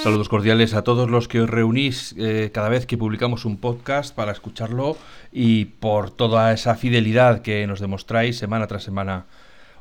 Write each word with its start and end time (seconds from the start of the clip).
Saludos 0.00 0.28
cordiales 0.28 0.74
a 0.74 0.84
todos 0.84 1.10
los 1.10 1.26
que 1.26 1.40
os 1.40 1.50
reunís 1.50 2.14
eh, 2.16 2.50
cada 2.54 2.68
vez 2.68 2.86
que 2.86 2.96
publicamos 2.96 3.44
un 3.44 3.56
podcast 3.56 4.14
para 4.14 4.30
escucharlo 4.30 4.96
y 5.32 5.64
por 5.64 6.12
toda 6.12 6.52
esa 6.52 6.76
fidelidad 6.76 7.42
que 7.42 7.66
nos 7.66 7.80
demostráis 7.80 8.38
semana 8.38 8.68
tras 8.68 8.84
semana. 8.84 9.26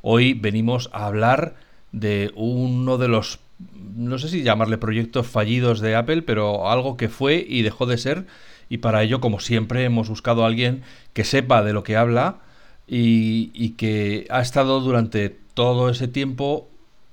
Hoy 0.02 0.34
venimos 0.34 0.89
a 0.91 1.05
hablar 1.05 1.53
de 1.91 2.31
uno 2.34 2.98
de 2.98 3.09
los, 3.09 3.38
no 3.59 4.17
sé 4.17 4.30
si 4.30 4.41
llamarle 4.41 4.80
proyectos 4.80 5.27
fallidos 5.27 5.81
de 5.81 5.95
Apple, 5.95 6.23
pero 6.23 6.68
algo 6.68 6.97
que 6.97 7.09
fue 7.09 7.45
y 7.47 7.61
dejó 7.61 7.86
de 7.86 7.99
ser. 7.99 8.25
Y 8.70 8.79
para 8.79 9.04
ello, 9.04 9.21
como 9.21 9.39
siempre, 9.39 9.84
hemos 9.84 10.09
buscado 10.09 10.43
a 10.43 10.47
alguien 10.47 10.81
que 11.13 11.25
sepa 11.25 11.61
de 11.61 11.73
lo 11.73 11.84
que 11.84 11.95
habla 11.95 12.39
y, 12.88 13.52
y 13.54 13.71
que 13.71 14.25
ha 14.31 14.41
estado 14.41 14.81
durante 14.81 15.38
todo 15.54 15.91
ese 15.91 16.07
tiempo 16.07 16.68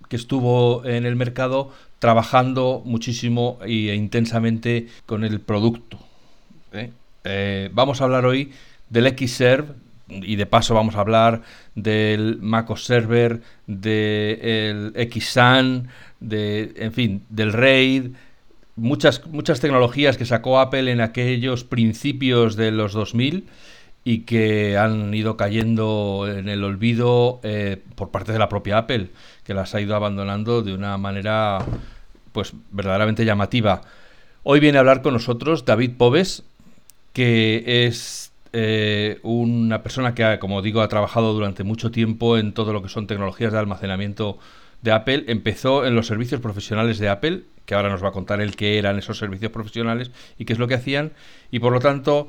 que 0.08 0.16
estuvo 0.16 0.84
en 0.86 1.04
el 1.04 1.16
mercado 1.16 1.70
trabajando 2.04 2.82
muchísimo 2.84 3.58
e 3.64 3.94
intensamente 3.94 4.88
con 5.06 5.24
el 5.24 5.40
producto. 5.40 5.98
¿eh? 6.74 6.90
Eh, 7.24 7.70
vamos 7.72 8.02
a 8.02 8.04
hablar 8.04 8.26
hoy 8.26 8.52
del 8.90 9.08
Xserve 9.16 9.68
y 10.10 10.36
de 10.36 10.44
paso 10.44 10.74
vamos 10.74 10.96
a 10.96 11.00
hablar 11.00 11.40
del 11.74 12.40
MacOS 12.42 12.84
Server, 12.84 13.40
del 13.66 14.92
XSAN, 14.92 15.88
de, 16.20 16.74
en 16.76 16.92
fin, 16.92 17.22
del 17.30 17.54
RAID, 17.54 18.10
muchas, 18.76 19.26
muchas 19.28 19.60
tecnologías 19.60 20.18
que 20.18 20.26
sacó 20.26 20.60
Apple 20.60 20.92
en 20.92 21.00
aquellos 21.00 21.64
principios 21.64 22.54
de 22.54 22.70
los 22.70 22.92
2000 22.92 23.48
y 24.04 24.18
que 24.24 24.76
han 24.76 25.14
ido 25.14 25.38
cayendo 25.38 26.26
en 26.28 26.50
el 26.50 26.62
olvido 26.64 27.40
eh, 27.44 27.80
por 27.94 28.10
parte 28.10 28.32
de 28.32 28.38
la 28.38 28.50
propia 28.50 28.76
Apple, 28.76 29.08
que 29.42 29.54
las 29.54 29.74
ha 29.74 29.80
ido 29.80 29.96
abandonando 29.96 30.60
de 30.60 30.74
una 30.74 30.98
manera 30.98 31.64
pues 32.34 32.52
verdaderamente 32.72 33.24
llamativa. 33.24 33.82
Hoy 34.42 34.58
viene 34.58 34.76
a 34.76 34.80
hablar 34.80 35.02
con 35.02 35.14
nosotros 35.14 35.64
David 35.64 35.92
Pobes, 35.96 36.42
que 37.12 37.86
es 37.86 38.32
eh, 38.52 39.20
una 39.22 39.84
persona 39.84 40.16
que, 40.16 40.38
como 40.40 40.60
digo, 40.60 40.82
ha 40.82 40.88
trabajado 40.88 41.32
durante 41.32 41.62
mucho 41.62 41.92
tiempo 41.92 42.36
en 42.36 42.52
todo 42.52 42.72
lo 42.72 42.82
que 42.82 42.88
son 42.88 43.06
tecnologías 43.06 43.52
de 43.52 43.60
almacenamiento 43.60 44.36
de 44.82 44.90
Apple. 44.90 45.24
Empezó 45.28 45.86
en 45.86 45.94
los 45.94 46.08
servicios 46.08 46.40
profesionales 46.40 46.98
de 46.98 47.08
Apple, 47.08 47.42
que 47.66 47.76
ahora 47.76 47.88
nos 47.88 48.02
va 48.02 48.08
a 48.08 48.12
contar 48.12 48.40
el 48.40 48.56
qué 48.56 48.78
eran 48.78 48.98
esos 48.98 49.16
servicios 49.16 49.52
profesionales 49.52 50.10
y 50.36 50.44
qué 50.44 50.54
es 50.54 50.58
lo 50.58 50.66
que 50.66 50.74
hacían, 50.74 51.12
y 51.52 51.60
por 51.60 51.72
lo 51.72 51.78
tanto 51.78 52.28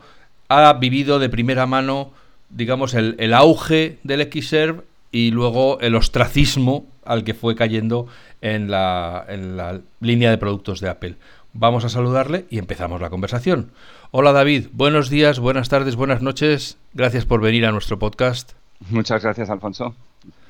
ha 0.49 0.71
vivido 0.73 1.17
de 1.17 1.29
primera 1.29 1.65
mano, 1.65 2.11
digamos, 2.51 2.93
el, 2.93 3.15
el 3.17 3.33
auge 3.33 3.97
del 4.03 4.21
Xserve 4.31 4.83
y 5.11 5.31
luego 5.31 5.79
el 5.79 5.95
ostracismo 5.95 6.85
al 7.05 7.23
que 7.23 7.33
fue 7.33 7.55
cayendo 7.55 8.07
en 8.41 8.69
la, 8.69 9.25
en 9.27 9.57
la 9.57 9.81
línea 9.99 10.29
de 10.29 10.37
productos 10.37 10.81
de 10.81 10.89
Apple. 10.89 11.15
Vamos 11.53 11.85
a 11.85 11.89
saludarle 11.89 12.45
y 12.49 12.57
empezamos 12.57 12.99
la 12.99 13.09
conversación. 13.09 13.71
Hola 14.11 14.33
David, 14.33 14.67
buenos 14.73 15.09
días, 15.09 15.39
buenas 15.39 15.69
tardes, 15.69 15.95
buenas 15.95 16.21
noches. 16.21 16.77
Gracias 16.93 17.25
por 17.25 17.41
venir 17.41 17.65
a 17.65 17.71
nuestro 17.71 17.97
podcast. 17.97 18.51
Muchas 18.89 19.23
gracias, 19.23 19.49
Alfonso. 19.49 19.95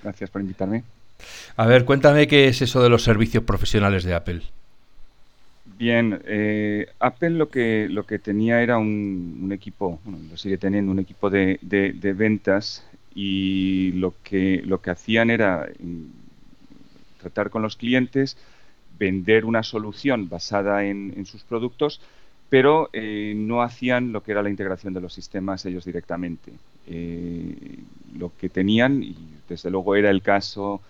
Gracias 0.03 0.30
por 0.30 0.42
invitarme. 0.42 0.84
A 1.58 1.66
ver, 1.66 1.86
cuéntame 1.86 2.28
qué 2.28 2.47
es 2.47 2.62
eso 2.62 2.81
de 2.81 2.90
los 2.90 3.03
servicios 3.03 3.44
profesionales 3.44 4.03
de 4.03 4.14
Apple. 4.14 4.42
Bien, 5.78 6.22
eh, 6.25 6.88
Apple 7.00 7.31
lo 7.31 7.50
que, 7.50 7.88
lo 7.90 8.06
que 8.06 8.17
tenía 8.17 8.62
era 8.62 8.78
un, 8.78 9.50
equipo, 9.53 10.00
bueno, 10.06 10.19
lo 10.31 10.38
sigue 10.38 10.58
teniendo, 10.58 10.92
un 10.92 11.00
equipo 11.00 11.30
de, 11.30 11.59
de, 11.62 12.14
ventas 12.14 12.86
y 13.14 13.92
lo 13.94 14.14
que, 14.23 14.62
lo 14.66 14.81
que 14.81 14.92
hacían 14.92 15.30
era 15.30 15.67
tratar 17.26 17.50
con 17.50 17.64
los 17.64 17.76
clientes, 17.76 18.38
vender 19.00 19.45
una 19.45 19.64
solución 19.64 20.30
basada 20.30 20.86
en, 20.86 21.25
sus 21.25 21.44
productos, 21.44 22.00
pero 22.50 22.90
eh, 22.94 23.34
no 23.36 23.63
hacían 23.63 24.12
lo 24.12 24.22
que 24.22 24.31
era 24.31 24.44
la 24.44 24.50
integración 24.50 24.94
de 24.94 25.02
los 25.02 25.13
sistemas 25.13 25.66
ellos 25.66 25.86
directamente. 25.86 26.52
Eh, 26.88 27.80
lo 28.18 28.31
que 28.40 28.50
tenían, 28.50 29.03
y 29.03 29.16
desde 29.50 29.72
luego 29.72 29.96
era 29.96 30.12
el 30.12 30.22
caso 30.22 30.81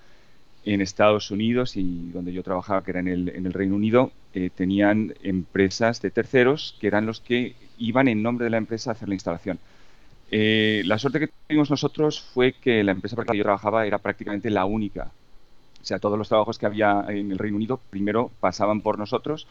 en 0.65 0.81
Estados 0.81 1.31
Unidos 1.31 1.77
y 1.77 2.09
donde 2.11 2.33
yo 2.33 2.43
trabajaba, 2.43 2.83
que 2.83 2.91
era 2.91 2.99
en 2.99 3.07
el, 3.07 3.29
en 3.29 3.45
el 3.45 3.53
Reino 3.53 3.75
Unido, 3.75 4.11
eh, 4.33 4.49
tenían 4.53 5.13
empresas 5.23 6.01
de 6.01 6.11
terceros 6.11 6.75
que 6.81 6.87
eran 6.87 7.05
los 7.05 7.21
que 7.21 7.55
iban 7.77 8.07
en 8.07 8.21
nombre 8.21 8.45
de 8.45 8.49
la 8.49 8.57
empresa 8.57 8.89
a 8.89 8.93
hacer 8.93 9.07
la 9.07 9.15
instalación. 9.15 9.57
la 10.29 10.97
suerte 10.97 11.19
que 11.19 11.29
tuvimos 11.47 11.69
nosotros 11.69 12.19
fue 12.19 12.53
que 12.53 12.83
la 12.83 12.91
empresa 12.91 13.15
para 13.15 13.27
la 13.27 13.31
que 13.31 13.37
yo 13.37 13.43
trabajaba 13.43 13.85
era 13.85 13.99
prácticamente 13.99 14.49
la 14.49 14.65
única 14.65 15.11
o 15.85 15.87
sea, 15.87 15.99
todos 15.99 16.17
los 16.17 16.29
trabajos 16.29 16.57
que 16.57 16.65
había 16.65 17.05
en 17.09 17.31
el 17.31 17.37
Reino 17.37 17.57
Unido 17.57 17.79
primero 17.91 18.31
pasaban 18.39 18.81
por 18.81 18.97
nosotros. 18.97 19.45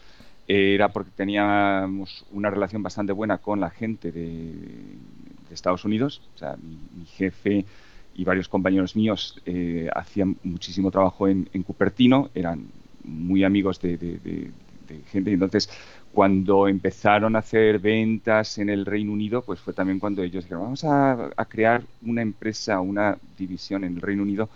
Eh, 0.49 0.75
era 0.75 0.89
porque 0.89 1.13
teníamos 1.15 2.27
una 2.33 2.51
relación 2.51 2.83
bastante 2.83 3.13
buena 3.13 3.39
con 3.39 3.61
la 3.61 3.71
gente 3.71 4.11
de, 4.11 4.53
Estados 5.49 5.85
Unidos. 5.85 6.23
O 6.35 6.39
sea, 6.39 6.57
mi, 6.57 7.07
jefe 7.07 7.65
y 8.17 8.25
varios 8.25 8.49
compañeros 8.49 8.97
míos 8.97 9.41
eh, 9.47 9.89
hacían 9.95 10.37
muchísimo 10.43 10.91
trabajo 10.91 11.29
en, 11.29 11.45
Cupertino, 11.63 12.31
eran 12.35 12.67
muy 13.05 13.45
amigos 13.45 13.81
de, 13.81 14.51
gente. 15.13 15.31
Y 15.31 15.35
entonces, 15.35 15.71
cuando 16.13 16.67
empezaron 16.67 17.37
a 17.37 17.39
hacer 17.39 17.79
ventas 17.79 18.59
en 18.59 18.71
el 18.71 18.85
Reino 18.85 19.13
Unido, 19.13 19.43
pues 19.43 19.61
fue 19.61 19.73
también 19.73 20.01
cuando 20.01 20.25
ellos 20.25 20.43
dijeron, 20.43 20.65
vamos 20.65 20.83
a, 20.83 21.31
a 21.37 21.45
crear 21.45 21.85
una 22.03 22.23
empresa, 22.23 22.81
una 22.81 23.17
división 23.39 23.85
en 23.85 23.95
el 23.95 24.01
Reino 24.01 24.25
Unido 24.25 24.49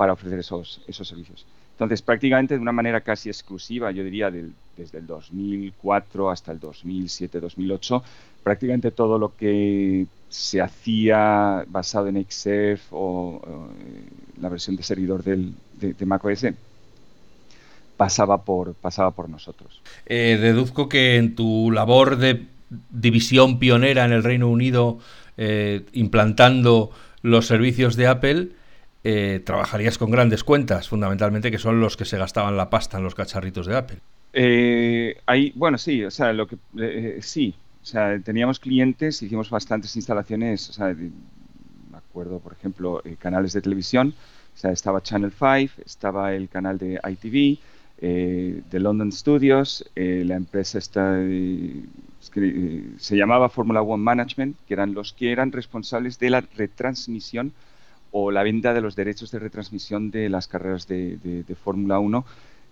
para 0.00 0.14
ofrecer 0.14 0.38
esos, 0.38 0.80
esos 0.88 1.06
servicios. 1.06 1.44
Entonces, 1.72 2.00
prácticamente 2.00 2.54
de 2.54 2.60
una 2.60 2.72
manera 2.72 3.02
casi 3.02 3.28
exclusiva, 3.28 3.90
yo 3.90 4.02
diría 4.02 4.30
desde 4.30 4.96
el 4.96 5.06
2004 5.06 6.30
hasta 6.30 6.52
el 6.52 6.58
2007-2008, 6.58 8.02
prácticamente 8.42 8.92
todo 8.92 9.18
lo 9.18 9.36
que 9.36 10.06
se 10.30 10.62
hacía 10.62 11.66
basado 11.68 12.06
en 12.06 12.16
Xf 12.24 12.80
o, 12.92 13.42
eh, 13.46 14.40
la 14.40 14.48
versión 14.48 14.74
de 14.74 14.84
servidor 14.84 15.22
del, 15.22 15.52
de, 15.78 16.06
macOS 16.06 16.46
pasaba 17.98 18.42
por, 18.42 18.72
pasaba 18.72 19.10
por 19.10 19.28
nosotros. 19.28 19.82
Eh, 20.06 20.38
deduzco 20.40 20.88
que 20.88 21.16
en 21.18 21.34
tu 21.34 21.70
labor 21.70 22.16
de 22.16 22.46
división 22.88 23.58
pionera 23.58 24.06
en 24.06 24.12
el 24.12 24.24
Reino 24.24 24.48
Unido, 24.48 24.98
eh, 25.36 25.82
implantando 25.92 26.90
los 27.20 27.46
servicios 27.46 27.96
de 27.96 28.06
Apple, 28.06 28.48
eh, 29.02 29.40
trabajarías 29.44 29.96
con 29.96 30.10
grandes 30.10 30.44
cuentas, 30.44 30.88
fundamentalmente, 30.88 31.50
que 31.50 31.56
son 31.56 31.80
los 31.80 31.96
que 31.96 32.04
se 32.04 32.18
gastaban 32.18 32.58
la 32.58 32.68
pasta 32.68 32.98
en 32.98 33.04
los 33.04 33.14
cacharritos 33.14 33.66
de 33.66 33.76
Apple. 33.76 33.98
Eh, 34.34 35.16
bueno, 35.54 35.78
sí, 35.78 36.04
o 36.04 36.10
sea, 36.10 36.34
lo 36.34 36.46
que 36.46 36.58
eh, 36.78 37.18
sí, 37.22 37.54
o 37.82 37.86
sea, 37.86 38.20
teníamos 38.20 38.60
clientes, 38.60 39.22
hicimos 39.22 39.48
bastantes 39.48 39.96
instalaciones, 39.96 40.60
sea, 40.60 40.94
me 40.94 41.96
acuerdo, 41.96 42.40
por 42.40 42.52
ejemplo, 42.52 43.02
canales 43.18 43.54
de 43.54 43.62
televisión, 43.62 44.14
o 44.54 44.58
sea, 44.58 44.70
estaba 44.70 45.02
Channel 45.02 45.32
5, 45.32 45.82
estaba 45.86 46.34
el 46.34 46.50
canal 46.50 46.76
de 46.76 47.00
ITV, 47.02 47.58
de 48.00 48.80
London 48.80 49.12
Studios, 49.12 49.84
la 49.94 50.34
empresa 50.36 50.78
está, 50.78 51.18
se 52.98 53.16
llamaba 53.16 53.48
Formula 53.48 53.82
One 53.82 54.02
Management, 54.02 54.56
que 54.66 54.74
eran 54.74 54.94
los 54.94 55.12
que 55.12 55.32
eran 55.32 55.52
responsables 55.52 56.18
de 56.18 56.30
la 56.30 56.40
retransmisión 56.40 57.52
o 58.12 58.30
la 58.30 58.42
venta 58.42 58.74
de 58.74 58.80
los 58.80 58.96
derechos 58.96 59.30
de 59.30 59.38
retransmisión 59.38 60.10
de 60.10 60.28
las 60.28 60.48
carreras 60.48 60.86
de, 60.86 61.44
Fórmula 61.62 61.98
1, 61.98 62.24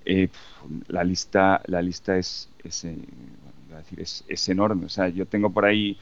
eh, 0.04 0.28
la 0.88 1.04
lista, 1.04 1.60
la 1.66 1.82
lista 1.82 2.16
es, 2.16 2.48
es, 2.64 2.84
eh, 2.84 2.96
decir, 3.76 4.00
es, 4.28 4.48
enorme. 4.48 4.86
O 4.86 4.88
sea, 4.88 5.08
yo 5.08 5.26
tengo 5.26 5.50
por 5.50 5.64
ahí, 5.64 5.98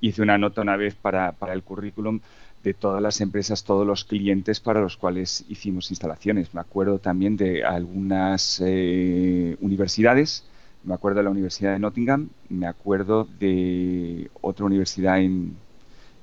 hice 0.00 0.22
una 0.22 0.38
nota 0.38 0.62
una 0.62 0.76
vez 0.76 0.94
para, 0.94 1.32
para, 1.32 1.52
el 1.52 1.62
currículum 1.62 2.20
de 2.62 2.74
todas 2.74 3.00
las 3.00 3.20
empresas, 3.20 3.64
todos 3.64 3.86
los 3.86 4.04
clientes 4.04 4.60
para 4.60 4.80
los 4.80 4.96
cuales 4.96 5.44
hicimos 5.48 5.90
instalaciones. 5.90 6.54
Me 6.54 6.60
acuerdo 6.60 6.98
también 6.98 7.36
de 7.36 7.64
algunas 7.64 8.62
eh, 8.64 9.56
universidades, 9.60 10.44
me 10.82 10.94
acuerdo 10.94 11.18
de 11.18 11.24
la 11.24 11.30
Universidad 11.30 11.72
de 11.72 11.78
Nottingham, 11.78 12.30
me 12.48 12.66
acuerdo 12.66 13.28
de 13.38 14.30
otra 14.40 14.66
universidad 14.66 15.20
en, 15.20 15.56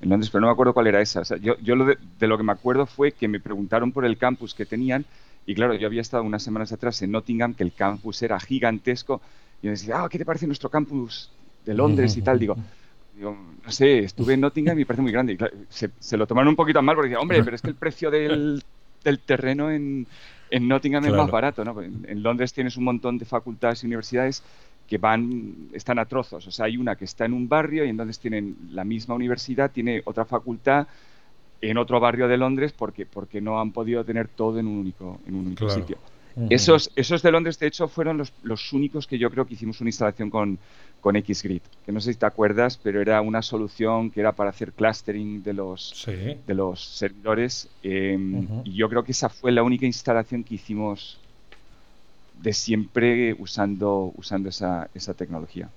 en 0.02 0.10
Londres, 0.10 0.30
pero 0.30 0.42
no 0.42 0.48
me 0.48 0.54
acuerdo 0.54 0.74
cuál 0.74 0.88
era 0.88 1.02
esa. 1.02 1.24
yo, 1.38 1.76
lo 1.76 1.86
de, 1.86 2.28
lo 2.28 2.38
que 2.38 2.44
me 2.44 2.52
acuerdo 2.52 2.86
fue 2.86 3.12
que 3.12 3.28
me 3.28 3.40
preguntaron 3.40 3.92
por 3.92 4.06
el 4.06 4.18
campus 4.18 4.54
que 4.54 4.66
tenían 4.66 5.06
y 5.46 5.56
claro, 5.56 5.74
yo 5.74 5.88
había 5.88 6.02
estado 6.02 6.24
unas 6.24 6.44
semanas 6.44 6.72
atrás 6.74 7.02
en 7.02 7.12
Nottingham, 7.12 7.54
que 7.54 7.64
el 7.64 7.74
campus 7.74 8.22
era 8.22 8.40
gigantesco 8.40 9.22
y 9.62 9.68
me 9.68 9.72
decía, 9.72 10.04
ah, 10.04 10.10
¿qué 10.10 10.18
te 10.18 10.26
parece 10.26 10.46
nuestro 10.46 10.70
campus 10.70 11.32
de 11.66 11.74
Londres 11.74 12.18
y 12.18 12.22
tal? 12.22 12.38
Digo, 12.38 12.56
no 13.20 13.72
sé, 13.72 14.00
estuve 14.00 14.34
en 14.34 14.42
Nottingham 14.42 14.78
y 14.78 14.82
me 14.82 14.86
parece 14.86 15.02
muy 15.02 15.12
grande. 15.12 15.34
Y 15.34 15.38
se, 15.70 16.18
lo 16.18 16.28
tomaron 16.28 16.50
un 16.50 16.56
poquito 16.56 16.82
mal 16.82 16.96
porque 16.96 17.10
decía, 17.10 17.22
hombre, 17.22 17.44
pero 17.44 17.56
es 17.56 17.62
que 17.62 17.70
el 17.70 17.76
precio 17.76 18.12
del, 18.12 18.64
terreno 19.26 19.72
en, 19.72 20.06
Nottingham 20.52 21.06
es 21.06 21.14
más 21.14 21.32
barato, 21.32 21.64
¿no? 21.64 21.82
en 21.82 22.22
Londres 22.22 22.54
tienes 22.54 22.78
un 22.78 22.84
montón 22.84 23.18
de 23.18 23.26
facultades 23.26 23.84
y 23.84 23.88
universidades 23.88 24.44
que 24.88 24.98
van, 24.98 25.70
están 25.74 26.00
a 26.00 26.06
trozos. 26.06 26.48
O 26.48 26.52
sea, 26.52 26.66
hay 26.66 26.78
una 26.78 26.96
que 26.96 27.06
está 27.06 27.26
en 27.26 27.34
un 27.34 27.48
barrio 27.50 27.86
y 27.86 27.90
entonces 27.90 28.20
tienen 28.20 28.56
la 28.72 28.84
misma 28.84 29.16
universidad, 29.16 29.72
tiene 29.72 30.02
otra 30.06 30.26
facultad 30.26 30.88
en 31.62 31.78
otro 31.78 32.00
barrio 32.00 32.28
de 32.28 32.38
Londres 32.38 32.74
porque, 32.74 33.06
porque 33.06 33.42
no 33.42 33.60
han 33.60 33.72
podido 33.72 34.04
tener 34.06 34.28
todo 34.28 34.60
en 34.60 34.68
un 34.68 34.78
único, 34.78 35.20
en 35.28 35.36
un 35.36 35.48
único 35.48 35.70
sitio. 35.70 35.98
Esos, 36.52 36.92
esos 36.96 37.24
de 37.24 37.32
Londres, 37.32 37.58
de 37.58 37.66
hecho, 37.66 37.88
fueron 37.88 38.20
los, 38.20 38.32
los, 38.44 38.72
únicos 38.72 39.08
que 39.08 39.18
yo 39.18 39.32
creo 39.32 39.48
que 39.48 39.56
hicimos 39.56 39.82
una 39.82 39.90
instalación 39.90 40.30
con, 40.30 40.60
con 41.02 41.16
XGrid, 41.16 41.62
que 41.84 41.92
no 41.92 42.00
sé 42.00 42.14
si 42.14 42.20
te 42.20 42.28
acuerdas, 42.28 42.78
pero 42.78 43.02
era 43.02 43.22
una 43.22 43.42
solución 43.42 44.12
que 44.12 44.20
era 44.20 44.34
para 44.34 44.52
hacer 44.52 44.72
clustering 44.74 45.42
de 45.42 45.54
los, 45.54 46.06
de 46.06 46.54
los 46.54 46.80
servidores. 46.80 47.70
Em, 47.82 48.48
y 48.66 48.76
yo 48.76 48.88
creo 48.88 49.04
que 49.04 49.14
esa 49.14 49.30
fue 49.30 49.52
la 49.52 49.64
única 49.64 49.88
instalación 49.88 50.44
que 50.44 50.56
hicimos 50.56 51.20
de 52.42 52.54
siempre 52.54 53.36
usando, 53.40 54.12
usando 54.16 54.50
esa, 54.50 54.90
esa 54.94 55.14
tecnología. 55.14 55.70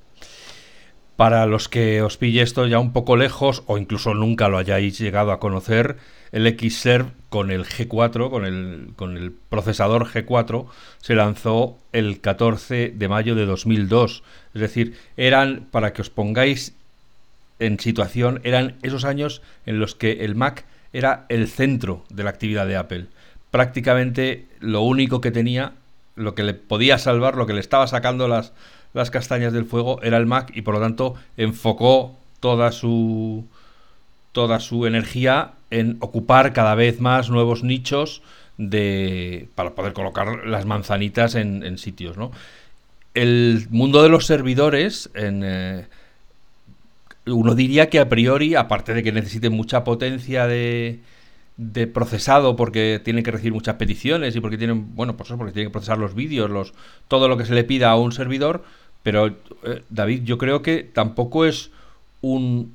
Para 1.17 1.45
los 1.45 1.69
que 1.69 2.01
os 2.01 2.17
pille 2.17 2.41
esto 2.41 2.67
ya 2.67 2.79
un 2.79 2.95
poco 2.95 3.15
lejos 3.15 3.63
o 3.67 3.77
incluso 3.77 4.15
nunca 4.15 4.49
lo 4.49 4.57
hayáis 4.57 4.99
llegado 4.99 5.33
a 5.33 5.39
conocer, 5.39 5.99
el 6.33 6.47
Xserve 6.47 7.11
con 7.29 7.51
el 7.51 7.67
G4, 7.67 8.31
con 8.31 8.47
el, 8.47 8.93
con 8.97 9.17
el 9.19 9.33
procesador 9.33 10.07
G4, 10.07 10.67
se 10.99 11.15
lanzó 11.15 11.77
el 11.93 12.21
14 12.21 12.95
de 12.97 13.09
mayo 13.09 13.35
de 13.35 13.45
2002. 13.45 14.23
Es 14.55 14.61
decir, 14.63 14.97
eran, 15.19 15.67
para 15.71 15.93
que 15.93 16.01
os 16.01 16.09
pongáis 16.09 16.75
en 17.59 17.79
situación, 17.79 18.41
eran 18.43 18.77
esos 18.83 19.05
años 19.05 19.43
en 19.67 19.79
los 19.79 19.95
que 19.95 20.25
el 20.25 20.35
Mac 20.35 20.65
era 20.93 21.27
el 21.29 21.49
centro 21.49 22.05
de 22.09 22.25
la 22.25 22.31
actividad 22.31 22.67
de 22.67 22.77
Apple. 22.77 23.07
Prácticamente 23.51 24.47
lo 24.61 24.81
único 24.83 25.21
que 25.21 25.31
tenía, 25.31 25.75
lo 26.17 26.35
que 26.35 26.43
le 26.43 26.55
podía 26.55 26.99
salvar, 26.99 27.37
lo 27.37 27.47
que 27.47 27.53
le 27.53 27.61
estaba 27.61 27.87
sacando 27.87 28.29
las, 28.29 28.53
las 28.93 29.11
castañas 29.11 29.53
del 29.53 29.65
fuego 29.65 30.01
era 30.03 30.17
el 30.17 30.27
Mac 30.27 30.51
y 30.55 30.63
por 30.63 30.75
lo 30.75 30.81
tanto 30.81 31.15
enfocó 31.37 32.17
toda 32.41 32.73
su 32.73 33.45
toda 34.33 34.61
su 34.61 34.87
energía 34.87 35.53
en 35.71 35.97
ocupar 36.01 36.53
cada 36.53 36.75
vez 36.75 37.01
más 37.01 37.31
nuevos 37.31 37.63
nichos 37.63 38.23
de 38.59 39.49
para 39.55 39.71
poder 39.71 39.93
colocar 39.93 40.47
las 40.47 40.67
manzanitas 40.67 41.35
en, 41.35 41.79
sitios, 41.79 42.17
¿no? 42.17 42.31
El 43.15 43.67
mundo 43.71 44.03
de 44.03 44.09
los 44.09 44.27
servidores, 44.27 45.11
en, 45.15 45.43
eh, 45.45 45.87
uno 47.27 47.55
diría 47.55 47.89
que 47.89 47.99
a 47.99 48.09
priori, 48.09 48.55
aparte 48.55 48.95
de 48.95 49.03
que 49.03 49.13
necesiten 49.13 49.53
mucha 49.53 49.83
potencia 49.83 50.47
de, 50.47 51.01
de 51.61 51.87
procesado 51.87 52.57
porque 52.57 53.03
tienen 53.05 53.23
que 53.23 53.31
recibir 53.31 53.53
muchas 53.53 53.75
peticiones 53.75 54.35
y 54.35 54.41
porque 54.41 54.57
tienen, 54.57 54.97
bueno, 54.97 55.19
pues 55.19 55.29
eso, 55.29 55.37
porque 55.37 55.53
tienen 55.53 55.69
que 55.69 55.73
procesar 55.75 55.99
los 55.99 56.15
vídeos, 56.15 56.49
los, 56.49 56.73
todo 57.07 57.29
lo 57.29 57.37
que 57.37 57.45
se 57.45 57.53
le 57.53 57.65
pida 57.65 57.91
a 57.91 57.97
un 57.97 58.13
servidor, 58.13 58.65
pero 59.03 59.27
eh, 59.27 59.83
David, 59.91 60.23
yo 60.23 60.39
creo 60.39 60.63
que 60.63 60.85
tampoco 60.85 61.45
es 61.45 61.71
un 62.23 62.73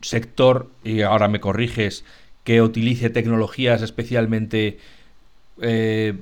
sector, 0.00 0.70
y 0.82 1.02
ahora 1.02 1.28
me 1.28 1.40
corriges, 1.40 2.06
que 2.44 2.62
utilice 2.62 3.10
tecnologías 3.10 3.82
especialmente 3.82 4.78
eh, 5.60 6.14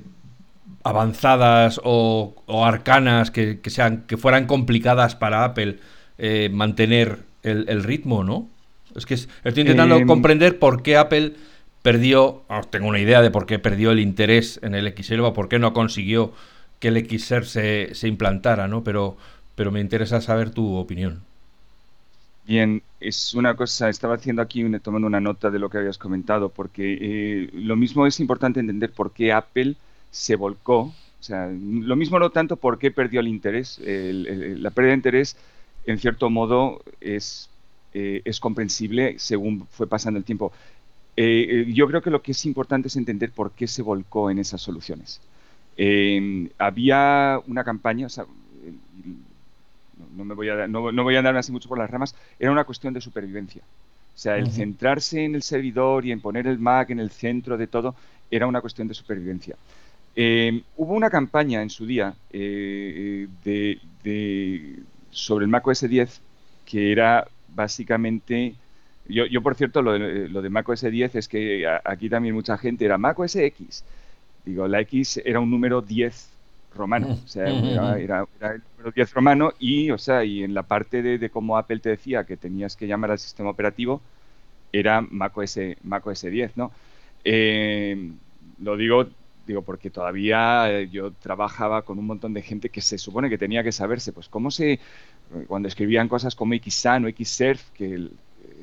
avanzadas 0.83 1.79
o, 1.85 2.35
arcanas 2.65 3.31
que, 3.31 3.61
sean, 3.67 4.03
que 4.07 4.17
fueran 4.17 4.45
complicadas 4.45 5.15
para 5.15 5.45
Apple 5.45 5.77
eh, 6.17 6.49
mantener 6.51 7.19
el, 7.43 7.83
ritmo, 7.83 8.25
¿no? 8.25 8.49
Es 8.93 9.05
que 9.05 9.13
estoy 9.13 9.61
intentando 9.61 9.95
em, 9.95 10.05
comprender 10.05 10.59
por 10.59 10.83
qué 10.83 10.97
Apple 10.97 11.33
perdió, 11.83 12.43
ah, 12.49 12.61
tengo 12.69 12.87
una 12.87 12.99
idea 12.99 13.21
de 13.21 13.31
por 13.31 13.45
qué 13.45 13.59
perdió 13.59 13.91
el 13.91 13.99
interés 13.99 14.59
en 14.63 14.75
el 14.75 14.91
XL 14.97 15.21
o 15.21 15.33
por 15.33 15.49
qué 15.49 15.59
no 15.59 15.73
consiguió 15.73 16.33
que 16.79 16.87
el 16.89 16.97
XR 16.97 17.45
se, 17.45 17.95
se 17.95 18.07
implantara, 18.07 18.67
¿no? 18.67 18.83
Pero, 18.83 19.17
pero 19.55 19.71
me 19.71 19.81
interesa 19.81 20.21
saber 20.21 20.51
tu 20.51 20.75
opinión. 20.75 21.21
Bien, 22.45 22.83
es 22.99 23.33
una 23.35 23.55
cosa, 23.55 23.89
estaba 23.89 24.15
haciendo 24.15 24.41
aquí, 24.41 24.63
tomando 24.79 25.07
una 25.07 25.21
nota 25.21 25.49
de 25.49 25.59
lo 25.59 25.69
que 25.69 25.77
habías 25.77 25.97
comentado, 25.97 26.49
porque 26.49 26.97
eh, 26.99 27.49
lo 27.53 27.77
mismo 27.77 28.05
es 28.05 28.19
importante 28.19 28.59
entender 28.59 28.91
por 28.91 29.13
qué 29.13 29.31
Apple 29.31 29.75
se 30.11 30.35
volcó, 30.35 30.79
o 30.79 31.23
sea, 31.25 31.47
lo 31.47 31.95
mismo 31.95 32.19
no 32.19 32.31
tanto 32.31 32.57
por 32.57 32.79
qué 32.79 32.91
perdió 32.91 33.21
el 33.21 33.29
interés, 33.29 33.79
la 33.79 34.71
pérdida 34.71 34.91
de 34.91 34.97
interés 34.97 35.37
en 35.85 35.99
cierto 35.99 36.29
modo 36.29 36.81
es, 36.99 37.49
eh, 37.93 38.21
es 38.25 38.39
comprensible 38.41 39.15
según 39.19 39.67
fue 39.67 39.87
pasando 39.87 40.17
el 40.17 40.25
tiempo. 40.25 40.51
Eh, 41.15 41.65
yo 41.73 41.87
creo 41.87 42.01
que 42.01 42.09
lo 42.09 42.21
que 42.21 42.31
es 42.31 42.45
importante 42.45 42.87
es 42.87 42.95
entender 42.95 43.31
por 43.31 43.51
qué 43.51 43.67
se 43.67 43.81
volcó 43.81 44.29
en 44.31 44.39
esas 44.39 44.61
soluciones. 44.61 45.21
había 46.57 47.39
una 47.47 47.63
campaña, 47.63 48.07
o 48.07 48.09
sea, 48.09 48.25
no, 50.15 50.25
me 50.25 50.33
voy 50.33 50.49
a, 50.49 50.67
no, 50.67 50.81
voy 50.81 51.15
a 51.15 51.19
andarme 51.19 51.39
así 51.39 51.51
mucho 51.51 51.69
por 51.69 51.77
las 51.77 51.89
ramas, 51.89 52.15
era 52.39 52.51
una 52.51 52.63
cuestión 52.63 52.93
de 52.93 53.01
supervivencia. 53.01 53.63
O 54.15 54.17
sea, 54.17 54.37
el 54.37 54.51
centrarse 54.51 55.25
en 55.25 55.33
el 55.33 55.41
servidor 55.41 56.05
y 56.05 56.11
en 56.11 56.21
poner 56.21 56.45
el 56.45 56.59
Mac 56.59 56.91
en 56.91 56.99
el 56.99 57.09
centro 57.09 57.57
de 57.57 57.65
todo 57.65 57.95
era 58.29 58.45
una 58.45 58.61
cuestión 58.61 58.87
de 58.87 58.93
supervivencia. 58.93 59.55
Eh, 60.15 60.61
hubo 60.77 60.93
una 60.93 61.09
campaña 61.09 61.63
en 61.63 61.71
su 61.71 61.87
día 61.87 62.13
eh, 62.31 63.27
de, 63.43 64.79
sobre 65.09 65.45
el 65.45 65.49
Mac 65.49 65.65
OS 65.65 65.89
10 65.89 66.21
que 66.65 66.91
era 66.91 67.27
básicamente... 67.49 68.55
Yo, 69.07 69.25
yo 69.25 69.41
por 69.41 69.55
cierto, 69.55 69.81
lo 69.81 69.93
de, 69.93 70.29
lo 70.29 70.41
de 70.41 70.49
Mac 70.49 70.67
OS 70.69 70.81
10 70.81 71.15
es 71.15 71.27
que 71.27 71.67
aquí 71.83 72.09
también 72.09 72.35
mucha 72.35 72.57
gente 72.57 72.85
era 72.85 72.97
Mac 72.97 73.19
OS 73.19 73.35
X. 73.35 73.83
Digo, 74.45 74.67
la 74.67 74.81
X 74.81 75.21
era 75.23 75.39
un 75.39 75.49
número 75.49 75.81
10 75.81 76.29
romano, 76.75 77.19
o 77.23 77.27
sea, 77.27 77.45
era, 77.97 78.25
el 78.41 78.61
número 78.77 78.91
10 78.95 79.13
romano 79.13 79.53
y, 79.59 79.91
o 79.91 79.97
sea, 79.97 80.23
y 80.23 80.43
en 80.43 80.53
la 80.53 80.63
parte 80.63 81.01
de, 81.01 81.29
cómo 81.29 81.57
Apple 81.57 81.79
te 81.79 81.89
decía 81.89 82.23
que 82.23 82.37
tenías 82.37 82.75
que 82.75 82.87
llamar 82.87 83.11
al 83.11 83.19
sistema 83.19 83.49
operativo, 83.49 84.01
era 84.71 85.01
macOS, 85.01 85.59
macOS 85.83 86.21
10, 86.21 86.57
¿no? 86.57 86.71
Eh, 87.23 88.11
lo 88.59 88.75
digo, 88.75 89.07
digo 89.45 89.61
porque 89.61 89.89
todavía 89.89 90.71
eh, 90.71 90.89
yo 90.89 91.11
trabajaba 91.11 91.83
con 91.83 91.99
un 91.99 92.05
montón 92.05 92.33
de 92.33 92.41
gente 92.41 92.69
que 92.69 92.81
se 92.81 92.97
supone 92.97 93.29
que 93.29 93.37
tenía 93.37 93.63
que 93.63 93.71
saberse, 93.71 94.11
pues 94.11 94.27
cómo 94.29 94.51
se, 94.51 94.79
cuando 95.47 95.67
escribían 95.67 96.09
cosas 96.09 96.35
como 96.35 96.53
XSAN 96.55 97.05
o 97.05 97.09
XSERF, 97.09 97.69
que 97.71 98.09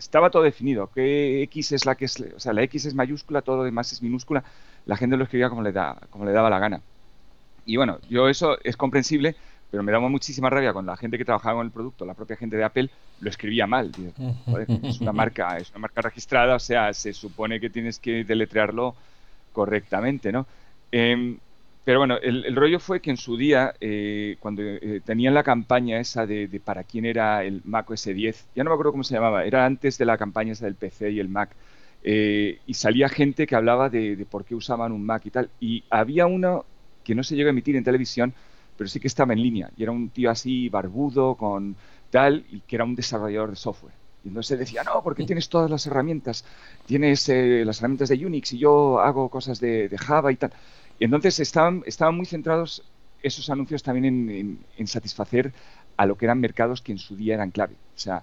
estaba 0.00 0.30
todo 0.30 0.42
definido, 0.42 0.90
que 0.92 1.42
X 1.44 1.72
es 1.72 1.86
la 1.86 1.94
que 1.94 2.06
es, 2.06 2.18
o 2.34 2.40
sea, 2.40 2.52
la 2.52 2.62
X 2.62 2.86
es 2.86 2.94
mayúscula, 2.94 3.42
todo 3.42 3.58
lo 3.58 3.64
demás 3.64 3.92
es 3.92 4.02
minúscula, 4.02 4.42
la 4.86 4.96
gente 4.96 5.16
lo 5.16 5.24
escribía 5.24 5.50
como 5.50 5.62
le, 5.62 5.72
da, 5.72 5.96
como 6.10 6.24
le 6.24 6.32
daba 6.32 6.50
la 6.50 6.58
gana. 6.58 6.80
Y 7.66 7.76
bueno, 7.76 7.98
yo 8.08 8.28
eso 8.28 8.58
es 8.64 8.76
comprensible, 8.76 9.36
pero 9.70 9.82
me 9.82 9.92
daba 9.92 10.08
muchísima 10.08 10.50
rabia 10.50 10.72
cuando 10.72 10.90
la 10.90 10.96
gente 10.96 11.18
que 11.18 11.24
trabajaba 11.24 11.58
con 11.58 11.66
el 11.66 11.72
producto, 11.72 12.04
la 12.04 12.14
propia 12.14 12.36
gente 12.36 12.56
de 12.56 12.64
Apple, 12.64 12.90
lo 13.20 13.30
escribía 13.30 13.66
mal. 13.66 13.92
es 14.86 15.00
una 15.00 15.12
marca, 15.12 15.58
es 15.58 15.70
una 15.70 15.80
marca 15.80 16.00
registrada, 16.00 16.56
o 16.56 16.58
sea, 16.58 16.92
se 16.94 17.12
supone 17.12 17.60
que 17.60 17.70
tienes 17.70 17.98
que 17.98 18.24
deletrearlo 18.24 18.94
correctamente, 19.52 20.32
¿no? 20.32 20.46
Em, 20.90 21.38
pero 21.84 21.98
bueno, 21.98 22.18
el, 22.22 22.54
rollo 22.54 22.78
fue 22.78 23.00
que 23.00 23.10
en 23.10 23.16
su 23.16 23.36
día, 23.36 23.74
eh, 23.80 24.36
cuando 24.40 24.62
eh, 24.62 25.00
tenían 25.04 25.34
la 25.34 25.42
campaña 25.42 25.98
esa 25.98 26.26
de, 26.26 26.60
para 26.62 26.84
quién 26.84 27.06
era 27.06 27.42
el 27.44 27.62
Mac 27.64 27.90
OS 27.90 28.04
10, 28.04 28.48
ya 28.54 28.64
no 28.64 28.70
me 28.70 28.74
acuerdo 28.74 28.92
cómo 28.92 29.04
se 29.04 29.14
llamaba, 29.14 29.44
era 29.44 29.64
antes 29.64 29.98
de 29.98 30.04
la 30.04 30.18
campaña 30.18 30.52
esa 30.52 30.66
del 30.66 30.74
PC 30.74 31.10
y 31.10 31.20
el 31.20 31.28
Mac, 31.28 31.50
eh, 32.02 32.60
y 32.66 32.74
salía 32.74 33.08
gente 33.08 33.46
que 33.46 33.56
hablaba 33.56 33.88
de, 33.88 34.16
de, 34.16 34.26
por 34.26 34.44
qué 34.44 34.54
usaban 34.54 34.92
un 34.92 35.04
Mac 35.04 35.24
y 35.26 35.30
tal, 35.30 35.50
y 35.58 35.84
había 35.90 36.26
uno 36.26 36.64
que 37.04 37.14
no 37.14 37.22
se 37.22 37.34
llegó 37.34 37.48
a 37.48 37.50
emitir 37.50 37.76
en 37.76 37.84
televisión, 37.84 38.34
pero 38.76 38.88
sí 38.88 39.00
que 39.00 39.08
estaba 39.08 39.32
en 39.32 39.42
línea. 39.42 39.70
Y 39.76 39.82
era 39.82 39.92
un 39.92 40.08
tío 40.10 40.30
así, 40.30 40.68
barbudo, 40.68 41.34
con 41.34 41.76
tal, 42.10 42.44
y 42.50 42.60
que 42.60 42.76
era 42.76 42.84
un 42.84 42.94
desarrollador 42.94 43.50
de 43.50 43.56
software. 43.56 43.92
Y 44.24 44.28
entonces 44.28 44.58
decía, 44.58 44.82
no, 44.84 45.02
porque 45.02 45.24
tienes 45.24 45.48
todas 45.48 45.70
las 45.70 45.86
herramientas, 45.86 46.44
tienes 46.86 47.28
eh, 47.28 47.62
las 47.64 47.78
herramientas 47.78 48.10
de 48.10 48.24
Unix 48.24 48.52
y 48.52 48.58
yo 48.58 49.00
hago 49.00 49.28
cosas 49.28 49.60
de, 49.60 49.90
Java 49.98 50.32
y 50.32 50.36
tal. 50.36 50.52
Y 51.00 51.04
entonces 51.06 51.40
estaban, 51.40 51.82
estaban 51.86 52.14
muy 52.14 52.26
centrados 52.26 52.84
esos 53.22 53.48
anuncios 53.50 53.82
también 53.82 54.58
en, 54.76 54.86
satisfacer 54.86 55.52
a 55.96 56.06
lo 56.06 56.16
que 56.16 56.26
eran 56.26 56.38
mercados 56.38 56.82
que 56.82 56.92
en 56.92 56.98
su 56.98 57.16
día 57.16 57.34
eran 57.34 57.50
clave. 57.50 57.74
O 57.96 57.98
sea, 57.98 58.22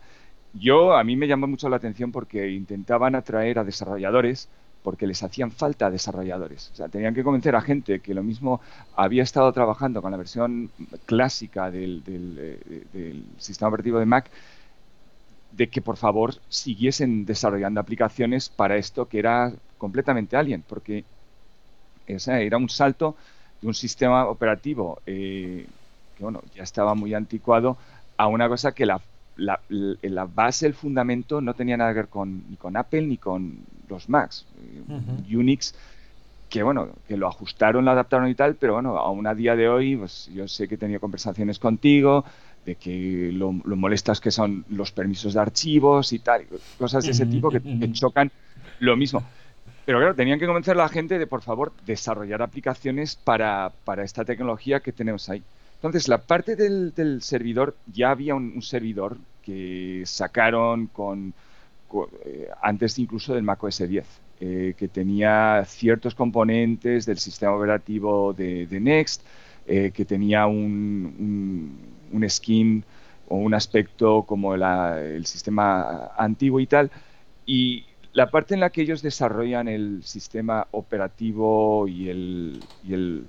yo 0.54 0.96
a 0.96 1.04
mí 1.04 1.16
me 1.16 1.28
llamó 1.28 1.48
mucho 1.48 1.70
la 1.70 1.78
atención 1.78 2.12
porque 2.12 2.52
intentaban 2.52 3.16
atraer 3.16 3.60
a 3.60 3.64
desarrolladores 3.64 4.48
porque 4.84 5.08
les 5.08 5.22
hacían 5.24 5.52
falta 5.52 5.90
desarrolladores. 5.90 6.70
O 6.72 6.76
sea, 6.76 6.88
tenían 6.88 7.16
que 7.16 7.24
convencer 7.24 7.56
a 7.56 7.62
gente 7.62 8.00
que 8.00 8.14
lo 8.14 8.24
mismo 8.24 8.62
había 8.96 9.24
estado 9.24 9.52
trabajando 9.52 10.02
con 10.02 10.12
la 10.12 10.18
versión 10.18 10.70
clásica 11.06 11.72
del, 11.72 12.04
eh, 12.08 13.24
sistema 13.38 13.70
operativo 13.70 13.98
de 13.98 14.06
Mac, 14.06 14.30
de 15.52 15.68
que 15.68 15.82
por 15.82 15.98
favor 15.98 16.36
siguiesen 16.48 17.26
desarrollando 17.26 17.80
aplicaciones 17.80 18.50
para 18.50 18.78
esto 18.78 19.08
que 19.08 19.18
era 19.18 19.52
completamente 19.80 20.38
alien, 20.38 20.64
porque 20.68 21.04
era 22.08 22.58
un 22.58 22.70
salto 22.70 23.16
de 23.62 23.68
un 23.68 23.74
sistema 23.74 24.26
operativo 24.28 25.02
eh, 25.06 25.66
que 26.16 26.24
bueno, 26.24 26.42
ya 26.56 26.64
estaba 26.64 26.96
muy 26.96 27.14
anticuado 27.14 27.78
a 28.18 28.28
una 28.28 28.48
cosa 28.48 28.72
que 28.72 28.86
la 28.86 29.02
la, 29.38 29.60
la, 29.70 30.26
base, 30.26 30.66
el 30.66 30.74
fundamento 30.74 31.42
no 31.42 31.54
tenía 31.54 31.78
nada 31.78 31.92
que 31.92 32.00
ver 32.00 32.08
con, 32.08 32.44
ni 32.50 32.56
con 32.58 32.76
Apple 32.76 33.04
ni 33.04 33.18
con 33.18 33.60
los 33.88 34.10
Macs. 34.10 34.46
Unix, 35.32 35.76
que 36.50 36.64
bueno, 36.64 36.90
que 37.08 37.18
lo 37.18 37.28
ajustaron, 37.28 37.86
lo 37.86 37.92
adaptaron 37.92 38.30
y 38.30 38.36
tal, 38.36 38.56
pero 38.56 38.74
bueno, 38.74 38.98
aún 38.98 39.28
a 39.28 39.36
día 39.36 39.56
de 39.56 39.70
hoy, 39.70 39.96
pues 39.96 40.30
yo 40.34 40.48
sé 40.48 40.68
que 40.68 40.76
he 40.76 40.78
tenido 40.78 41.00
conversaciones 41.00 41.60
contigo, 41.60 42.26
de 42.66 42.76
que 42.76 43.32
lo, 43.32 43.52
molestas 43.52 44.20
que 44.20 44.32
son 44.32 44.66
los 44.70 44.92
permisos 44.92 45.34
de 45.34 45.40
archivos 45.40 46.12
y 46.14 46.20
tal, 46.20 46.46
cosas 46.78 47.06
de 47.06 47.12
ese 47.12 47.26
tipo 47.26 47.50
que, 47.50 47.62
chocan 47.92 48.32
lo 48.80 48.98
mismo. 48.98 49.24
Pero 49.88 50.00
claro, 50.00 50.16
tenían 50.16 50.38
que 50.38 50.46
convencer 50.46 50.74
a 50.74 50.84
la 50.84 50.90
gente 50.90 51.18
de, 51.18 51.28
por 51.28 51.42
favor, 51.42 51.72
desarrollar 51.86 52.42
aplicaciones 52.42 53.16
para, 53.16 53.72
para 53.86 54.04
esta 54.04 54.26
tecnología 54.26 54.82
que 54.82 54.92
tenemos 54.92 55.30
ahí. 55.30 55.42
Entonces, 55.76 56.10
la 56.10 56.18
parte 56.18 56.58
del, 56.58 57.22
servidor, 57.22 57.74
ya 57.94 58.12
había 58.12 58.36
un, 58.36 58.62
servidor 58.62 59.18
que 59.42 60.04
sacaron 60.06 60.88
con, 60.88 61.34
eh, 62.26 62.50
antes 62.62 63.00
incluso 63.00 63.34
del 63.34 63.44
Mac 63.44 63.64
OS 63.64 63.88
10, 63.88 64.06
eh, 64.42 64.74
que 64.78 64.90
tenía 64.90 65.64
ciertos 65.66 66.16
componentes 66.16 67.06
del 67.06 67.18
sistema 67.18 67.56
operativo 67.56 68.34
de, 68.34 68.68
Next, 68.70 69.22
eh, 69.68 69.92
que 69.94 70.04
tenía 70.04 70.48
un, 70.48 71.80
un, 72.12 72.30
skin 72.30 72.84
o 73.30 73.38
un 73.38 73.54
aspecto 73.54 74.24
como 74.24 74.54
el 74.54 75.26
sistema 75.26 76.12
antiguo 76.18 76.60
y 76.60 76.68
tal. 76.68 76.92
Y 77.46 77.86
la 78.18 78.32
parte 78.32 78.56
en 78.56 78.62
la 78.62 78.72
que 78.72 78.82
ellos 78.82 79.04
desarrollan 79.04 79.68
el 79.68 80.02
sistema 80.04 80.66
operativo 80.72 81.88
y 81.88 82.10
el, 82.10 82.60
y 82.84 82.96
el, 82.96 83.28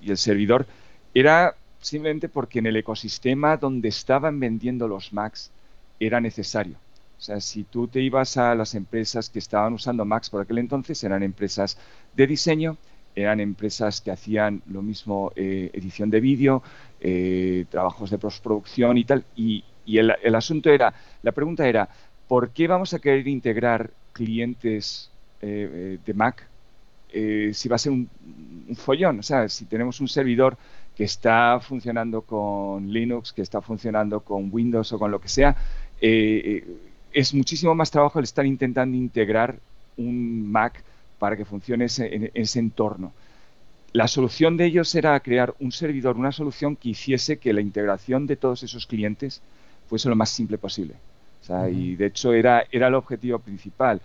y 0.00 0.12
el 0.12 0.16
servidor 0.16 0.64
era 1.12 1.56
simplemente 1.80 2.28
porque 2.28 2.60
en 2.60 2.66
el 2.66 2.76
ecosistema 2.76 3.56
donde 3.56 3.88
estaban 3.88 4.38
vendiendo 4.38 4.86
los 4.86 5.12
Macs 5.12 5.50
era 5.98 6.20
necesario. 6.20 6.76
O 7.18 7.20
sea, 7.20 7.40
si 7.40 7.64
tú 7.64 7.88
te 7.88 8.00
ibas 8.00 8.36
a 8.36 8.54
las 8.54 8.76
empresas 8.76 9.28
que 9.28 9.40
estaban 9.40 9.72
usando 9.72 10.04
Macs 10.04 10.30
por 10.30 10.42
aquel 10.42 10.58
entonces, 10.58 11.02
eran 11.02 11.24
empresas 11.24 11.76
de 12.14 12.28
diseño, 12.28 12.76
eran 13.16 13.40
empresas 13.40 14.00
que 14.00 14.12
hacían 14.12 14.62
lo 14.68 14.82
mismo, 14.82 15.32
eh, 15.34 15.68
edición 15.72 16.10
de 16.10 16.20
vídeo, 16.20 16.62
eh, 17.00 17.64
trabajos 17.68 18.08
de 18.10 18.18
postproducción 18.18 18.98
y 18.98 19.04
tal. 19.04 19.24
Y, 19.34 19.64
el, 19.84 20.14
el, 20.22 20.34
asunto 20.36 20.70
era, 20.70 20.94
la 21.22 21.32
pregunta 21.32 21.66
era, 21.66 21.88
¿por 22.30 22.50
qué 22.50 22.68
vamos 22.68 22.94
a 22.94 23.00
querer 23.00 23.26
integrar 23.26 23.90
clientes 24.12 25.10
eh, 25.42 25.98
de 26.06 26.14
Mac 26.14 26.46
si 27.12 27.68
va 27.68 27.74
a 27.74 27.78
ser 27.78 27.90
un, 27.90 28.08
follón? 28.76 29.18
O 29.18 29.22
sea, 29.24 29.48
si 29.48 29.64
tenemos 29.64 30.00
un 30.00 30.06
servidor 30.06 30.56
que 30.96 31.02
está 31.02 31.58
funcionando 31.58 32.22
con 32.22 32.88
Linux, 32.92 33.32
que 33.32 33.42
está 33.42 33.60
funcionando 33.60 34.20
con 34.20 34.48
Windows 34.52 34.92
o 34.92 34.98
con 35.00 35.10
lo 35.10 35.20
que 35.20 35.28
sea, 35.28 35.56
eh, 36.00 36.40
eh, 36.44 36.76
es 37.12 37.34
muchísimo 37.34 37.74
más 37.74 37.90
trabajo 37.90 38.20
el 38.20 38.22
estar 38.22 38.46
intentando 38.46 38.96
integrar 38.96 39.58
un 39.96 40.52
Mac 40.52 40.84
para 41.18 41.36
que 41.36 41.44
funcione 41.44 41.86
en 41.98 42.30
ese 42.32 42.58
entorno. 42.60 43.12
La 43.92 44.06
solución 44.06 44.56
de 44.56 44.66
ellos 44.66 44.94
era 44.94 45.18
crear 45.18 45.52
un 45.58 45.72
servidor, 45.72 46.16
una 46.16 46.30
solución 46.30 46.76
que 46.76 46.90
hiciese 46.90 47.38
que 47.38 47.52
la 47.52 47.60
integración 47.60 48.28
de 48.28 48.36
todos 48.36 48.62
esos 48.62 48.86
clientes 48.86 49.42
fuese 49.88 50.08
lo 50.08 50.14
más 50.14 50.30
simple 50.30 50.58
posible. 50.58 50.94
Y 51.70 51.96
de 51.96 52.06
hecho 52.06 52.32
era, 52.32 52.64
era 52.70 52.88
el 52.88 52.94
objetivo 52.94 53.38
principal, 53.38 54.00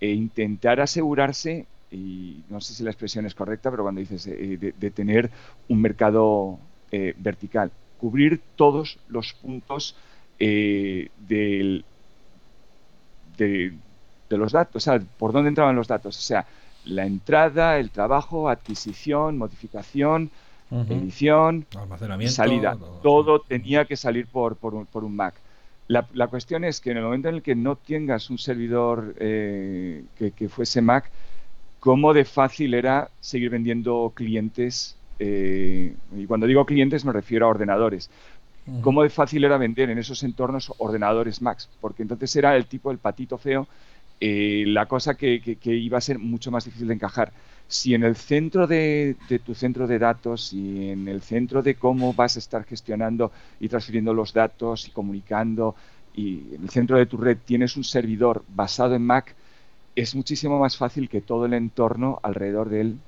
e 0.00 0.10
intentar 0.10 0.80
asegurarse 0.80 1.66
y 1.94 2.42
no 2.48 2.60
sé 2.60 2.74
si 2.74 2.82
la 2.82 2.90
expresión 2.90 3.24
es 3.24 3.34
correcta, 3.34 3.70
pero 3.70 3.84
cuando 3.84 4.00
dices 4.00 4.26
eh, 4.26 4.74
de, 4.76 4.90
tener 4.90 5.30
un 5.68 5.80
mercado 5.80 6.58
eh, 6.90 7.14
vertical, 7.16 7.70
cubrir 7.98 8.40
todos 8.56 8.98
los 9.08 9.32
puntos 9.34 9.96
eh, 10.38 11.10
de, 11.26 11.82
los 14.30 14.52
datos, 14.52 14.76
o 14.76 14.84
sea, 14.84 15.00
por 15.18 15.32
dónde 15.32 15.48
entraban 15.48 15.76
los 15.76 15.86
datos, 15.86 16.18
o 16.18 16.20
sea, 16.20 16.44
la 16.84 17.06
entrada, 17.06 17.78
el 17.78 17.90
trabajo, 17.90 18.48
adquisición, 18.48 19.38
modificación, 19.38 20.30
edición, 20.70 21.66
almacenamiento, 21.76 22.34
salida, 22.34 22.76
todo, 23.02 23.40
tenía 23.40 23.84
que 23.84 23.96
salir 23.96 24.26
por, 24.26 24.58
un, 24.62 25.16
Mac. 25.16 25.34
La, 25.86 26.28
cuestión 26.28 26.64
es 26.64 26.80
que 26.80 26.90
en 26.92 26.96
el 26.96 27.02
momento 27.04 27.28
en 27.28 27.36
el 27.36 27.42
que 27.42 27.54
no 27.54 27.76
tengas 27.76 28.30
un 28.30 28.38
servidor 28.38 29.14
que, 29.16 30.32
que 30.34 30.48
fuese 30.48 30.80
Mac, 30.80 31.10
cómo 31.84 32.14
de 32.14 32.24
fácil 32.24 32.72
era 32.72 33.10
seguir 33.20 33.50
vendiendo 33.50 34.10
clientes, 34.16 34.96
eh, 35.18 35.94
y 36.16 36.24
cuando 36.24 36.46
digo 36.46 36.64
clientes 36.64 37.04
me 37.04 37.12
refiero 37.12 37.44
a 37.44 37.50
ordenadores, 37.50 38.08
cómo 38.80 39.02
de 39.02 39.10
fácil 39.10 39.44
era 39.44 39.58
vender 39.58 39.90
en 39.90 39.98
esos 39.98 40.22
entornos 40.22 40.72
ordenadores 40.78 41.42
Max, 41.42 41.68
porque 41.82 42.00
entonces 42.00 42.34
era 42.36 42.56
el 42.56 42.64
tipo, 42.64 42.90
el 42.90 42.96
patito 42.96 43.36
feo, 43.36 43.68
eh, 44.20 44.64
la 44.66 44.86
cosa 44.86 45.14
que, 45.14 45.58
iba 45.64 45.98
a 45.98 46.00
ser 46.00 46.18
mucho 46.18 46.50
más 46.50 46.64
difícil 46.64 46.88
de 46.88 46.94
encajar. 46.94 47.32
Si 47.66 47.94
en 47.94 48.04
el 48.04 48.16
centro 48.16 48.66
de, 48.66 49.16
tu 49.44 49.54
centro 49.54 49.86
de 49.86 49.98
datos 49.98 50.52
y 50.52 50.90
en 50.90 51.08
el 51.08 51.22
centro 51.22 51.62
de 51.62 51.74
cómo 51.76 52.12
vas 52.12 52.36
a 52.36 52.38
estar 52.38 52.64
gestionando 52.64 53.32
y 53.60 53.68
transfiriendo 53.68 54.14
los 54.14 54.32
datos 54.32 54.86
y 54.86 54.90
comunicando, 54.90 55.74
y 56.14 56.54
en 56.54 56.62
el 56.62 56.70
centro 56.70 56.96
de 56.98 57.06
tu 57.06 57.16
red 57.16 57.38
tienes 57.44 57.76
un 57.76 57.84
servidor 57.84 58.44
basado 58.48 58.94
en 58.94 59.02
Mac, 59.02 59.34
es 59.96 60.14
muchísimo 60.14 60.58
más 60.58 60.76
fácil 60.76 61.08
que 61.08 61.20
todo 61.20 61.46
el 61.46 61.54
entorno 61.54 62.20
alrededor 62.22 62.68
de 62.68 62.80
él 62.80 62.98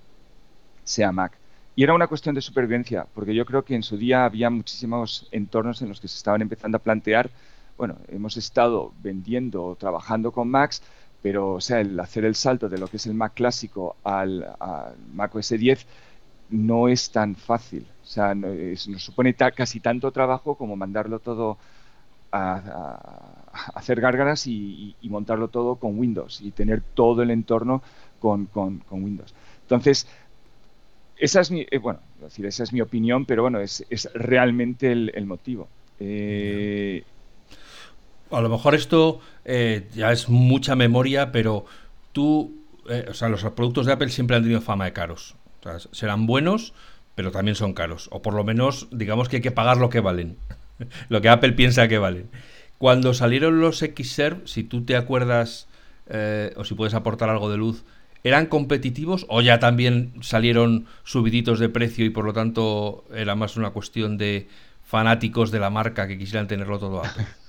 sea 0.84 1.12
Mac. 1.12 1.38
Y 1.74 1.82
era 1.82 1.92
una 1.92 2.06
cuestión 2.06 2.34
de 2.34 2.40
supervivencia, 2.40 3.06
porque 3.14 3.34
yo 3.34 3.44
creo 3.44 3.64
que 3.64 3.74
en 3.74 3.82
su 3.82 3.98
día 3.98 4.24
había 4.24 4.48
muchísimos 4.48 5.28
entornos 5.30 5.82
en 5.82 5.90
los 5.90 6.00
que 6.00 6.08
se 6.08 6.16
estaban 6.16 6.40
empezando 6.40 6.76
a 6.76 6.82
plantear, 6.82 7.30
bueno, 7.76 7.98
hemos 8.08 8.36
estado 8.36 8.92
vendiendo 9.02 9.64
o 9.64 9.76
trabajando 9.76 10.32
con 10.32 10.48
Macs, 10.48 10.82
pero 11.22 11.54
o 11.54 11.60
sea, 11.60 11.80
el 11.80 11.98
hacer 11.98 12.24
el 12.24 12.34
salto 12.34 12.68
de 12.68 12.78
lo 12.78 12.88
que 12.88 12.98
es 12.98 13.06
el 13.06 13.14
Mac 13.14 13.34
clásico 13.34 13.96
al, 14.04 14.54
Mac 15.12 15.34
OS 15.34 15.50
10 15.50 15.86
no 16.50 16.88
es 16.88 17.10
tan 17.10 17.34
fácil. 17.34 17.86
O 18.02 18.06
sea, 18.06 18.34
nos 18.34 19.02
supone 19.02 19.34
casi 19.34 19.80
tanto 19.80 20.12
trabajo 20.12 20.54
como 20.54 20.76
mandarlo 20.76 21.18
todo 21.18 21.58
a, 22.30 23.46
hacer 23.74 24.00
gárgaras 24.00 24.46
y, 24.46 24.94
montarlo 25.02 25.48
todo 25.48 25.76
con 25.76 25.98
Windows 25.98 26.40
y 26.40 26.50
tener 26.50 26.82
todo 26.94 27.22
el 27.22 27.30
entorno 27.30 27.82
con, 28.20 28.48
Windows. 28.90 29.34
Entonces, 29.62 30.06
esa 31.16 31.40
es 31.40 31.50
mi, 31.50 31.66
eh, 31.70 31.78
bueno, 31.78 32.00
decir, 32.20 32.46
esa 32.46 32.62
es 32.62 32.72
mi 32.72 32.80
opinión, 32.80 33.24
pero 33.24 33.42
bueno, 33.42 33.60
es, 33.60 33.84
realmente 34.14 34.92
el, 34.92 35.26
motivo. 35.26 35.68
Eh, 35.98 37.04
a 38.30 38.40
lo 38.40 38.48
mejor 38.48 38.74
esto 38.74 39.20
eh, 39.44 39.88
ya 39.94 40.12
es 40.12 40.28
mucha 40.28 40.74
memoria, 40.74 41.32
pero 41.32 41.66
tú, 42.12 42.54
o 43.08 43.14
sea, 43.14 43.28
los 43.28 43.42
productos 43.44 43.86
de 43.86 43.92
Apple 43.92 44.08
siempre 44.08 44.36
han 44.36 44.42
tenido 44.42 44.60
fama 44.60 44.86
de 44.86 44.92
caros. 44.92 45.36
serán 45.92 46.26
buenos, 46.26 46.72
pero 47.14 47.30
también 47.30 47.54
son 47.54 47.72
caros. 47.72 48.08
O 48.12 48.22
por 48.22 48.34
lo 48.34 48.44
menos, 48.44 48.88
digamos 48.92 49.28
que 49.28 49.36
hay 49.36 49.42
que 49.42 49.50
pagar 49.50 49.78
lo 49.78 49.90
que 49.90 50.00
valen. 50.00 50.36
lo 51.08 51.20
que 51.20 51.28
Apple 51.28 51.52
piensa 51.52 51.88
que 51.88 51.98
valen. 51.98 52.28
Cuando 52.78 53.14
salieron 53.14 53.60
los 53.60 53.78
Xserve, 53.78 54.46
si 54.46 54.62
tú 54.62 54.84
te 54.84 54.96
acuerdas 54.96 55.66
eh, 56.08 56.52
o 56.56 56.64
si 56.64 56.74
puedes 56.74 56.94
aportar 56.94 57.30
algo 57.30 57.50
de 57.50 57.56
luz, 57.56 57.84
¿eran 58.22 58.46
competitivos 58.46 59.24
o 59.28 59.40
ya 59.40 59.58
también 59.58 60.12
salieron 60.20 60.86
subiditos 61.04 61.58
de 61.58 61.68
precio 61.68 62.04
y 62.04 62.10
por 62.10 62.24
lo 62.24 62.32
tanto 62.32 63.04
era 63.14 63.34
más 63.34 63.56
una 63.56 63.70
cuestión 63.70 64.18
de 64.18 64.48
fanáticos 64.84 65.50
de 65.50 65.60
la 65.60 65.70
marca 65.70 66.06
que 66.06 66.18
quisieran 66.18 66.48
tenerlo 66.48 66.78
todo 66.78 67.04
Apple? 67.04 67.26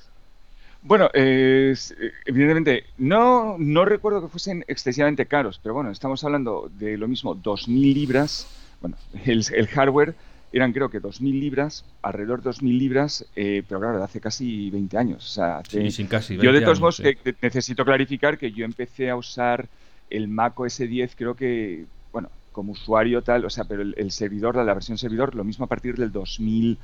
Bueno, 0.82 1.10
evidentemente, 1.14 2.86
no, 2.98 3.58
no 3.58 3.86
recuerdo 3.86 4.22
que 4.22 4.28
fuesen 4.30 4.64
excesivamente 4.68 5.26
caros, 5.26 5.60
pero 5.62 5.76
bueno, 5.76 5.92
estamos 5.92 6.24
hablando 6.24 6.72
de 6.78 6.98
lo 6.98 7.08
mismo, 7.08 7.36
2.000 7.36 7.94
libras, 7.94 8.48
bueno, 8.82 8.96
el 9.26 9.68
hardware 9.68 10.16
eran 10.52 10.72
creo 10.74 10.90
que 10.90 11.02
2.000 11.02 11.40
libras, 11.40 11.86
alrededor 12.02 12.42
de 12.42 12.50
2.000 12.50 12.78
libras, 12.78 13.26
eh, 13.36 13.64
pero 13.68 13.80
claro, 13.80 13.98
de 13.98 14.04
hace 14.04 14.22
casi 14.22 14.70
20 14.70 14.98
años. 14.98 15.26
O 15.26 15.30
sea, 15.30 15.62
sí, 15.68 15.92
sin 15.92 16.08
casi 16.08 16.38
yo 16.38 16.54
de 16.54 16.62
todos 16.62 16.80
modos 16.80 17.02
necesito 17.42 17.84
clarificar 17.84 18.38
que 18.38 18.52
yo 18.52 18.66
empecé 18.66 19.10
a 19.10 19.16
usar 19.16 19.68
el 20.10 20.28
Mac 20.28 20.58
OS 20.60 20.78
10 20.78 21.16
creo 21.16 21.36
que, 21.36 21.86
bueno, 22.14 22.30
como 22.52 22.72
usuario 22.72 23.22
tal, 23.22 23.46
o 23.46 23.50
sea, 23.50 23.66
pero 23.66 23.82
el, 23.82 24.12
servidor, 24.12 24.56
la, 24.56 24.74
versión 24.74 24.98
servidor, 24.98 25.36
lo 25.36 25.44
mismo 25.44 25.66
a 25.66 25.68
partir 25.68 25.96
del 25.96 26.12
2000, 26.12 26.78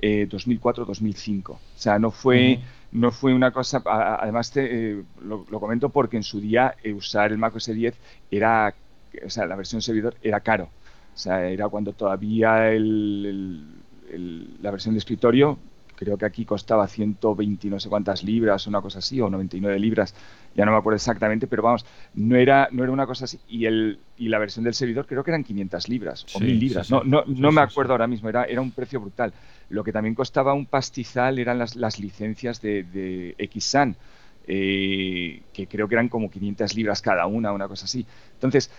2004-2005. 0.00 1.50
Eh, 1.50 1.52
o 1.52 1.58
sea, 1.74 1.98
no 1.98 2.12
fue, 2.12 2.60
no 2.92 3.10
fue 3.10 3.34
una 3.34 3.50
cosa, 3.50 3.82
además 3.84 4.50
te, 4.50 4.92
eh, 4.92 5.04
lo, 5.22 5.44
comento 5.44 5.90
porque 5.90 6.16
en 6.16 6.22
su 6.22 6.40
día 6.40 6.74
usar 6.94 7.32
el 7.32 7.38
Mac 7.38 7.54
OS 7.54 7.66
10 7.66 7.94
era, 8.30 8.74
o 9.24 9.30
sea, 9.30 9.46
la 9.46 9.56
versión 9.56 9.82
servidor 9.82 10.16
era 10.22 10.40
caro. 10.40 10.70
O 11.14 11.18
sea, 11.18 11.48
era 11.48 11.68
cuando 11.68 11.92
todavía 11.92 12.70
el, 12.70 13.64
la 14.62 14.70
versión 14.70 14.94
de 14.94 14.98
escritorio, 14.98 15.58
creo 15.98 16.16
que 16.16 16.24
aquí 16.24 16.44
costaba 16.44 16.86
120 16.86 17.68
no 17.68 17.80
sé 17.80 17.88
cuántas 17.88 18.22
libras, 18.22 18.66
una 18.66 18.80
cosa 18.80 19.00
así, 19.00 19.20
o 19.20 19.28
99 19.28 19.78
libras, 19.78 20.14
ya 20.54 20.64
no 20.64 20.72
me 20.72 20.78
acuerdo 20.78 20.96
exactamente, 20.96 21.46
pero 21.48 21.62
vamos, 21.62 21.84
no 22.14 22.36
era, 22.36 22.68
no 22.70 22.84
era 22.84 22.92
una 22.92 23.06
cosa 23.06 23.24
así. 23.24 23.40
Y, 23.48 23.66
el, 23.66 23.98
y 24.16 24.28
la 24.28 24.38
versión 24.38 24.64
del 24.64 24.74
servidor 24.74 25.06
creo 25.06 25.24
que 25.24 25.32
eran 25.32 25.42
500 25.42 25.88
libras 25.88 26.26
o 26.34 26.40
1000 26.40 26.60
libras, 26.60 26.90
no, 26.90 27.02
no, 27.02 27.24
no 27.26 27.50
me 27.50 27.60
acuerdo 27.60 27.92
ahora 27.92 28.06
mismo, 28.06 28.28
era, 28.28 28.44
era 28.44 28.60
un 28.60 28.70
precio 28.70 29.00
brutal. 29.00 29.32
Lo 29.70 29.82
que 29.82 29.92
también 29.92 30.14
costaba 30.14 30.54
un 30.54 30.66
pastizal 30.66 31.38
eran 31.38 31.58
las, 31.58 31.74
las 31.74 31.98
licencias 31.98 32.62
de, 32.62 32.84
de 32.84 33.50
XSAN. 33.52 33.96
Eh, 34.50 35.42
que 35.52 35.66
creo 35.66 35.88
que 35.88 35.94
eran 35.94 36.08
como 36.08 36.30
500 36.30 36.74
libras 36.74 37.02
cada 37.02 37.26
una, 37.26 37.52
una 37.52 37.68
cosa 37.68 37.84
así. 37.84 38.06
Entonces, 38.32 38.70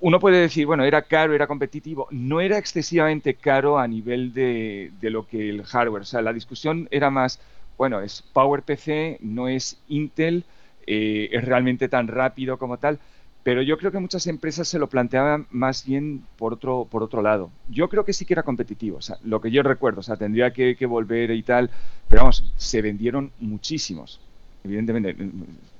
uno 0.00 0.20
puede 0.20 0.40
decir, 0.40 0.66
bueno, 0.66 0.84
era 0.84 1.02
caro, 1.02 1.34
era 1.34 1.46
competitivo. 1.46 2.06
No 2.10 2.40
era 2.40 2.58
excesivamente 2.58 3.34
caro 3.34 3.78
a 3.78 3.88
nivel 3.88 4.32
de, 4.32 4.92
lo 5.00 5.26
que 5.26 5.48
el 5.48 5.64
hardware. 5.64 6.02
O 6.02 6.06
sea, 6.06 6.22
la 6.22 6.32
discusión 6.32 6.88
era 6.90 7.10
más, 7.10 7.40
bueno, 7.78 8.00
es 8.00 8.22
PowerPC, 8.32 9.20
no 9.20 9.48
es 9.48 9.80
Intel, 9.88 10.44
eh, 10.86 11.30
es 11.32 11.44
realmente 11.44 11.88
tan 11.88 12.08
rápido 12.08 12.58
como 12.58 12.78
tal. 12.78 12.98
Pero 13.42 13.62
yo 13.62 13.78
creo 13.78 13.92
que 13.92 14.00
muchas 14.00 14.26
empresas 14.26 14.66
se 14.66 14.78
lo 14.78 14.88
planteaban 14.88 15.46
más 15.50 15.86
bien 15.86 16.24
por 16.36 16.52
otro, 16.52 16.86
por 16.90 17.02
otro 17.02 17.22
lado. 17.22 17.50
Yo 17.68 17.88
creo 17.88 18.04
que 18.04 18.12
sí 18.12 18.24
que 18.24 18.34
era 18.34 18.42
competitivo, 18.42 18.98
o 18.98 19.02
sea, 19.02 19.18
lo 19.22 19.40
que 19.40 19.52
yo 19.52 19.62
recuerdo, 19.62 20.00
o 20.00 20.02
sea, 20.02 20.16
tendría 20.16 20.52
que, 20.52 20.74
que 20.74 20.84
volver 20.84 21.30
y 21.30 21.44
tal, 21.44 21.70
pero 22.08 22.22
vamos, 22.22 22.52
se 22.56 22.82
vendieron 22.82 23.30
muchísimos. 23.38 24.20
Evidentemente, 24.64 25.16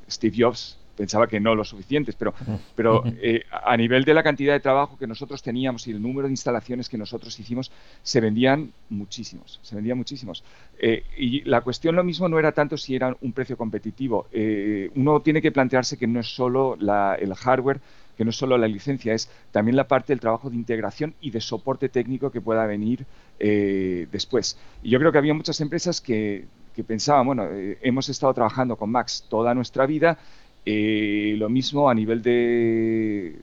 Steve 0.09 0.37
Jobs 0.39 0.79
pensaba 0.97 1.27
que 1.27 1.39
no 1.39 1.55
lo 1.55 1.65
suficientes, 1.65 2.17
pero, 2.17 2.35
pero 2.75 3.05
eh, 3.21 3.45
a 3.51 3.77
nivel 3.77 4.05
de 4.05 4.15
la 4.15 4.23
cantidad 4.23 4.55
de 4.55 4.61
trabajo 4.61 4.97
que 4.99 5.07
nosotros 5.07 5.43
teníamos 5.43 5.87
y 5.87 5.93
el 5.93 6.03
número 6.03 6.27
de 6.27 6.33
instalaciones 6.33 6.89
que 6.89 6.99
nosotros 6.99 7.39
hicimos, 7.39 7.71
se 8.03 8.21
vendían 8.21 8.73
muchísimos, 8.89 9.61
se 9.63 9.75
vendían 9.75 9.99
muchísimos. 9.99 10.43
Eh, 10.79 11.05
y 11.17 11.43
la 11.43 11.61
cuestión 11.61 11.95
lo 11.95 12.05
mismo 12.05 12.29
no 12.29 12.39
era 12.39 12.53
tanto 12.53 12.77
si 12.77 12.97
era 12.97 13.17
un 13.21 13.33
precio 13.33 13.57
competitivo. 13.57 14.27
Eh, 14.33 14.91
uno 14.95 15.21
tiene 15.21 15.43
que 15.43 15.53
plantearse 15.53 15.97
que 15.97 16.07
no 16.07 16.21
es 16.21 16.35
solo 16.35 16.77
el 16.77 17.35
hardware, 17.35 17.81
que 18.17 18.25
no 18.25 18.31
es 18.31 18.37
solo 18.37 18.57
la 18.57 18.67
licencia, 18.67 19.13
es 19.13 19.31
también 19.53 19.77
la 19.77 19.87
parte 19.87 20.13
del 20.15 20.21
trabajo 20.21 20.49
de 20.49 20.57
integración 20.57 21.15
y 21.21 21.31
de 21.31 21.41
soporte 21.41 21.91
técnico 21.91 22.31
que 22.31 22.41
pueda 22.41 22.65
venir 22.65 23.05
después. 23.39 24.57
Y 24.83 24.89
yo 24.89 24.99
creo 24.99 25.13
que 25.13 25.19
había 25.19 25.35
muchas 25.35 25.61
empresas 25.61 26.01
que, 26.01 26.47
que 26.75 26.83
pensaban, 26.83 27.27
bueno, 27.27 27.47
hemos 27.83 28.09
estado 28.09 28.33
trabajando 28.33 28.77
con 28.77 28.91
Max 28.91 29.27
toda 29.29 29.55
nuestra 29.55 29.85
vida, 29.85 30.19
eh, 30.67 31.35
lo 31.39 31.49
mismo 31.49 31.89
a 31.89 31.95
nivel 31.95 32.23
de 32.23 33.37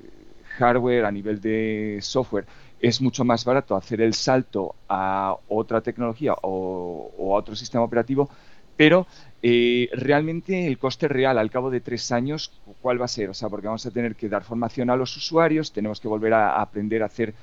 hardware, 0.57 1.05
a 1.05 1.11
nivel 1.11 1.39
de 1.41 1.99
software, 2.01 2.45
es 2.79 3.01
mucho 3.01 3.23
más 3.23 3.45
barato 3.45 3.77
hacer 3.77 4.01
el 4.01 4.13
salto 4.13 4.75
a 4.89 5.35
otra 5.47 5.81
tecnología 5.81 6.35
o, 6.41 7.33
a 7.33 7.37
otro 7.37 7.55
sistema 7.55 7.85
operativo, 7.85 8.29
pero 8.75 9.07
eh, 9.41 9.89
realmente 9.93 10.67
el 10.67 10.77
coste 10.77 11.07
real 11.07 11.37
al 11.37 11.49
cabo 11.49 11.71
de 11.71 11.79
tres 11.79 12.11
años, 12.11 12.51
¿cuál 12.81 12.99
va 12.99 13.05
a 13.05 13.07
ser? 13.07 13.29
O 13.29 13.33
sea, 13.33 13.47
porque 13.47 13.67
vamos 13.67 13.85
a 13.85 13.91
tener 13.91 14.15
que 14.15 14.27
dar 14.27 14.43
formación 14.43 14.89
a 14.89 14.97
los 14.97 15.15
usuarios, 15.15 15.71
tenemos 15.71 16.01
que 16.01 16.09
volver 16.09 16.33
a 16.33 16.61
aprender 16.61 17.03
a 17.03 17.05
hacer 17.05 17.33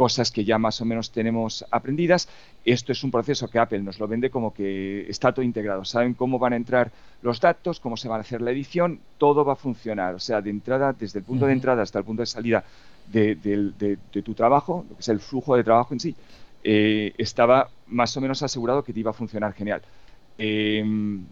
cosas 0.00 0.30
que 0.30 0.46
ya 0.46 0.56
más 0.56 0.80
o 0.80 0.86
menos 0.86 1.10
tenemos 1.10 1.62
aprendidas. 1.70 2.26
Esto 2.64 2.90
es 2.90 3.04
un 3.04 3.10
proceso 3.10 3.48
que 3.48 3.58
Apple 3.58 3.82
nos 3.82 3.98
lo 4.00 4.08
vende 4.08 4.30
como 4.30 4.54
que 4.54 5.04
está 5.10 5.30
todo 5.30 5.44
integrado. 5.44 5.84
Saben 5.84 6.14
cómo 6.14 6.38
van 6.38 6.54
a 6.54 6.56
entrar 6.56 6.90
los 7.20 7.38
datos, 7.38 7.80
cómo 7.80 7.98
se 7.98 8.08
va 8.08 8.16
a 8.16 8.20
hacer 8.20 8.40
la 8.40 8.50
edición, 8.50 8.98
todo 9.18 9.44
va 9.44 9.52
a 9.52 9.56
funcionar. 9.56 10.14
O 10.14 10.18
sea, 10.18 10.40
de 10.40 10.48
entrada, 10.48 10.94
desde 10.98 11.18
el 11.18 11.26
punto 11.26 11.44
de 11.44 11.52
entrada 11.52 11.82
hasta 11.82 11.98
el 11.98 12.06
punto 12.06 12.22
de 12.22 12.26
salida 12.26 12.64
de, 13.12 13.98
tu 14.24 14.32
trabajo, 14.32 14.86
lo 14.88 14.96
que 14.96 15.02
es 15.02 15.08
el 15.10 15.20
flujo 15.20 15.54
de 15.54 15.64
trabajo 15.64 15.92
en 15.92 16.00
sí, 16.00 16.16
eh, 16.64 17.12
estaba 17.18 17.68
más 17.88 18.16
o 18.16 18.22
menos 18.22 18.42
asegurado 18.42 18.82
que 18.82 18.94
te 18.94 19.00
iba 19.00 19.10
a 19.10 19.12
funcionar 19.12 19.52
genial. 19.52 19.82
Em, 20.38 21.26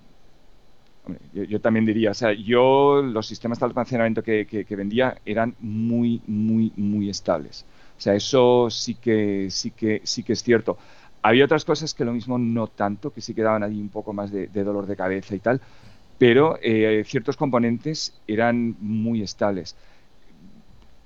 yo, 1.32 1.58
también 1.62 1.86
diría, 1.86 2.10
o 2.10 2.14
sea, 2.14 2.34
yo 2.34 3.00
los 3.00 3.26
sistemas 3.26 3.58
de 3.60 3.64
almacenamiento 3.64 4.22
que, 4.22 4.44
que 4.46 4.76
vendía 4.76 5.16
eran 5.24 5.54
muy, 5.58 6.20
muy, 6.26 6.70
muy 6.76 7.08
estables. 7.08 7.64
O 7.98 8.00
sea, 8.00 8.14
eso 8.14 8.70
sí 8.70 8.94
que, 8.94 9.48
sí 9.50 9.72
que, 9.72 10.00
sí 10.04 10.22
que 10.22 10.32
es 10.34 10.42
cierto. 10.42 10.78
Había 11.20 11.44
otras 11.44 11.64
cosas 11.64 11.94
que 11.94 12.04
lo 12.04 12.12
mismo 12.12 12.38
no 12.38 12.68
tanto, 12.68 13.12
que 13.12 13.20
sí 13.20 13.34
que 13.34 13.42
daban 13.42 13.64
ahí 13.64 13.80
un 13.80 13.88
poco 13.88 14.12
más 14.12 14.30
de, 14.30 14.46
dolor 14.46 14.86
de 14.86 14.96
cabeza 14.96 15.34
y 15.34 15.40
tal, 15.40 15.60
pero 16.16 16.58
eh, 16.62 17.02
ciertos 17.04 17.36
componentes 17.36 18.20
eran 18.28 18.76
muy 18.80 19.22
estables. 19.22 19.76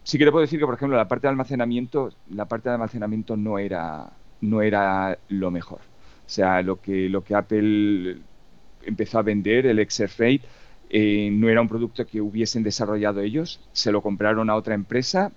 Sí 0.04 0.18
que 0.18 0.24
te 0.26 0.32
puedo 0.32 0.42
decir 0.42 0.58
que, 0.58 0.66
por 0.66 0.74
ejemplo, 0.74 0.96
la 0.96 1.08
parte 1.08 1.26
de 1.26 1.30
almacenamiento, 1.30 2.12
la 2.30 2.44
parte 2.46 2.68
de 2.68 2.74
almacenamiento 2.74 3.36
no 3.36 3.58
era, 3.58 4.10
no 4.42 4.60
era 4.60 5.18
lo 5.28 5.50
mejor. 5.50 5.80
O 6.26 6.28
sea, 6.28 6.60
lo 6.60 6.80
que, 6.80 7.08
lo 7.08 7.24
que 7.24 7.34
Apple 7.34 8.18
empezó 8.84 9.18
a 9.18 9.22
vender, 9.22 9.64
el 9.66 9.78
XR 9.88 10.40
eh, 10.90 11.30
no 11.32 11.48
era 11.48 11.62
un 11.62 11.68
producto 11.68 12.06
que 12.06 12.20
hubiesen 12.20 12.62
desarrollado 12.62 13.20
ellos, 13.20 13.60
se 13.72 13.92
lo 13.92 14.02
compraron 14.02 14.50
a 14.50 14.56
otra 14.56 14.74
empresa 14.74 15.32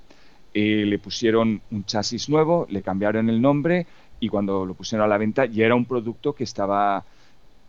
eh, 0.57 0.85
le 0.85 0.99
pusieron 0.99 1.61
un 1.69 1.83
chasis 1.83 2.29
nuevo, 2.29 2.65
le 2.69 2.81
cambiaron 2.81 3.29
el 3.29 3.41
nombre 3.41 3.85
y 4.21 4.29
cuando 4.29 4.65
lo 4.65 4.73
pusieron 4.73 5.03
a 5.03 5.07
la 5.09 5.17
venta 5.17 5.43
ya 5.43 5.65
era 5.65 5.75
un 5.75 5.83
producto 5.83 6.33
que 6.33 6.45
estaba 6.45 7.03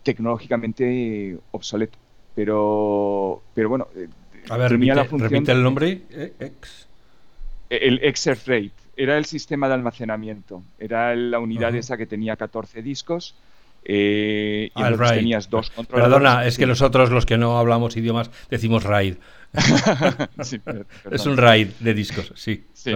tecnológicamente 0.03 1.37
obsoleto. 1.51 1.97
Pero, 2.33 3.41
pero 3.53 3.67
bueno, 3.67 3.89
eh, 3.93 4.07
a 4.47 4.55
ver, 4.55 4.71
repite, 4.71 5.51
el 5.51 5.63
nombre. 5.63 6.03
Eh, 6.09 6.31
X. 6.39 6.87
El 7.69 7.99
XR 8.15 8.37
Freight. 8.37 8.73
Era 8.95 9.17
el 9.17 9.25
sistema 9.25 9.67
de 9.67 9.73
almacenamiento. 9.73 10.63
Era 10.79 11.13
la 11.13 11.39
unidad 11.39 11.75
esa 11.75 11.97
que 11.97 12.05
tenía 12.05 12.37
14 12.37 12.81
discos. 12.81 13.35
Y 13.89 14.71
ah, 14.75 14.91
tenías 15.13 15.49
dos 15.49 15.69
controladores. 15.69 16.17
Perdona, 16.17 16.45
es 16.45 16.57
que 16.57 16.65
nosotros 16.65 17.09
los 17.09 17.25
que 17.25 17.37
no 17.37 17.57
hablamos 17.57 17.95
idiomas 17.95 18.29
decimos 18.49 18.83
RAID. 18.83 19.15
es 21.11 21.25
un 21.25 21.37
RAID 21.37 21.69
de 21.79 21.93
discos, 21.93 22.33
sí. 22.35 22.65
Sí, 22.73 22.93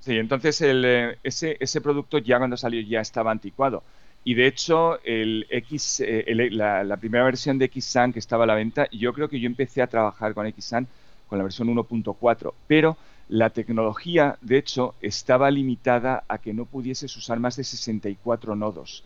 sí 0.00 0.18
entonces 0.18 0.60
eh, 0.62 1.16
ese, 1.22 1.56
ese 1.58 1.80
producto 1.80 2.18
ya 2.18 2.38
cuando 2.38 2.56
salió 2.56 2.80
ya 2.82 3.00
estaba 3.00 3.30
anticuado. 3.30 3.82
Y 4.22 4.34
de 4.34 4.48
hecho, 4.48 4.98
el 5.04 5.46
X, 5.48 6.02
eh, 6.04 6.24
la, 6.50 6.96
primera 6.96 7.24
versión 7.24 7.58
de 7.58 7.70
XSAN 7.72 8.12
que 8.12 8.18
estaba 8.18 8.42
a 8.42 8.46
la 8.48 8.54
venta, 8.56 8.88
yo 8.90 9.12
creo 9.12 9.28
que 9.28 9.38
yo 9.38 9.46
empecé 9.46 9.82
a 9.82 9.86
trabajar 9.86 10.34
con 10.34 10.52
XSAN 10.52 10.88
con 11.28 11.38
la 11.38 11.44
versión 11.44 11.68
1.4, 11.68 12.52
pero 12.66 12.96
la 13.28 13.50
tecnología, 13.50 14.36
de 14.40 14.58
hecho, 14.58 14.94
estaba 15.00 15.50
limitada 15.50 16.24
a 16.28 16.38
que 16.38 16.52
no 16.52 16.64
pudieses 16.64 17.16
usar 17.16 17.38
más 17.38 17.56
de 17.56 17.62
64 17.62 18.56
nodos. 18.56 19.04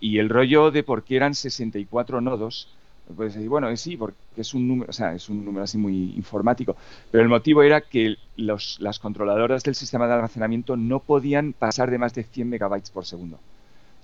Y 0.00 0.18
el 0.18 0.28
rollo 0.28 0.70
de 0.70 0.82
por 0.82 1.02
qué 1.02 1.16
eran 1.16 1.34
64 1.34 2.20
nodos 2.20 2.68
decir, 3.16 3.48
bueno, 3.48 3.74
sí, 3.76 3.96
porque 3.96 4.16
es 4.36 4.54
un 4.54 4.68
número, 4.68 4.90
o 4.90 4.92
sea, 4.92 5.14
es 5.14 5.28
un 5.28 5.44
número 5.44 5.64
así 5.64 5.78
muy 5.78 6.12
informático, 6.14 6.76
pero 7.10 7.22
el 7.22 7.28
motivo 7.28 7.62
era 7.62 7.80
que 7.80 8.16
los, 8.36 8.78
las 8.80 8.98
controladoras 8.98 9.62
del 9.62 9.74
sistema 9.74 10.06
de 10.06 10.14
almacenamiento 10.14 10.76
no 10.76 11.00
podían 11.00 11.52
pasar 11.52 11.90
de 11.90 11.98
más 11.98 12.14
de 12.14 12.24
100 12.24 12.48
megabytes 12.48 12.90
por 12.90 13.06
segundo. 13.06 13.38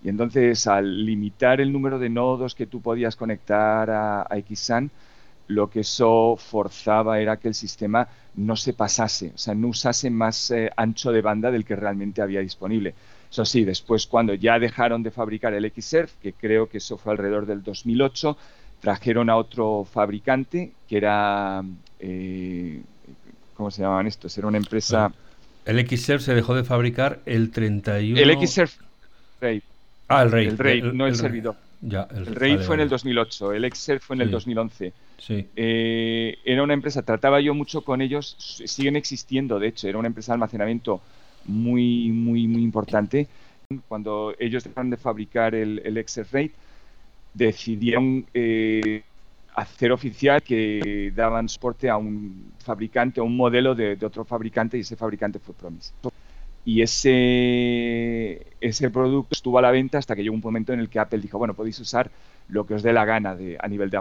Y 0.03 0.09
entonces, 0.09 0.67
al 0.67 1.05
limitar 1.07 1.61
el 1.61 1.73
número 1.73 1.99
de 1.99 2.11
nodos 2.11 2.55
que 2.55 2.67
tú 2.67 2.81
podías 2.81 3.17
conectar 3.17 3.91
a, 3.91 4.23
a 4.23 4.41
XSAN, 4.41 4.91
lo 5.47 5.69
que 5.69 5.81
eso 5.81 6.37
forzaba 6.39 7.21
era 7.21 7.37
que 7.39 7.49
el 7.49 7.55
sistema 7.55 8.09
no 8.35 8.57
se 8.57 8.73
pasase, 8.73 9.33
o 9.35 9.39
sea, 9.39 9.55
no 9.55 9.69
usase 9.69 10.11
más 10.11 10.51
eh, 10.51 10.71
ancho 10.77 11.13
de 11.13 11.21
banda 11.21 11.51
del 11.51 11.65
que 11.65 11.77
realmente 11.77 12.23
había 12.23 12.41
disponible. 12.41 12.95
Eso 13.35 13.45
sí, 13.45 13.65
después 13.65 14.07
cuando 14.07 14.33
ya 14.35 14.61
dejaron 14.61 15.03
de 15.03 15.11
fabricar 15.11 15.55
el 15.55 15.69
XSERF, 15.69 16.13
que 16.23 16.35
creo 16.35 16.69
que 16.69 16.79
eso 16.79 16.97
fue 16.97 17.11
alrededor 17.11 17.47
del 17.47 17.65
2008, 17.65 18.39
trajeron 18.81 19.29
a 19.29 19.37
otro 19.37 19.85
fabricante 19.93 20.71
que 20.89 20.97
era, 20.99 21.65
eh, 21.99 22.81
¿cómo 23.55 23.73
se 23.73 23.83
llamaban 23.83 24.07
estos? 24.07 24.39
Era 24.39 24.47
una 24.47 24.59
empresa... 24.59 25.13
El 25.65 25.85
XSERF 25.85 26.23
se 26.23 26.33
dejó 26.33 26.55
de 26.55 26.63
fabricar 26.63 27.23
el 27.27 27.51
31... 27.51 28.21
El 28.21 28.47
XSERF 28.47 28.77
RAID. 29.41 29.63
Ah, 30.07 30.23
el 30.23 30.31
RAID. 30.31 30.49
El 30.51 30.59
RAID, 30.59 30.85
no 30.93 31.09
el, 31.09 31.17
servidor. 31.17 31.57
Ya, 31.81 32.07
el, 32.15 32.27
RAID 32.27 32.61
fue 32.61 32.77
en 32.77 32.83
el 32.83 32.89
2008, 32.89 33.53
el 33.53 33.69
XSERF 33.69 34.05
fue 34.05 34.15
en 34.15 34.23
el 34.23 34.31
2011. 34.31 34.93
Sí. 35.19 35.45
Eh, 35.57 36.39
era 36.45 36.63
una 36.63 36.75
empresa, 36.75 37.03
trataba 37.03 37.41
yo 37.41 37.53
mucho 37.53 37.81
con 37.81 38.01
ellos, 38.01 38.37
siguen 38.65 38.95
existiendo, 38.95 39.59
de 39.59 39.67
hecho, 39.67 39.89
era 39.89 39.99
una 39.99 40.07
empresa 40.07 40.31
de 40.31 40.35
almacenamiento 40.35 41.03
muy, 41.47 42.11
muy, 42.11 42.47
muy 42.47 42.63
importante. 42.63 43.29
Cuando 43.89 44.35
ellos 44.39 44.65
dejaron 44.65 44.91
de 44.91 44.97
fabricar 44.97 45.55
el, 45.55 45.81
el 45.85 46.05
RAID, 46.31 46.51
decidieron 47.33 48.27
eh, 48.33 49.03
hacer 49.55 49.93
oficial 49.93 50.43
que 50.43 51.13
daban 51.15 51.49
soporte 51.49 51.89
a 51.89 51.97
un 51.97 52.53
fabricante, 52.59 53.21
a 53.21 53.23
un 53.23 53.37
modelo 53.37 53.75
de, 53.75 53.99
otro 54.03 54.25
fabricante 54.25 54.77
y 54.77 54.81
ese 54.81 54.97
fabricante 54.97 55.39
fue 55.39 55.55
Promise. 55.55 55.93
Y 56.67 56.81
ese, 56.81 58.47
ese 58.61 58.91
producto 58.91 59.29
estuvo 59.33 59.59
a 59.59 59.63
la 59.63 59.71
venta 59.71 59.99
hasta 59.99 60.17
que 60.17 60.23
llegó 60.23 60.35
un 60.35 60.41
momento 60.41 60.73
en 60.73 60.81
el 60.81 60.89
que 60.89 60.99
Apple 60.99 61.21
dijo, 61.21 61.37
bueno, 61.37 61.53
podéis 61.53 61.79
usar 61.79 62.11
lo 62.49 62.67
que 62.67 62.75
os 62.75 62.83
dé 62.83 62.93
la 62.93 63.05
gana 63.05 63.37
de, 63.37 63.59
a 63.61 63.69
nivel 63.69 63.91
de, 63.91 63.99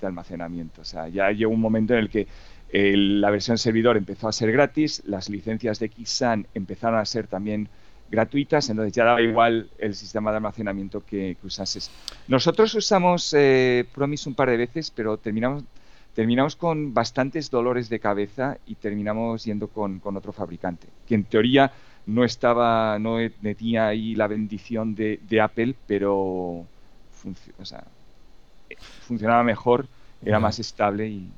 de 0.00 0.06
almacenamiento. 0.06 0.82
O 0.82 0.84
sea, 0.84 1.08
ya 1.08 1.30
llegó 1.30 1.52
un 1.52 1.60
momento 1.60 1.94
en 1.94 2.00
el 2.00 2.10
que 2.10 2.26
la 2.72 3.30
versión 3.30 3.58
servidor 3.58 3.96
empezó 3.96 4.28
a 4.28 4.32
ser 4.32 4.50
gratis, 4.50 5.02
las 5.06 5.28
licencias 5.28 5.78
de 5.78 5.90
Xsan 5.90 6.46
empezaron 6.54 6.98
a 6.98 7.04
ser 7.04 7.26
también 7.26 7.68
gratuitas, 8.10 8.68
entonces 8.70 8.94
ya 8.94 9.04
daba 9.04 9.20
igual 9.20 9.70
el 9.78 9.94
sistema 9.94 10.30
de 10.30 10.36
almacenamiento 10.38 11.04
que, 11.04 11.36
usases. 11.42 11.90
Nosotros 12.28 12.74
usamos 12.74 13.34
eh, 13.36 13.86
Promise 13.94 14.28
un 14.28 14.34
par 14.34 14.50
de 14.50 14.56
veces, 14.56 14.90
pero 14.90 15.18
terminamos, 15.18 15.64
terminamos 16.14 16.56
con 16.56 16.94
bastantes 16.94 17.50
dolores 17.50 17.88
de 17.88 18.00
cabeza 18.00 18.58
y 18.66 18.74
terminamos 18.76 19.44
yendo 19.44 19.68
con, 19.68 20.00
otro 20.04 20.32
fabricante, 20.32 20.88
que 21.06 21.14
en 21.14 21.24
teoría 21.24 21.72
no 22.06 22.24
estaba, 22.24 22.98
no 22.98 23.18
tenía 23.40 23.88
ahí 23.88 24.14
la 24.14 24.26
bendición 24.26 24.94
de, 24.94 25.40
Apple, 25.42 25.74
pero 25.86 26.66
funcionaba 29.06 29.42
mejor, 29.42 29.86
era 30.24 30.38
más 30.38 30.58
estable 30.58 31.08
y, 31.08 31.30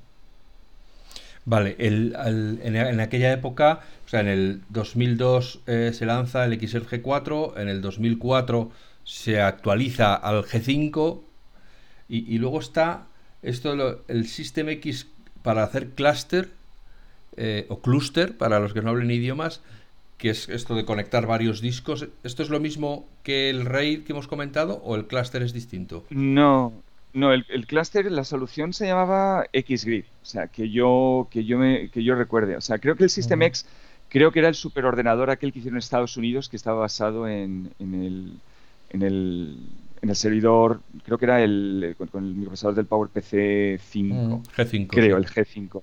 Vale, 1.47 1.77
el, 1.79 2.17
en, 2.63 3.01
aquella 3.01 3.33
época, 3.33 3.81
o 4.07 4.09
sea, 4.09 4.21
en 4.21 4.29
el 4.29 4.63
2002 4.71 5.61
eh, 5.67 5.91
se 5.93 6.07
lanza 6.07 6.45
el 6.45 6.59
XL 6.59 6.79
G4, 6.79 7.59
en 7.59 7.69
el 7.69 7.83
2004 7.83 8.71
se 9.05 9.41
actualiza 9.41 10.15
al 10.15 10.45
G5 10.45 11.21
y, 12.09 12.39
luego 12.39 12.61
está 12.61 13.07
esto 13.43 14.03
el 14.09 14.27
System 14.27 14.69
X 14.71 15.09
para 15.43 15.63
hacer 15.63 15.91
cluster 15.91 16.51
eh, 17.37 17.67
o 17.69 17.81
cluster 17.81 18.37
para 18.39 18.61
los 18.61 18.73
que 18.73 18.81
no 18.81 18.91
hablen 18.91 19.11
idiomas, 19.11 19.61
que 20.17 20.31
es 20.31 20.49
esto 20.49 20.75
de 20.75 20.85
conectar 20.85 21.27
varios 21.27 21.61
discos. 21.61 22.07
¿Esto 22.23 22.43
es 22.43 22.49
lo 22.49 22.61
mismo 22.61 23.07
que 23.23 23.51
el 23.51 23.67
RAID 23.67 24.05
que 24.05 24.13
hemos 24.13 24.29
comentado 24.29 24.81
o 24.85 24.95
el 24.95 25.07
cluster 25.07 25.43
es 25.43 25.53
distinto? 25.53 26.05
No, 26.09 26.73
no, 27.15 27.33
el, 27.33 27.47
el 27.49 27.67
clúster, 27.67 28.11
la 28.11 28.25
solución 28.25 28.73
se 28.73 28.87
llamaba 28.87 29.47
XGrid, 29.55 30.05
o 30.21 30.27
sea, 30.27 30.49
que 30.49 30.69
yo, 30.69 31.29
que 31.31 31.45
yo, 31.45 31.59
me, 31.59 31.89
que 31.89 32.03
yo 32.03 32.17
recuerde. 32.17 32.57
O 32.57 32.61
sea, 32.61 32.79
creo 32.79 32.97
que 32.97 33.05
el 33.05 33.11
System 33.11 33.41
X, 33.43 33.67
creo 34.09 34.33
que 34.33 34.41
era 34.41 34.49
el 34.49 34.57
superordenador 34.57 35.31
aquel 35.31 35.53
que 35.53 35.61
hicieron 35.61 35.77
en 35.77 35.79
Estados 35.79 36.17
Unidos, 36.17 36.49
que 36.49 36.57
estaba 36.57 36.81
basado 36.81 37.29
en, 37.29 37.71
en, 37.79 37.95
el, 37.95 38.33
en, 38.91 39.03
el, 39.03 39.59
en 40.03 40.11
el 40.11 40.17
servidor, 40.17 40.81
creo 41.05 41.17
que 41.17 41.25
era 41.27 41.41
el, 41.41 41.95
con, 41.97 42.25
el 42.25 42.35
microprocesador 42.35 42.75
del 42.75 42.87
PowerPC 42.87 43.81
5. 43.81 44.43
G5. 44.57 44.87
Creo, 44.89 45.17
el 45.17 45.27
G5. 45.27 45.83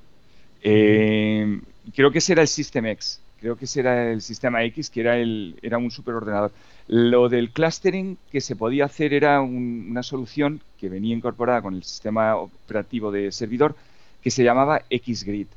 Eh, 0.63 1.61
creo 1.95 2.11
que 2.11 2.17
ese 2.17 2.33
era 2.33 2.41
el 2.41 2.49
System 2.49 2.87
X. 2.87 3.21
Creo 3.41 3.55
que 3.57 3.65
ese 3.65 3.79
era 3.79 4.11
el 4.11 4.21
sistema 4.21 4.63
X, 4.65 4.91
que 4.91 5.01
era, 5.01 5.17
el, 5.17 5.57
era 5.63 5.79
un 5.79 5.89
superordenador. 5.89 6.51
Lo 6.87 7.27
del 7.27 7.49
clustering 7.49 8.17
que 8.31 8.39
se 8.39 8.55
podía 8.55 8.85
hacer 8.85 9.13
era 9.15 9.41
una 9.41 10.03
solución 10.03 10.61
que 10.77 10.89
venía 10.89 11.15
incorporada 11.15 11.63
con 11.63 11.73
el 11.73 11.83
sistema 11.83 12.35
operativo 12.35 13.11
de 13.11 13.31
servidor 13.31 13.75
que 14.21 14.29
se 14.29 14.43
llamaba 14.43 14.83
XGrid. 14.91 15.47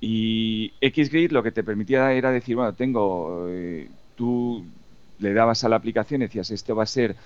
Y 0.00 0.72
XGrid 0.82 1.30
lo 1.32 1.42
que 1.42 1.52
te 1.52 1.64
permitía 1.64 2.12
era 2.12 2.30
decir, 2.30 2.56
bueno, 2.56 2.74
tengo, 2.74 3.46
eh, 3.48 3.88
tú 4.14 4.62
le 5.18 5.32
dabas 5.32 5.64
a 5.64 5.70
la 5.70 5.76
aplicación 5.76 6.20
decías, 6.20 6.50
esto 6.50 6.76
va 6.76 6.82
a 6.82 6.86
ser 6.86 7.16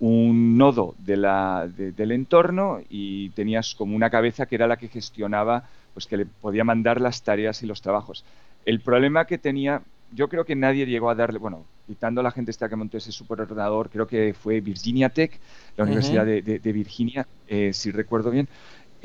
un 0.00 0.58
nodo 0.58 0.94
de 0.98 1.16
la, 1.16 1.68
del 1.68 2.12
entorno 2.12 2.80
y 2.90 3.30
tenías 3.30 3.74
como 3.74 3.96
una 3.96 4.10
cabeza 4.10 4.44
que 4.44 4.56
era 4.56 4.66
la 4.66 4.76
que 4.76 4.88
gestionaba, 4.88 5.64
pues 5.94 6.06
que 6.06 6.18
le 6.18 6.26
podía 6.26 6.64
mandar 6.64 7.00
las 7.00 7.22
tareas 7.22 7.62
y 7.62 7.66
los 7.66 7.80
trabajos. 7.80 8.24
El 8.64 8.80
problema 8.80 9.26
que 9.26 9.38
tenía, 9.38 9.82
yo 10.12 10.28
creo 10.28 10.44
que 10.44 10.54
nadie 10.54 10.86
llegó 10.86 11.10
a 11.10 11.14
darle, 11.14 11.38
bueno, 11.38 11.64
quitando 11.86 12.20
a 12.20 12.24
la 12.24 12.30
gente 12.30 12.50
esta 12.50 12.68
que 12.68 12.76
montó 12.76 12.96
ese 12.96 13.12
superordenador, 13.12 13.90
creo 13.90 14.06
que 14.06 14.34
fue 14.34 14.60
Virginia 14.60 15.10
Tech, 15.10 15.38
la 15.76 15.84
Universidad 15.84 16.24
de, 16.24 16.72
Virginia, 16.72 17.26
eh, 17.46 17.72
si 17.72 17.90
recuerdo 17.90 18.30
bien. 18.30 18.48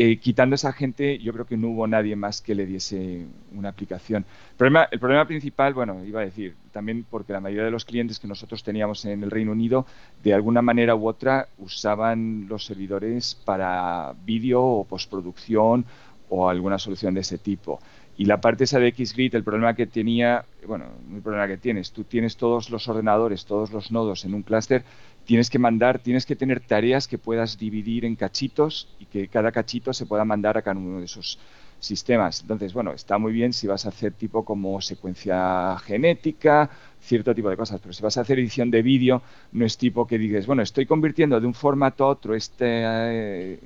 Eh, 0.01 0.17
quitando 0.17 0.53
a 0.53 0.55
esa 0.55 0.71
gente, 0.71 1.17
yo 1.17 1.33
creo 1.33 1.45
que 1.45 1.57
no 1.57 1.67
hubo 1.71 1.85
nadie 1.85 2.15
más 2.15 2.39
que 2.39 2.55
le 2.55 2.65
diese 2.65 3.25
una 3.53 3.67
aplicación. 3.67 4.23
El 4.51 4.55
problema, 4.55 4.87
el 4.89 4.97
problema 4.97 5.27
principal, 5.27 5.73
bueno, 5.73 6.05
iba 6.05 6.21
a 6.21 6.23
decir, 6.23 6.55
también 6.71 7.05
porque 7.09 7.33
la 7.33 7.41
mayoría 7.41 7.65
de 7.65 7.71
los 7.71 7.83
clientes 7.83 8.17
que 8.17 8.25
nosotros 8.25 8.63
teníamos 8.63 9.03
en 9.03 9.23
el 9.23 9.29
Reino 9.29 9.51
Unido, 9.51 9.85
de 10.23 10.33
alguna 10.33 10.61
manera 10.61 10.95
u 10.95 11.05
otra, 11.05 11.49
usaban 11.57 12.47
los 12.47 12.65
servidores 12.65 13.35
para 13.43 14.15
vídeo 14.23 14.63
o 14.63 14.85
postproducción 14.85 15.83
o 16.29 16.47
alguna 16.47 16.79
solución 16.79 17.13
de 17.13 17.19
ese 17.19 17.37
tipo. 17.37 17.81
Y 18.19 18.25
la 18.25 18.41
parte 18.41 18.65
esa 18.65 18.79
de 18.79 18.91
XGrid, 18.91 19.33
el 19.33 19.45
problema 19.45 19.73
que 19.75 19.87
tenía, 19.87 20.43
bueno, 20.67 20.87
el 21.15 21.21
problema 21.21 21.47
que 21.47 21.55
tienes, 21.55 21.93
tú 21.93 22.03
tienes 22.03 22.35
todos 22.35 22.69
los 22.69 22.85
ordenadores, 22.89 23.45
todos 23.45 23.71
los 23.71 23.93
nodos 23.93 24.25
en 24.25 24.33
un 24.33 24.43
clúster, 24.43 24.83
tienes 25.23 25.49
que 25.49 25.57
mandar, 25.57 25.99
tienes 25.99 26.25
que 26.25 26.35
tener 26.35 26.59
tareas 26.59 27.07
que 27.07 27.17
puedas 27.17 27.57
dividir 27.57 28.03
en 28.03 28.17
cachitos 28.17 28.89
y 28.99 29.05
que 29.05 29.29
cada 29.29 29.53
cachito 29.53 29.93
se 29.93 30.05
pueda 30.05 30.25
mandar 30.25 30.57
a 30.57 30.61
cada 30.61 30.77
uno 30.77 30.99
de 30.99 31.05
esos 31.05 31.39
sistemas. 31.79 32.41
Entonces, 32.41 32.73
bueno, 32.73 32.91
está 32.91 33.17
muy 33.17 33.31
bien 33.31 33.53
si 33.53 33.67
vas 33.67 33.85
a 33.85 33.89
hacer 33.89 34.11
tipo 34.11 34.43
como 34.43 34.81
secuencia 34.81 35.77
genética, 35.85 36.69
cierto 36.99 37.33
tipo 37.33 37.49
de 37.49 37.55
cosas, 37.55 37.79
pero 37.79 37.93
si 37.93 38.03
vas 38.03 38.17
a 38.17 38.21
hacer 38.21 38.37
edición 38.37 38.69
de 38.69 38.81
vídeo, 38.81 39.21
no 39.53 39.65
es 39.65 39.77
tipo 39.77 40.05
que 40.05 40.17
dices, 40.17 40.45
bueno, 40.45 40.61
estoy 40.61 40.85
convirtiendo 40.85 41.39
de 41.39 41.47
un 41.47 41.53
formato 41.53 42.03
a 42.03 42.09
otro 42.09 42.35
este, 42.35 42.65
eh, 42.65 43.59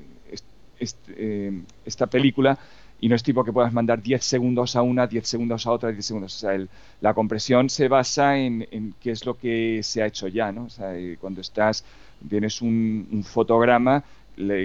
eh, 1.07 1.61
esta 1.85 2.05
película 2.05 2.59
y 3.03 3.09
no 3.09 3.17
es 3.17 3.23
tipo 3.23 3.43
que 3.43 3.51
puedas 3.51 3.73
mandar 3.73 4.01
10 4.01 4.23
segundos 4.23 4.77
a 4.77 4.81
una, 4.81 5.05
10 5.07 5.27
segundos 5.27 5.67
a 5.67 5.71
otra, 5.71 5.91
10 5.91 6.05
segundos. 6.05 6.35
O 6.37 6.39
sea, 6.39 6.67
la 7.01 7.13
compresión 7.13 7.69
se 7.69 7.89
basa 7.89 8.37
en, 8.37 8.95
qué 9.01 9.11
es 9.11 9.25
lo 9.25 9.37
que 9.37 9.81
se 9.83 10.01
ha 10.01 10.05
hecho 10.05 10.29
ya, 10.29 10.53
¿no? 10.53 10.63
O 10.63 10.69
sea, 10.69 10.95
eh, 10.95 11.17
cuando 11.19 11.41
estás, 11.41 11.83
tienes 12.29 12.61
un, 12.61 13.25
fotograma, 13.25 14.05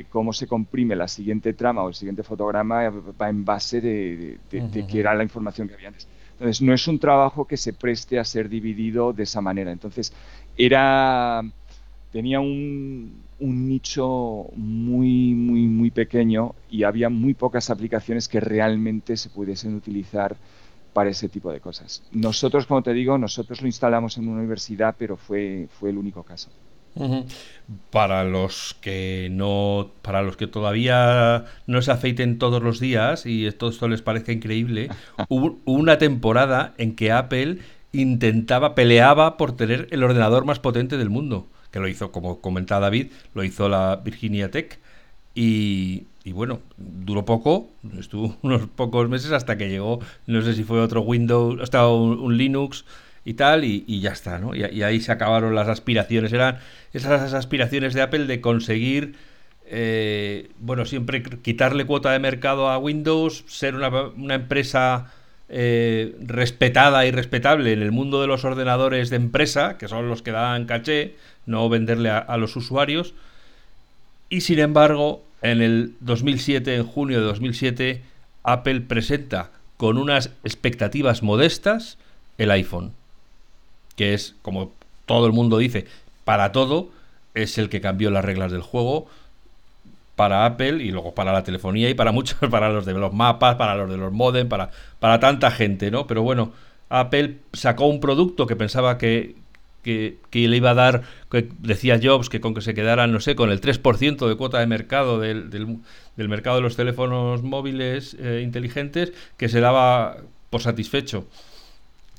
cómo 0.08 0.32
se 0.32 0.46
comprime 0.46 0.94
la 0.94 1.08
siguiente 1.08 1.52
trama 1.52 1.82
o 1.82 1.88
el 1.88 1.94
siguiente 1.96 2.22
fotograma 2.22 2.88
va 3.20 3.28
en 3.28 3.44
base 3.44 3.80
de, 3.80 4.38
de, 4.48 4.86
qué 4.86 5.00
era 5.00 5.16
la 5.16 5.24
información 5.24 5.66
que 5.66 5.74
había 5.74 5.88
antes. 5.88 6.06
Entonces, 6.34 6.62
no 6.62 6.72
es 6.72 6.86
un 6.86 7.00
trabajo 7.00 7.44
que 7.44 7.56
se 7.56 7.72
preste 7.72 8.20
a 8.20 8.24
ser 8.24 8.48
dividido 8.48 9.12
de 9.12 9.24
esa 9.24 9.40
manera. 9.40 9.72
Entonces, 9.72 10.12
era 10.56 11.42
tenía 12.12 12.40
un, 12.40 13.22
un 13.40 13.68
nicho 13.68 14.46
muy, 14.56 15.34
muy, 15.34 15.66
muy 15.66 15.90
pequeño 15.90 16.54
y 16.70 16.84
había 16.84 17.08
muy 17.08 17.34
pocas 17.34 17.70
aplicaciones 17.70 18.28
que 18.28 18.40
realmente 18.40 19.16
se 19.16 19.30
pudiesen 19.30 19.74
utilizar 19.74 20.36
para 20.92 21.10
ese 21.10 21.28
tipo 21.28 21.52
de 21.52 21.60
cosas. 21.60 22.02
Nosotros, 22.12 22.66
como 22.66 22.82
te 22.82 22.92
digo, 22.92 23.18
nosotros 23.18 23.60
lo 23.60 23.68
instalamos 23.68 24.16
en 24.18 24.28
una 24.28 24.38
universidad, 24.38 24.96
pero 24.98 25.16
fue, 25.16 25.68
fue 25.78 25.90
el 25.90 25.98
único 25.98 26.22
caso. 26.22 26.50
Para 27.90 28.24
los 28.24 28.74
que 28.80 29.28
no, 29.30 29.92
para 30.02 30.22
los 30.22 30.36
que 30.36 30.48
todavía 30.48 31.44
no 31.68 31.80
se 31.80 31.92
afeiten 31.92 32.38
todos 32.38 32.60
los 32.60 32.80
días 32.80 33.24
y 33.24 33.48
todo 33.52 33.70
esto 33.70 33.86
les 33.86 34.02
parezca 34.02 34.32
increíble, 34.32 34.88
hubo 35.28 35.58
una 35.64 35.98
temporada 35.98 36.74
en 36.76 36.96
que 36.96 37.12
Apple 37.12 37.58
intentaba, 37.92 38.74
peleaba 38.74 39.36
por 39.36 39.56
tener 39.56 39.86
el 39.92 40.02
ordenador 40.02 40.44
más 40.44 40.58
potente 40.58 40.96
del 40.96 41.10
mundo 41.10 41.46
lo 41.78 41.88
hizo, 41.88 42.12
como 42.12 42.40
comentaba 42.40 42.80
David, 42.82 43.12
lo 43.34 43.44
hizo 43.44 43.68
la 43.68 43.96
Virginia 43.96 44.50
Tech. 44.50 44.78
Y, 45.34 46.06
bueno, 46.26 46.60
duró 46.76 47.24
poco, 47.24 47.70
estuvo 47.98 48.36
unos 48.42 48.68
pocos 48.68 49.08
meses 49.08 49.32
hasta 49.32 49.56
que 49.56 49.68
llegó, 49.68 50.00
no 50.26 50.42
sé 50.42 50.54
si 50.54 50.64
fue 50.64 50.80
otro 50.80 51.02
Windows, 51.02 51.60
hasta 51.62 51.86
un, 51.88 52.36
Linux 52.36 52.84
y 53.24 53.34
tal, 53.34 53.64
y, 53.64 54.00
ya 54.00 54.10
está, 54.10 54.38
¿no? 54.38 54.54
Y, 54.54 54.82
ahí 54.82 55.00
se 55.00 55.12
acabaron 55.12 55.54
las 55.54 55.68
aspiraciones. 55.68 56.32
Eran 56.32 56.58
esas 56.92 57.32
aspiraciones 57.34 57.94
de 57.94 58.02
Apple 58.02 58.26
de 58.26 58.40
conseguir, 58.40 59.14
eh, 59.66 60.50
bueno, 60.58 60.84
siempre 60.84 61.22
quitarle 61.22 61.86
cuota 61.86 62.10
de 62.12 62.18
mercado 62.18 62.68
a 62.68 62.78
Windows, 62.78 63.44
ser 63.46 63.74
una, 63.74 63.88
una 63.88 64.34
empresa 64.34 65.12
eh, 65.50 66.14
respetada 66.20 67.06
y 67.06 67.10
respetable 67.10 67.72
en 67.72 67.80
el 67.80 67.90
mundo 67.90 68.20
de 68.20 68.26
los 68.26 68.44
ordenadores 68.44 69.08
de 69.08 69.16
empresa, 69.16 69.78
que 69.78 69.88
son 69.88 70.06
los 70.06 70.20
que 70.20 70.30
dan 70.30 70.66
caché, 70.66 71.14
no 71.48 71.68
venderle 71.68 72.10
a, 72.10 72.36
los 72.36 72.54
usuarios. 72.54 73.14
Y 74.28 74.42
sin 74.42 74.60
embargo, 74.60 75.24
en 75.42 75.62
el 75.62 75.94
2007, 76.00 76.76
en 76.76 76.84
junio 76.84 77.20
de 77.20 77.26
2007, 77.26 78.02
Apple 78.44 78.82
presenta 78.82 79.50
con 79.76 79.98
unas 79.98 80.30
expectativas 80.44 81.22
modestas 81.22 81.98
el 82.36 82.50
iPhone, 82.50 82.92
que 83.96 84.14
es, 84.14 84.36
como 84.42 84.72
todo 85.06 85.26
el 85.26 85.32
mundo 85.32 85.58
dice, 85.58 85.86
para 86.24 86.52
todo, 86.52 86.90
es 87.34 87.58
el 87.58 87.68
que 87.68 87.80
cambió 87.80 88.10
las 88.10 88.24
reglas 88.24 88.52
del 88.52 88.62
juego 88.62 89.06
para 90.16 90.44
Apple 90.44 90.82
y 90.82 90.90
luego 90.90 91.14
para 91.14 91.32
la 91.32 91.44
telefonía 91.44 91.88
y 91.88 91.94
para 91.94 92.12
muchos, 92.12 92.38
para 92.50 92.68
los 92.68 92.84
de 92.84 92.92
los 92.92 93.14
mapas, 93.14 93.56
para 93.56 93.74
los 93.76 93.88
de 93.88 93.96
los 93.96 94.12
modem, 94.12 94.48
para, 94.48 94.70
para 95.00 95.20
tanta 95.20 95.50
gente, 95.50 95.90
¿no? 95.90 96.06
Pero 96.06 96.22
bueno, 96.22 96.52
Apple 96.90 97.38
sacó 97.52 97.86
un 97.86 98.00
producto 98.00 98.46
que 98.46 98.56
pensaba 98.56 98.98
que, 98.98 99.36
que, 100.30 100.48
le 100.48 100.56
iba 100.56 100.70
a 100.70 100.74
dar, 100.74 101.02
que 101.30 101.48
decía 101.58 102.00
Jobs, 102.02 102.28
que 102.28 102.40
con 102.40 102.54
que 102.54 102.60
se 102.60 102.74
quedaran, 102.74 103.12
no 103.12 103.20
sé, 103.20 103.34
con 103.34 103.50
el 103.50 103.60
3% 103.60 104.28
de 104.28 104.36
cuota 104.36 104.58
de 104.60 104.66
mercado 104.66 105.18
del, 105.18 105.50
del, 105.50 106.28
mercado 106.28 106.56
de 106.56 106.62
los 106.62 106.76
teléfonos 106.76 107.42
móviles 107.42 108.16
eh, 108.20 108.42
inteligentes, 108.44 109.12
que 109.36 109.48
se 109.48 109.60
daba 109.60 110.18
por 110.50 110.60
satisfecho. 110.60 111.26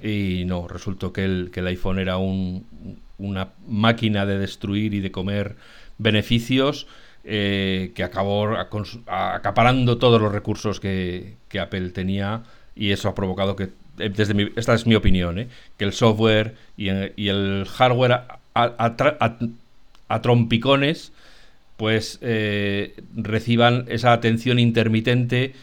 Y 0.02 0.44
no, 0.46 0.68
resultó 0.68 1.12
que 1.12 1.26
el, 1.26 1.50
que 1.52 1.60
el 1.60 1.68
iPhone 1.68 2.00
era 2.00 2.18
un, 2.18 2.66
una 3.18 3.50
máquina 3.68 4.26
de 4.26 4.40
destruir 4.40 4.94
y 4.94 5.02
de 5.02 5.12
comer 5.12 5.56
beneficios 5.98 6.88
eh, 7.26 7.92
que 7.94 8.04
acabó 8.04 8.56
acaparando 9.08 9.98
todos 9.98 10.22
los 10.22 10.32
recursos 10.32 10.80
que, 10.80 11.36
Apple 11.60 11.90
tenía 11.90 12.44
y 12.76 12.92
eso 12.92 13.10
ha 13.10 13.16
provocado 13.16 13.56
que, 13.58 13.70
eh, 14.00 14.52
esta 14.56 14.74
es 14.74 14.86
mi 14.86 14.96
opinión, 14.96 15.40
eh, 15.40 15.48
que 15.78 15.86
el 15.86 15.94
software 15.94 16.56
y, 16.78 16.90
el 16.90 17.66
hardware 17.68 18.22
a, 18.54 20.22
trompicones 20.22 21.12
pues 21.78 22.20
reciban 23.16 23.86
esa 23.88 24.12
atención 24.12 24.60
intermitente 24.60 25.54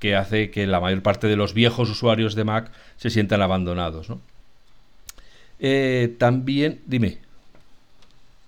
que 0.00 0.16
hace 0.16 0.50
que 0.50 0.66
la 0.66 0.80
mayor 0.80 1.02
parte 1.02 1.28
de 1.28 1.36
los 1.36 1.54
viejos 1.54 1.88
usuarios 1.90 2.34
de 2.34 2.44
Mac 2.44 2.72
se 2.96 3.10
sientan 3.10 3.40
abandonados. 3.40 4.08
también, 6.18 6.80
dime. 6.86 7.18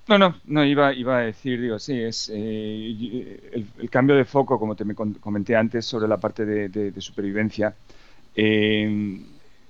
No, 0.09 0.19
no, 0.19 0.35
no, 0.47 0.65
iba, 0.65 0.93
iba 0.93 1.19
a 1.19 1.21
decir, 1.23 1.61
digo, 1.61 1.79
sí, 1.79 1.99
es 1.99 2.31
eh, 2.35 3.41
el, 3.79 3.89
cambio 3.89 4.17
de 4.17 4.25
foco, 4.25 4.59
como 4.59 4.75
te 4.75 4.85
me 4.85 4.95
comenté 4.95 5.55
antes, 5.55 5.87
sobre 5.87 6.09
la 6.09 6.17
parte 6.17 6.45
de, 6.45 7.01
supervivencia. 7.01 7.75
Eh, 8.35 9.21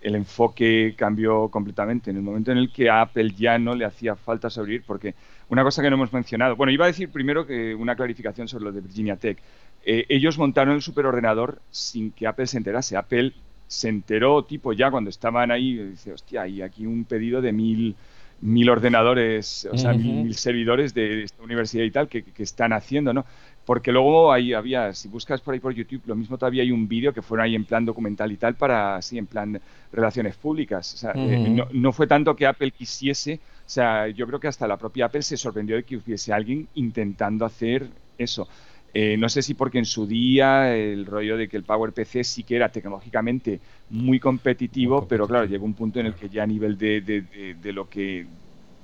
el 0.03 0.15
enfoque 0.15 0.95
cambió 0.97 1.49
completamente 1.49 2.11
en 2.11 2.17
el 2.17 2.23
momento 2.23 2.53
en 2.53 2.59
el 2.59 2.73
que 2.73 2.91
a 2.91 3.03
Apple 3.03 3.31
ya 3.37 3.59
no 3.59 3.75
le 3.75 3.85
hacía 3.85 4.17
falta 4.17 4.51
sobrevivir, 4.51 4.85
porque 4.87 5.15
una 5.49 5.63
cosa 5.63 5.83
que 5.83 5.91
no 5.91 5.97
hemos 5.97 6.13
mencionado, 6.13 6.57
bueno, 6.57 6.73
iba 6.73 6.85
a 6.85 6.89
decir 6.89 7.11
primero 7.11 7.47
que 7.47 7.75
una 7.75 7.95
clarificación 7.95 8.49
sobre 8.49 8.65
lo 8.65 8.73
de 8.73 8.81
Virginia 8.81 9.17
Tech. 9.17 9.39
eh, 9.85 10.07
ellos 10.09 10.39
montaron 10.39 10.75
el 10.75 10.83
superordenador 10.83 11.61
sin 11.71 12.11
que 12.13 12.27
Apple 12.27 12.47
se 12.47 12.59
enterase. 12.59 12.97
Apple 12.97 13.33
se 13.67 13.89
enteró, 13.89 14.45
tipo, 14.45 14.73
ya 14.73 14.91
cuando 14.91 15.11
estaban 15.11 15.51
ahí, 15.51 15.77
dice, 15.77 16.13
hostia, 16.13 16.43
hay 16.43 16.63
aquí 16.63 16.87
un 16.87 17.05
pedido 17.05 17.41
de 17.41 17.53
mil, 17.53 17.97
mil 18.43 18.69
ordenadores, 18.69 19.67
o 19.71 19.79
sea, 19.79 19.95
mil, 19.95 20.35
servidores 20.35 20.93
de 20.93 21.23
esta 21.23 21.43
universidad 21.43 21.85
y 21.85 21.91
tal 21.91 22.09
que, 22.09 22.23
que, 22.23 22.43
están 22.43 22.73
haciendo, 22.73 23.15
¿no? 23.15 23.25
Porque 23.65 23.93
luego 23.93 24.33
ahí 24.33 24.53
había, 24.53 24.93
si 24.93 25.09
buscas 25.09 25.41
por 25.41 25.55
ahí 25.55 25.61
por 25.61 25.73
YouTube, 25.73 26.03
lo 26.07 26.17
mismo 26.17 26.37
todavía 26.37 26.63
hay 26.63 26.73
un 26.73 26.89
vídeo 26.89 27.13
que 27.13 27.23
fueron 27.23 27.45
ahí 27.45 27.55
en 27.55 27.65
plan 27.65 27.85
documental 27.85 28.33
y 28.33 28.37
tal 28.37 28.55
para, 28.55 29.01
sí, 29.03 29.19
en 29.19 29.27
plan 29.27 29.61
relaciones 29.93 30.37
públicas. 30.37 30.95
O 30.95 30.97
sea, 30.97 31.13
eh, 31.15 31.49
no, 31.49 31.69
no, 31.73 31.93
fue 31.93 32.09
tanto 32.09 32.35
que 32.35 32.47
Apple 32.47 32.73
quisiese, 32.73 33.35
o 33.35 33.71
sea, 33.71 34.09
yo 34.09 34.27
creo 34.27 34.41
que 34.41 34.49
hasta 34.49 34.67
la 34.67 34.77
propia 34.77 35.07
Apple 35.07 35.23
se 35.23 35.37
sorprendió 35.37 35.77
de 35.77 35.85
que 35.85 35.97
hubiese 35.97 36.33
alguien 36.33 36.67
intentando 36.75 37.45
hacer 37.45 37.89
eso. 38.19 38.49
Eh, 38.95 39.17
no 39.17 39.29
sé 39.31 39.41
si 39.41 39.55
porque 39.55 39.79
en 39.79 39.87
su 39.87 40.07
día 40.07 40.77
el 40.77 41.07
rollo 41.07 41.39
de 41.39 41.49
que 41.49 41.57
el 41.57 41.63
PowerPC 41.63 42.25
sí 42.25 42.43
que 42.43 42.57
era 42.57 42.69
tecnológicamente 42.69 43.59
muy 43.89 44.21
competitivo, 44.21 45.07
pero 45.09 45.27
claro, 45.27 45.47
llegó 45.47 45.65
un 45.65 45.73
punto 45.73 45.99
en 45.99 46.07
el 46.07 46.15
que 46.15 46.29
ya 46.29 46.43
a 46.43 46.47
nivel 46.47 46.77
de, 46.77 47.01
de, 47.01 47.55
de, 47.55 47.73
lo 47.73 47.89
que 47.89 48.27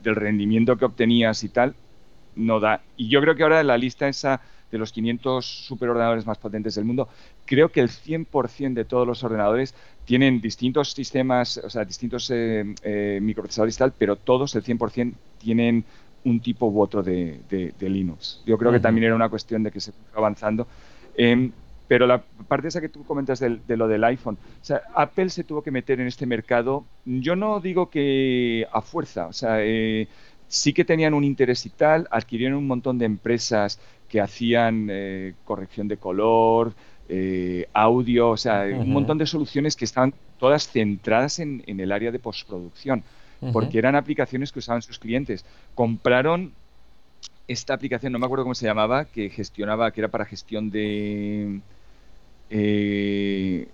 del 0.02 0.16
rendimiento 0.16 0.78
que 0.78 0.86
obtenías 0.86 1.44
y 1.44 1.50
tal, 1.50 1.74
no 2.36 2.58
da. 2.58 2.80
Y 2.96 3.08
yo 3.08 3.20
creo 3.20 3.34
que 3.34 3.42
ahora 3.42 3.62
la 3.62 3.76
lista 3.76 4.08
esa 4.08 4.40
de 4.70 4.78
los 4.78 4.92
500 4.92 5.44
superordenadores 5.44 6.26
más 6.26 6.38
potentes 6.38 6.74
del 6.74 6.84
mundo, 6.84 7.08
creo 7.44 7.70
que 7.70 7.80
el 7.80 7.88
100% 7.88 8.74
de 8.74 8.84
todos 8.84 9.06
los 9.06 9.22
ordenadores 9.24 9.74
tienen 10.04 10.40
distintos 10.40 10.92
sistemas, 10.92 11.58
o 11.58 11.70
sea, 11.70 11.84
distintos 11.84 12.30
eh, 12.30 12.64
eh, 12.82 13.18
microprocesadores 13.22 13.76
y 13.76 13.78
tal, 13.78 13.92
pero 13.96 14.16
todos, 14.16 14.54
el 14.54 14.64
100%, 14.64 15.12
tienen 15.38 15.84
un 16.24 16.40
tipo 16.40 16.66
u 16.66 16.80
otro 16.80 17.02
de, 17.02 17.40
Linux. 17.80 18.42
Yo 18.46 18.58
creo 18.58 18.72
que 18.72 18.80
también 18.80 19.04
era 19.04 19.14
una 19.14 19.28
cuestión 19.28 19.62
de 19.62 19.70
que 19.70 19.80
se 19.80 19.92
fue 19.92 20.18
avanzando. 20.18 20.66
Em, 21.16 21.52
pero 21.88 22.06
la 22.06 22.22
parte 22.22 22.68
esa 22.68 22.82
que 22.82 22.90
tú 22.90 23.02
comentas 23.04 23.40
de, 23.40 23.76
lo 23.76 23.88
del 23.88 24.04
iPhone, 24.04 24.36
o 24.60 24.64
sea, 24.64 24.82
Apple 24.94 25.30
se 25.30 25.42
tuvo 25.42 25.62
que 25.62 25.70
meter 25.70 26.00
en 26.00 26.06
este 26.06 26.26
mercado, 26.26 26.84
yo 27.06 27.34
no 27.34 27.60
digo 27.60 27.88
que 27.88 28.66
a 28.70 28.82
fuerza, 28.82 29.26
o 29.26 29.32
sea, 29.32 29.64
eh, 29.64 30.06
sí 30.48 30.74
que 30.74 30.84
tenían 30.84 31.14
un 31.14 31.24
interés 31.24 31.64
y 31.64 31.70
tal, 31.70 32.06
adquirieron 32.10 32.58
un 32.58 32.66
montón 32.66 32.98
de 32.98 33.06
empresas 33.06 33.80
que 34.08 34.20
hacían 34.20 34.88
eh, 34.90 35.34
corrección 35.44 35.88
de 35.88 35.96
color, 35.96 36.74
eh, 37.08 37.68
audio, 37.72 38.30
o 38.30 38.36
sea, 38.36 38.64
un 38.64 38.90
montón 38.90 39.18
de 39.18 39.26
soluciones 39.26 39.76
que 39.76 39.84
estaban 39.84 40.14
todas 40.38 40.68
centradas 40.68 41.38
en, 41.38 41.62
en 41.66 41.80
el 41.80 41.92
área 41.92 42.10
de 42.10 42.18
postproducción 42.18 43.02
porque 43.52 43.78
eran 43.78 43.94
aplicaciones 43.94 44.52
que 44.52 44.58
usaban 44.58 44.82
sus 44.82 44.98
clientes. 44.98 45.44
Compraron 45.74 46.52
esta 47.46 47.74
aplicación, 47.74 48.12
no 48.12 48.18
me 48.18 48.26
acuerdo 48.26 48.44
cómo 48.44 48.54
se 48.54 48.66
llamaba, 48.66 49.06
que 49.06 49.30
gestionaba, 49.30 49.90
que 49.90 50.00
era 50.00 50.08
para 50.08 50.24
gestión 50.24 50.70
de, 50.70 51.60
eh, 52.50 53.68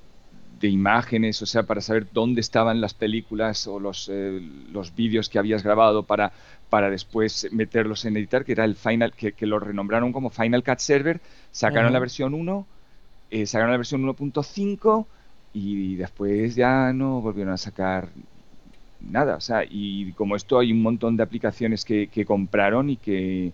de 0.65 0.71
imágenes, 0.71 1.43
o 1.43 1.47
sea, 1.47 1.65
para 1.65 1.83
saber 1.83 2.07
dónde 2.11 2.41
estaban 2.41 2.81
las 2.81 2.95
películas 2.95 3.67
o 3.67 3.79
los, 3.79 4.09
eh, 4.11 4.41
los 4.73 4.95
vídeos 4.95 5.29
que 5.29 5.39
habías 5.39 5.63
grabado 5.63 6.05
para, 6.05 6.33
para 6.71 6.89
después 6.89 7.49
meterlos 7.53 8.07
en 8.07 8.17
editar, 8.17 8.47
que 8.47 8.53
era 8.53 8.65
el 8.65 8.75
Final, 8.75 9.13
que, 9.13 9.35
lo 9.47 9.59
renombraron 9.59 10.11
como 10.11 10.31
Final 10.31 10.65
Cut 10.65 10.79
Server, 10.79 11.21
sacaron 11.51 11.93
la 11.93 11.99
versión 11.99 12.33
1, 12.33 12.67
eh, 13.31 13.45
sacaron 13.45 13.73
la 13.73 13.77
versión 13.77 14.07
1.5 14.07 15.05
y 15.53 15.97
después 15.97 16.55
ya 16.55 16.95
no 16.95 17.21
volvieron 17.21 17.53
a 17.53 17.59
sacar 17.59 18.09
nada, 19.03 19.37
o 19.37 19.43
sea, 19.43 19.65
y 19.69 20.13
como 20.13 20.35
esto 20.35 20.59
hay 20.59 20.73
un 20.73 20.81
montón 20.81 21.15
de 21.19 21.25
aplicaciones 21.25 21.85
que, 21.85 22.25
compraron 22.27 22.89
y 22.89 22.97
que, 22.97 23.53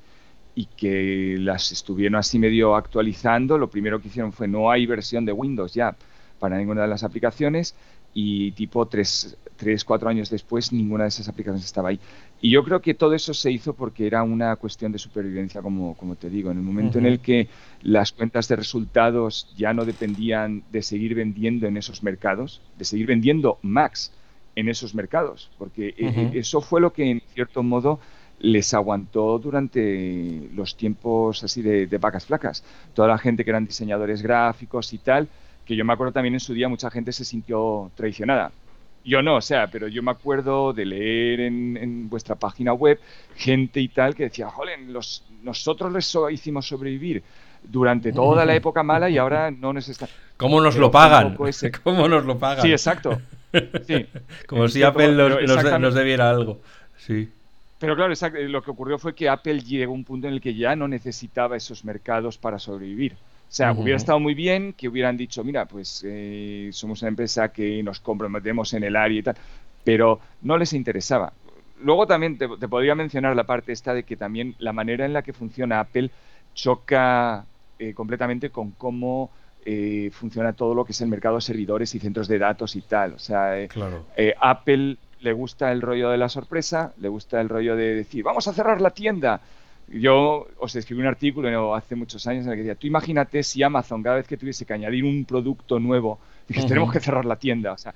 y 0.55 0.67
que 0.67 1.35
las 1.41 1.73
estuvieron 1.73 2.15
así 2.15 2.39
medio 2.39 2.77
actualizando, 2.77 3.59
lo 3.59 3.69
primero 3.69 4.01
que 4.01 4.07
hicieron 4.07 4.33
fue 4.33 4.47
no 4.47 4.71
hay 4.71 4.87
versión 4.87 5.25
de 5.25 5.33
Windows 5.33 5.75
ya 5.75 5.97
para 6.41 6.59
ninguna 6.59 6.83
de 6.83 6.89
las 6.89 7.05
aplicaciones 7.05 7.77
y 8.13 8.51
tipo 8.53 8.87
tres, 8.87 9.37
tres, 9.57 9.85
cuatro 9.85 10.09
años 10.09 10.31
después 10.31 10.73
ninguna 10.73 11.05
de 11.05 11.11
esas 11.11 11.29
aplicaciones 11.29 11.65
estaba 11.65 11.91
ahí. 11.91 12.01
Y 12.41 12.51
yo 12.51 12.65
creo 12.65 12.81
que 12.81 12.95
todo 12.95 13.15
eso 13.15 13.33
se 13.35 13.53
hizo 13.53 13.75
porque 13.75 14.07
era 14.09 14.25
una 14.25 14.57
cuestión 14.57 14.91
de 14.91 14.99
supervivencia, 14.99 15.63
como, 15.63 15.95
como 15.95 16.17
te 16.17 16.29
digo. 16.29 16.51
En 16.51 16.57
el 16.57 16.65
momento 16.65 16.99
en 16.99 17.07
el 17.07 17.21
que 17.21 17.47
las 17.83 18.11
cuentas 18.11 18.49
de 18.49 18.57
resultados 18.57 19.55
ya 19.57 19.73
no 19.73 19.85
dependían 19.85 20.65
de 20.73 20.83
seguir 20.83 21.15
vendiendo 21.15 21.69
en 21.69 21.77
esos 21.77 22.03
mercados, 22.03 22.61
de 22.77 22.85
seguir 22.85 23.07
vendiendo 23.07 23.59
Macs, 23.63 24.11
en 24.57 24.69
esos 24.69 24.95
mercados, 24.95 25.51
porque 25.59 25.89
eh, 25.89 25.95
eh, 25.99 26.31
eso 26.35 26.61
fue 26.61 26.81
lo 26.81 26.93
que 26.93 27.09
en 27.09 27.23
cierto 27.35 27.63
modo 27.63 28.01
les 28.41 28.73
aguantó 28.73 29.39
durante 29.39 30.49
los 30.55 30.77
tiempos 30.77 31.45
así 31.45 31.63
de, 31.63 31.87
vacas 31.99 32.27
flacas. 32.27 32.65
Toda 32.95 33.09
la 33.09 33.19
gente 33.19 33.45
que 33.45 33.51
eran 33.51 33.67
diseñadores 33.67 34.23
gráficos 34.23 34.93
y 34.93 34.99
tal, 34.99 35.29
que 35.71 35.77
yo 35.77 35.85
me 35.85 35.93
acuerdo 35.93 36.13
también 36.13 36.35
en 36.35 36.41
su 36.41 36.53
día 36.53 36.69
mucha 36.69 36.91
gente 36.91 37.13
se 37.13 37.25
sintió 37.25 37.93
traicionada. 37.95 38.51
Yo 39.05 39.23
no, 39.23 39.37
o 39.37 39.41
sea, 39.41 39.69
pero 39.69 39.87
yo 39.87 40.03
me 40.03 40.11
acuerdo 40.11 40.73
de 40.73 40.85
leer 40.85 41.39
en, 41.39 42.11
vuestra 42.11 42.35
página 42.35 42.73
web 42.73 42.99
gente 43.37 43.79
y 43.79 43.87
tal 43.87 44.17
que 44.17 44.25
decía, 44.25 44.51
jolen, 44.51 44.93
los, 44.93 45.23
nosotros 45.45 45.93
les 45.93 46.13
hicimos 46.33 46.67
sobrevivir 46.67 47.23
durante 47.63 48.13
toda 48.21 48.45
la 48.45 48.57
época 48.57 48.83
mala 48.83 49.09
y 49.11 49.17
ahora 49.17 49.53
no 49.53 49.73
nos 49.73 49.89
está... 49.89 50.09
¿Cómo 50.37 50.61
nos 50.61 50.75
lo 50.75 50.91
pagan? 50.91 51.39
¿Cómo 51.85 52.09
nos 52.09 52.25
lo 52.25 52.37
pagan? 52.37 52.65
Sí, 52.65 52.73
exacto. 52.73 53.23
Como 54.49 54.67
si 54.67 54.83
Apple 54.83 55.13
nos, 55.79 55.95
debiera 55.95 56.31
algo. 56.31 56.59
Sí. 56.97 57.29
Pero 57.79 57.95
claro, 57.95 58.13
lo 58.49 58.63
que 58.63 58.71
ocurrió 58.73 58.99
fue 58.99 59.15
que 59.15 59.29
Apple 59.29 59.61
llegó 59.61 59.93
a 59.93 59.95
un 59.95 60.03
punto 60.03 60.27
en 60.27 60.35
el 60.35 60.41
que 60.41 60.53
ya 60.53 60.75
no 60.75 60.89
necesitaba 60.89 61.57
esos 61.57 61.85
mercados 61.85 62.39
para 62.39 62.59
sobrevivir. 62.59 63.15
O 63.51 63.53
sea, 63.53 63.73
hubiera 63.73 63.97
estado 63.97 64.21
muy 64.21 64.35
bien 64.35 64.75
que 64.75 64.89
hubieran 64.89 65.17
dicho, 65.17 65.43
mira, 65.43 65.67
pues 65.67 66.05
eh, 66.07 66.71
somos 66.73 67.03
una 67.03 67.09
empresa 67.09 67.53
que 67.53 67.83
nos 67.83 67.99
comprometemos 67.99 68.73
en 68.75 68.85
el 68.85 68.95
área 68.95 69.19
y 69.19 69.23
tal, 69.25 69.37
pero 69.83 70.21
no 70.43 70.57
les 70.57 70.73
interesaba. 70.73 71.33
Luego 71.83 72.07
también 72.07 72.39
te, 72.39 72.47
podría 72.49 72.95
mencionar 72.95 73.35
la 73.35 73.45
parte 73.45 73.73
esta 73.73 73.93
de 73.93 74.05
que 74.05 74.17
también 74.17 74.55
la 74.61 74.73
manera 74.73 75.05
en 75.05 75.13
la 75.13 75.23
que 75.23 75.33
funciona 75.33 75.81
Apple 75.81 76.11
choca 76.55 77.45
eh, 77.79 77.93
completamente 77.93 78.51
con 78.51 78.71
cómo 78.71 79.31
eh, 79.67 80.11
funciona 80.13 80.55
todo 80.55 80.75
lo 80.75 80.87
que 80.87 80.93
es 80.93 81.01
el 81.03 81.09
mercado 81.09 81.35
de 81.35 81.43
servidores 81.43 81.95
y 81.95 81.99
centros 81.99 82.29
de 82.29 82.39
datos 82.39 82.77
y 82.77 82.81
tal. 82.81 83.13
O 83.15 83.19
sea, 83.19 83.61
eh, 83.61 83.69
eh, 84.17 84.35
Apple 84.41 84.97
le 85.21 85.33
gusta 85.35 85.71
el 85.71 85.83
rollo 85.83 86.09
de 86.09 86.17
la 86.17 86.31
sorpresa, 86.31 86.95
le 86.99 87.09
gusta 87.09 87.41
el 87.43 87.51
rollo 87.51 87.77
de 87.77 87.95
decir, 87.95 88.25
vamos 88.25 88.49
a 88.49 88.55
cerrar 88.55 88.81
la 88.81 88.91
tienda. 88.91 89.41
Yo 89.91 90.47
os 90.59 90.77
escribí 90.77 91.01
un 91.01 91.09
artículo 91.09 91.75
hace 91.75 91.97
muchos 91.97 92.27
años 92.27 92.47
en 92.47 92.53
el 92.53 92.57
que 92.57 92.63
decía, 92.63 92.75
tú 92.77 92.87
imagínate 92.87 93.43
si 93.43 93.63
Amazon 93.63 94.03
cada 94.03 94.17
vez 94.17 94.29
que 94.29 94.37
tuviese 94.37 94.65
que 94.65 94.73
añadir 94.73 95.05
un 95.05 95.25
producto 95.25 95.81
nuevo, 95.81 96.21
dices, 96.47 96.67
tenemos 96.67 96.93
que 96.93 97.01
cerrar 97.01 97.25
la 97.25 97.37
tienda. 97.37 97.73
O 97.73 97.79
sea, 97.79 97.93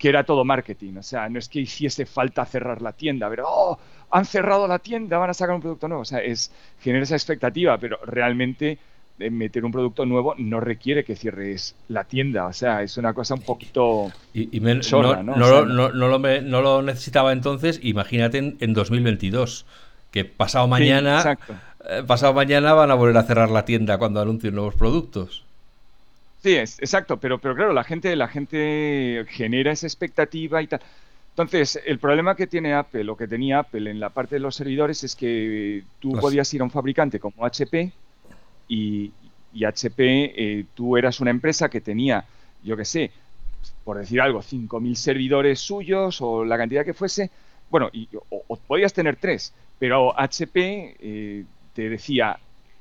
que 0.00 0.08
era 0.08 0.24
todo 0.24 0.44
marketing. 0.44 0.96
O 0.96 1.02
sea, 1.02 1.28
no 1.28 1.38
es 1.38 1.48
que 1.48 1.60
hiciese 1.60 2.06
falta 2.06 2.44
cerrar 2.46 2.80
la 2.80 2.92
tienda, 2.92 3.28
pero, 3.28 3.44
oh, 3.46 3.78
han 4.10 4.24
cerrado 4.24 4.66
la 4.66 4.78
tienda, 4.78 5.18
van 5.18 5.30
a 5.30 5.34
sacar 5.34 5.54
un 5.54 5.60
producto 5.60 5.88
nuevo. 5.88 6.02
O 6.02 6.06
sea, 6.06 6.20
es, 6.20 6.50
genera 6.80 7.02
esa 7.02 7.16
expectativa, 7.16 7.76
pero 7.78 7.98
realmente 8.06 8.78
meter 9.18 9.64
un 9.66 9.72
producto 9.72 10.06
nuevo 10.06 10.34
no 10.38 10.60
requiere 10.60 11.04
que 11.04 11.16
cierres 11.16 11.76
la 11.88 12.04
tienda. 12.04 12.46
O 12.46 12.52
sea, 12.54 12.82
es 12.82 12.96
una 12.96 13.12
cosa 13.12 13.34
un 13.34 13.42
poquito. 13.42 14.10
Y, 14.32 14.60
no, 14.60 15.22
no, 15.22 16.62
lo, 16.62 16.82
necesitaba 16.82 17.32
entonces, 17.32 17.78
imagínate 17.82 18.56
en, 18.58 18.72
2022, 18.72 19.66
que 20.10 20.24
pasado 20.24 20.66
mañana. 20.68 21.38
Eh, 21.88 22.02
pasado 22.06 22.34
mañana 22.34 22.72
van 22.74 22.90
a 22.90 22.94
volver 22.94 23.16
a 23.16 23.22
cerrar 23.22 23.50
la 23.50 23.64
tienda 23.64 23.98
cuando 23.98 24.20
anuncien 24.20 24.54
nuevos 24.54 24.74
productos. 24.74 25.44
Sí, 26.42 26.54
es, 26.54 26.78
exacto, 26.78 27.18
pero, 27.18 27.38
pero 27.38 27.54
claro, 27.54 27.72
la 27.72 27.84
gente, 27.84 28.14
la 28.16 28.28
gente 28.28 29.24
genera 29.28 29.72
esa 29.72 29.86
expectativa 29.86 30.62
y 30.62 30.66
tal. 30.66 30.80
Entonces, 31.30 31.80
el 31.86 31.98
problema 31.98 32.34
que 32.34 32.46
tiene 32.46 32.74
Apple, 32.74 33.08
o 33.08 33.16
que 33.16 33.28
tenía 33.28 33.60
Apple 33.60 33.90
en 33.90 34.00
la 34.00 34.10
parte 34.10 34.36
de 34.36 34.40
los 34.40 34.56
servidores, 34.56 35.04
es 35.04 35.14
que 35.14 35.84
tú 35.98 36.12
podías 36.12 36.52
ir 36.52 36.60
a 36.60 36.64
un 36.64 36.70
fabricante 36.70 37.20
como 37.20 37.44
HP, 37.44 37.92
y, 38.68 39.12
HP, 39.64 40.32
eh, 40.36 40.64
tú 40.74 40.96
eras 40.96 41.20
una 41.20 41.30
empresa 41.30 41.68
que 41.68 41.80
tenía, 41.80 42.24
yo 42.62 42.76
qué 42.76 42.84
sé, 42.84 43.10
por 43.84 43.98
decir 43.98 44.20
algo, 44.20 44.40
5.000 44.40 44.94
servidores 44.94 45.60
suyos 45.60 46.20
o 46.20 46.44
la 46.44 46.56
cantidad 46.56 46.84
que 46.84 46.94
fuese, 46.94 47.30
bueno, 47.68 47.90
y, 47.92 48.08
o, 48.28 48.56
podías 48.56 48.92
tener 48.92 49.16
tres, 49.16 49.52
pero 49.80 50.16
HP 50.16 50.96
eh, 51.00 51.44
te 51.72 51.88
decía, 51.88 52.38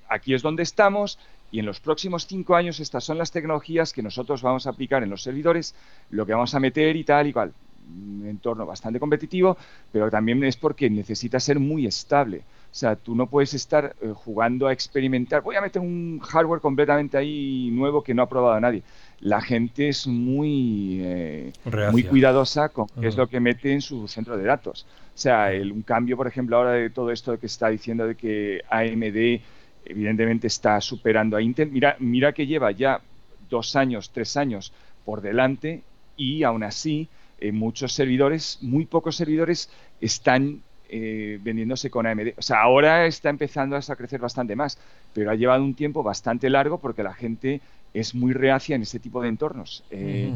aquí 0.09 0.33
es 0.33 0.41
donde 0.41 0.63
estamos 0.63 1.17
y 1.49 1.59
en 1.59 1.65
los 1.65 1.79
próximos 1.79 2.27
cinco 2.27 2.55
años 2.55 2.79
estas 2.81 3.05
son 3.05 3.17
las 3.17 3.31
tecnologías 3.31 3.93
que 3.93 4.03
nosotros 4.03 4.41
vamos 4.41 4.67
a 4.67 4.71
aplicar 4.71 5.01
en 5.01 5.09
los 5.09 5.23
servidores, 5.23 5.73
lo 6.12 6.25
que 6.25 6.33
vamos 6.33 6.53
a 6.53 6.59
meter 6.59 6.95
y 6.97 7.05
tal 7.05 7.25
y 7.27 7.33
cual. 7.33 7.53
Un 7.88 8.27
entorno 8.27 8.65
bastante 8.67 8.99
competitivo, 8.99 9.57
pero 9.91 10.12
también 10.12 10.43
es 10.43 10.57
porque 10.57 10.89
necesita 10.89 11.39
ser 11.39 11.57
muy 11.57 11.88
estable. 11.88 12.43
O 12.71 12.75
sea, 12.75 12.97
tú 12.97 13.15
no 13.15 13.27
puedes 13.27 13.53
estar 13.55 13.95
eh, 14.01 14.12
jugando 14.13 14.67
a 14.67 14.73
experimentar. 14.73 15.41
Voy 15.41 15.55
a 15.55 15.62
meter 15.62 15.81
un 15.81 16.19
hardware 16.19 16.62
completamente 16.62 17.17
ahí 17.17 17.71
nuevo 17.71 18.03
que 18.03 18.13
no 18.13 18.23
ha 18.23 18.29
probado 18.29 18.59
nadie. 18.59 18.83
La 19.21 19.41
gente 19.41 19.89
es 19.89 20.08
muy, 20.08 20.99
eh, 21.01 21.51
muy 21.91 22.03
cuidadosa 22.03 22.69
con 22.69 22.88
qué 22.99 23.08
es 23.08 23.17
lo 23.17 23.27
que 23.27 23.39
mete 23.39 23.73
en 23.73 23.82
su 23.82 24.08
centro 24.08 24.38
de 24.38 24.45
datos. 24.45 24.86
O 25.13 25.17
sea, 25.17 25.51
el, 25.51 25.71
un 25.71 25.82
cambio, 25.82 26.15
por 26.15 26.27
ejemplo, 26.27 26.55
ahora 26.55 26.71
de 26.71 26.89
todo 26.89 27.12
esto 27.12 27.38
que 27.38 27.47
está 27.47 27.67
diciendo 27.67 28.08
de 28.08 28.15
que 28.15 28.62
AMD 28.69 29.41
evidentemente 29.86 30.47
está 30.47 30.79
superando 30.79 31.36
a 31.36 31.41
Intel. 31.41 31.71
Mira, 31.71 31.97
mira 31.99 32.32
que 32.32 32.47
lleva 32.47 32.71
ya 32.71 33.01
dos 33.49 33.75
años, 33.75 34.12
tres 34.12 34.38
años 34.38 34.71
por 35.03 35.21
delante 35.21 35.82
y 36.15 36.43
aún 36.43 36.63
así 36.63 37.10
eh, 37.39 37.51
muchos 37.51 37.93
servidores, 37.93 38.60
muy 38.62 38.86
pocos 38.86 39.15
servidores 39.15 39.69
están 39.99 40.62
eh, 40.89 41.39
vendiéndose 41.41 41.89
con 41.89 42.05
AMD. 42.05 42.34
O 42.38 42.41
sea, 42.41 42.62
ahora 42.62 43.05
está 43.05 43.29
empezando 43.29 43.75
a 43.75 43.95
crecer 43.95 44.19
bastante 44.19 44.55
más, 44.55 44.77
pero 45.13 45.32
ha 45.32 45.36
llevado 45.36 45.63
un 45.63 45.73
tiempo 45.73 46.03
bastante 46.03 46.49
largo 46.49 46.79
porque 46.79 47.03
la 47.03 47.13
gente 47.13 47.62
es 47.93 48.15
muy 48.15 48.34
reacia 48.34 48.75
en 48.75 48.82
este 48.82 48.99
tipo 48.99 49.21
de 49.21 49.30
entornos. 49.30 49.84
Eh, 49.89 50.32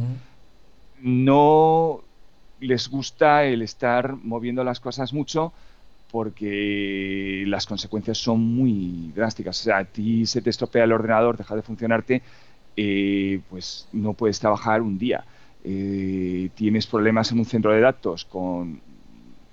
no 1.02 2.02
les 2.60 2.90
gusta 2.90 3.44
el 3.44 3.62
estar 3.62 4.16
moviendo 4.16 4.64
las 4.64 4.80
cosas 4.80 5.14
mucho 5.14 5.52
porque 6.12 7.44
las 7.48 7.66
consecuencias 7.66 8.18
son 8.18 8.40
muy 8.40 9.12
drásticas. 9.16 9.60
O 9.60 9.64
sea, 9.64 9.80
a 9.80 9.86
ti 9.86 10.26
se 10.26 10.42
te 10.42 10.50
estropea 10.50 10.84
el 10.84 10.92
ordenador, 10.92 11.38
deja 11.38 11.56
de 11.56 11.62
funcionarte, 11.64 12.22
pues 13.50 13.88
no 13.92 14.14
puedes 14.14 14.40
trabajar 14.40 14.82
un 14.82 14.98
día. 14.98 15.26
Eh, 15.66 16.50
tienes 16.56 16.88
problemas 16.88 17.32
en 17.32 17.40
un 17.40 17.46
centro 17.46 17.72
de 17.72 17.80
datos 17.80 18.26
con 18.26 18.82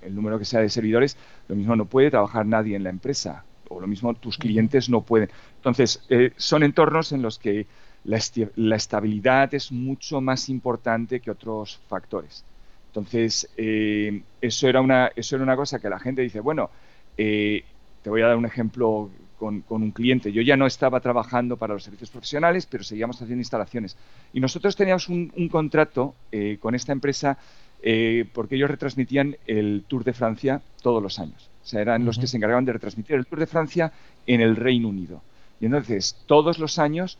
el 0.03 0.15
número 0.15 0.39
que 0.41 0.45
sea 0.45 0.61
de 0.61 0.69
servidores, 0.69 1.17
lo 1.47 1.55
mismo 1.55 1.77
no 1.77 1.85
puede 1.85 2.11
trabajar 2.11 2.47
nadie 2.47 2.75
en 2.75 2.83
la 2.83 2.91
empresa 2.91 3.45
o 3.69 3.81
lo 3.81 3.87
mismo 3.87 4.13
tus 4.15 4.37
clientes 4.37 4.89
no 4.89 5.03
pueden. 5.03 5.31
Entonces, 5.57 6.03
eh, 6.09 6.33
son 6.37 6.65
entornos 6.65 7.13
en 7.13 7.23
los 7.23 7.39
que 7.39 7.67
la, 8.05 8.77
estabilidad 8.77 9.53
es 9.55 9.73
mucho 9.73 10.21
más 10.21 10.49
importante 10.49 11.21
que 11.21 11.31
otros 11.31 11.81
factores. 11.89 12.45
Entonces, 12.89 13.49
eh, 13.57 14.23
eso, 14.41 14.69
era 14.69 14.81
una, 14.81 15.11
eso 15.15 15.37
era 15.37 15.45
una 15.45 15.57
cosa 15.57 15.79
que 15.79 15.89
la 15.89 15.99
gente 15.99 16.23
dice, 16.23 16.41
bueno, 16.41 16.71
te 17.17 17.65
voy 18.07 18.23
a 18.23 18.29
dar 18.29 18.37
un 18.37 18.47
ejemplo 18.47 19.11
con, 19.41 19.65
un 19.69 19.91
cliente. 19.91 20.33
Yo 20.33 20.43
ya 20.43 20.57
no 20.57 20.67
estaba 20.67 21.01
trabajando 21.01 21.57
para 21.57 21.73
los 21.73 21.83
servicios 21.83 22.11
profesionales, 22.11 22.67
pero 22.67 22.85
seguíamos 22.85 23.17
haciendo 23.17 23.41
instalaciones. 23.41 23.97
Y 24.35 24.41
nosotros 24.41 24.77
teníamos 24.77 25.09
un, 25.09 25.49
contrato 25.51 26.15
eh, 26.31 26.59
con 26.61 26.75
esta 26.75 26.93
empresa 26.93 27.39
eh, 27.83 28.27
porque 28.35 28.57
ellos 28.57 28.71
retransmitían 28.71 29.37
el 29.47 29.85
Tour 29.89 30.05
de 30.05 30.13
Francia 30.13 30.61
todos 30.83 31.03
los 31.03 31.19
años. 31.19 31.49
O 31.65 31.67
sea, 31.67 31.81
eran 31.81 32.05
los 32.05 32.19
que 32.19 32.27
se 32.27 32.37
encargaban 32.37 32.67
de 32.67 32.75
retransmitir 32.75 33.17
el 33.17 33.27
Tour 33.27 33.41
de 33.41 33.47
Francia 33.47 33.93
en 34.27 34.43
el 34.43 34.57
Reino 34.57 34.89
Unido. 34.89 35.23
Y 35.59 35.67
entonces, 35.67 36.17
todos 36.27 36.59
los 36.59 36.79
años 36.79 37.17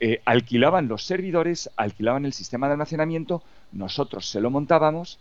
eh, 0.00 0.20
alquilaban 0.24 0.88
los 0.88 1.04
servidores, 1.04 1.70
alquilaban 1.76 2.24
el 2.24 2.32
sistema 2.32 2.66
de 2.66 2.72
almacenamiento, 2.72 3.42
nosotros 3.72 4.28
se 4.28 4.40
lo 4.40 4.50
montábamos 4.50 5.18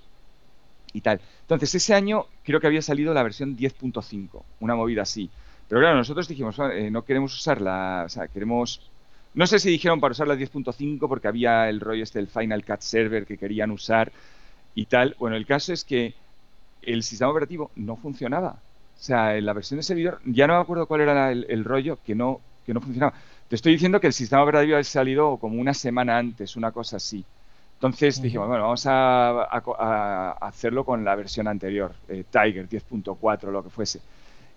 y 0.93 1.01
tal. 1.01 1.19
Entonces, 1.41 1.75
ese 1.75 1.93
año 1.93 2.25
creo 2.43 2.60
que 2.60 2.67
había 2.67 2.82
salido 2.82 3.13
la 3.13 3.23
versión 3.23 3.58
10.5, 3.58 4.43
una 4.60 4.75
movida 4.75 5.03
así. 5.03 5.29
Pero 5.67 5.82
claro, 5.82 5.97
nosotros 5.97 6.27
dijimos, 6.27 6.58
eh, 6.60 6.91
no 6.91 7.03
queremos 7.03 7.36
usarla, 7.36 8.03
o 8.06 8.10
sea, 8.10 8.27
queremos... 8.27 8.82
No 9.34 9.47
sé 9.47 9.58
si 9.58 9.69
dijeron 9.69 9.99
para 9.99 10.12
usar 10.12 10.27
la 10.27 10.36
10.5 10.36 11.08
porque 11.08 11.27
había 11.27 11.67
el 11.67 11.79
rollo 11.79 12.03
este 12.03 12.19
del 12.19 12.27
Final 12.27 12.63
Cut 12.63 12.82
Server 12.82 13.25
que 13.25 13.39
querían 13.39 13.71
usar 13.71 14.12
y 14.75 14.86
tal. 14.86 15.15
Bueno, 15.17 15.36
el 15.36 15.47
caso 15.47 15.73
es 15.73 15.84
que 15.84 16.13
el 16.84 17.01
sistema 17.01 17.32
operativo 17.32 17.71
no 17.75 17.95
funcionaba. 17.95 18.60
O 18.95 19.01
sea, 19.06 19.36
en 19.36 19.45
la 19.45 19.53
versión 19.53 19.79
de 19.79 19.84
servidor, 19.84 20.21
ya 20.25 20.47
no 20.47 20.56
me 20.56 20.62
acuerdo 20.62 20.86
cuál 20.86 21.01
era 21.01 21.32
el, 21.32 21.63
rollo 21.65 21.99
que 22.06 22.15
no, 22.15 22.41
que 22.65 22.73
no 22.73 22.82
funcionaba. 22.82 23.13
Te 23.53 23.57
estoy 23.57 23.73
diciendo 23.73 23.99
que 24.01 24.07
el 24.07 24.13
sistema 24.13 24.41
operativo 24.41 24.77
ha 24.77 24.83
salido 24.83 25.37
como 25.37 25.61
una 25.61 25.75
semana 25.75 26.17
antes, 26.17 26.55
una 26.55 26.71
cosa 26.71 26.97
así. 26.97 27.23
Entonces 27.75 28.19
dijimos, 28.19 28.47
bueno, 28.47 28.63
vamos 28.63 28.83
a, 28.87 30.31
hacerlo 30.41 30.83
con 30.83 31.05
la 31.05 31.13
versión 31.13 31.47
anterior, 31.47 31.93
eh, 32.07 32.23
Tiger 32.31 32.67
10.4, 32.67 33.51
lo 33.51 33.63
que 33.63 33.69
fuese. 33.69 34.01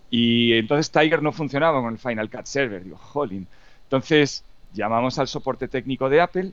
Y 0.09 0.55
entonces 0.55 0.91
Tiger 0.91 1.23
no 1.23 1.31
funcionaba 1.33 1.83
con 1.83 1.93
el 1.93 1.99
Final 1.99 2.31
Cut 2.31 2.47
Server. 2.47 2.83
Digo, 2.85 2.97
jolín. 2.97 3.47
Entonces 3.83 4.43
llamamos 4.73 5.19
al 5.19 5.29
soporte 5.29 5.69
técnico 5.69 6.09
de 6.09 6.23
Apple, 6.23 6.53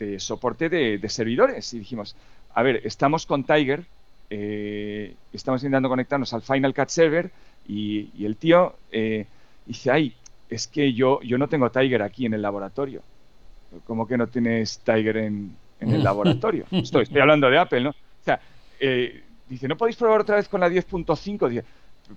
de 0.00 0.18
soporte 0.18 0.68
de, 0.68 1.08
servidores, 1.08 1.72
y 1.74 1.78
dijimos, 1.78 2.16
a 2.54 2.64
ver, 2.64 2.80
estamos 2.84 3.24
con 3.24 3.44
Tiger, 3.44 3.84
eh, 4.30 5.14
estamos 5.32 5.62
intentando 5.62 5.88
conectarnos 5.88 6.34
al 6.34 6.42
Final 6.42 6.74
Cut 6.74 6.88
Server, 6.88 7.30
y, 7.68 8.26
el 8.26 8.36
tío 8.36 8.74
eh, 8.90 9.26
dice, 9.64 9.92
ay, 9.92 10.12
es 10.48 10.66
que 10.66 10.92
yo, 10.92 11.20
yo 11.22 11.38
no 11.38 11.48
tengo 11.48 11.70
Tiger 11.70 12.02
aquí 12.02 12.26
en 12.26 12.34
el 12.34 12.42
laboratorio. 12.42 13.02
¿Cómo 13.84 14.06
que 14.06 14.16
no 14.16 14.26
tienes 14.26 14.78
Tiger 14.78 15.16
en, 15.18 15.56
el 15.80 16.02
laboratorio? 16.04 16.64
Estoy, 16.70 17.02
estoy 17.02 17.20
hablando 17.20 17.50
de 17.50 17.58
Apple, 17.58 17.82
¿no? 17.82 17.90
O 17.90 18.24
sea, 18.24 18.40
eh, 18.80 19.22
dice, 19.48 19.68
¿no 19.68 19.76
podéis 19.76 19.96
probar 19.96 20.20
otra 20.20 20.36
vez 20.36 20.48
con 20.48 20.60
la 20.60 20.68
10.5? 20.68 21.48
Dice, 21.48 21.64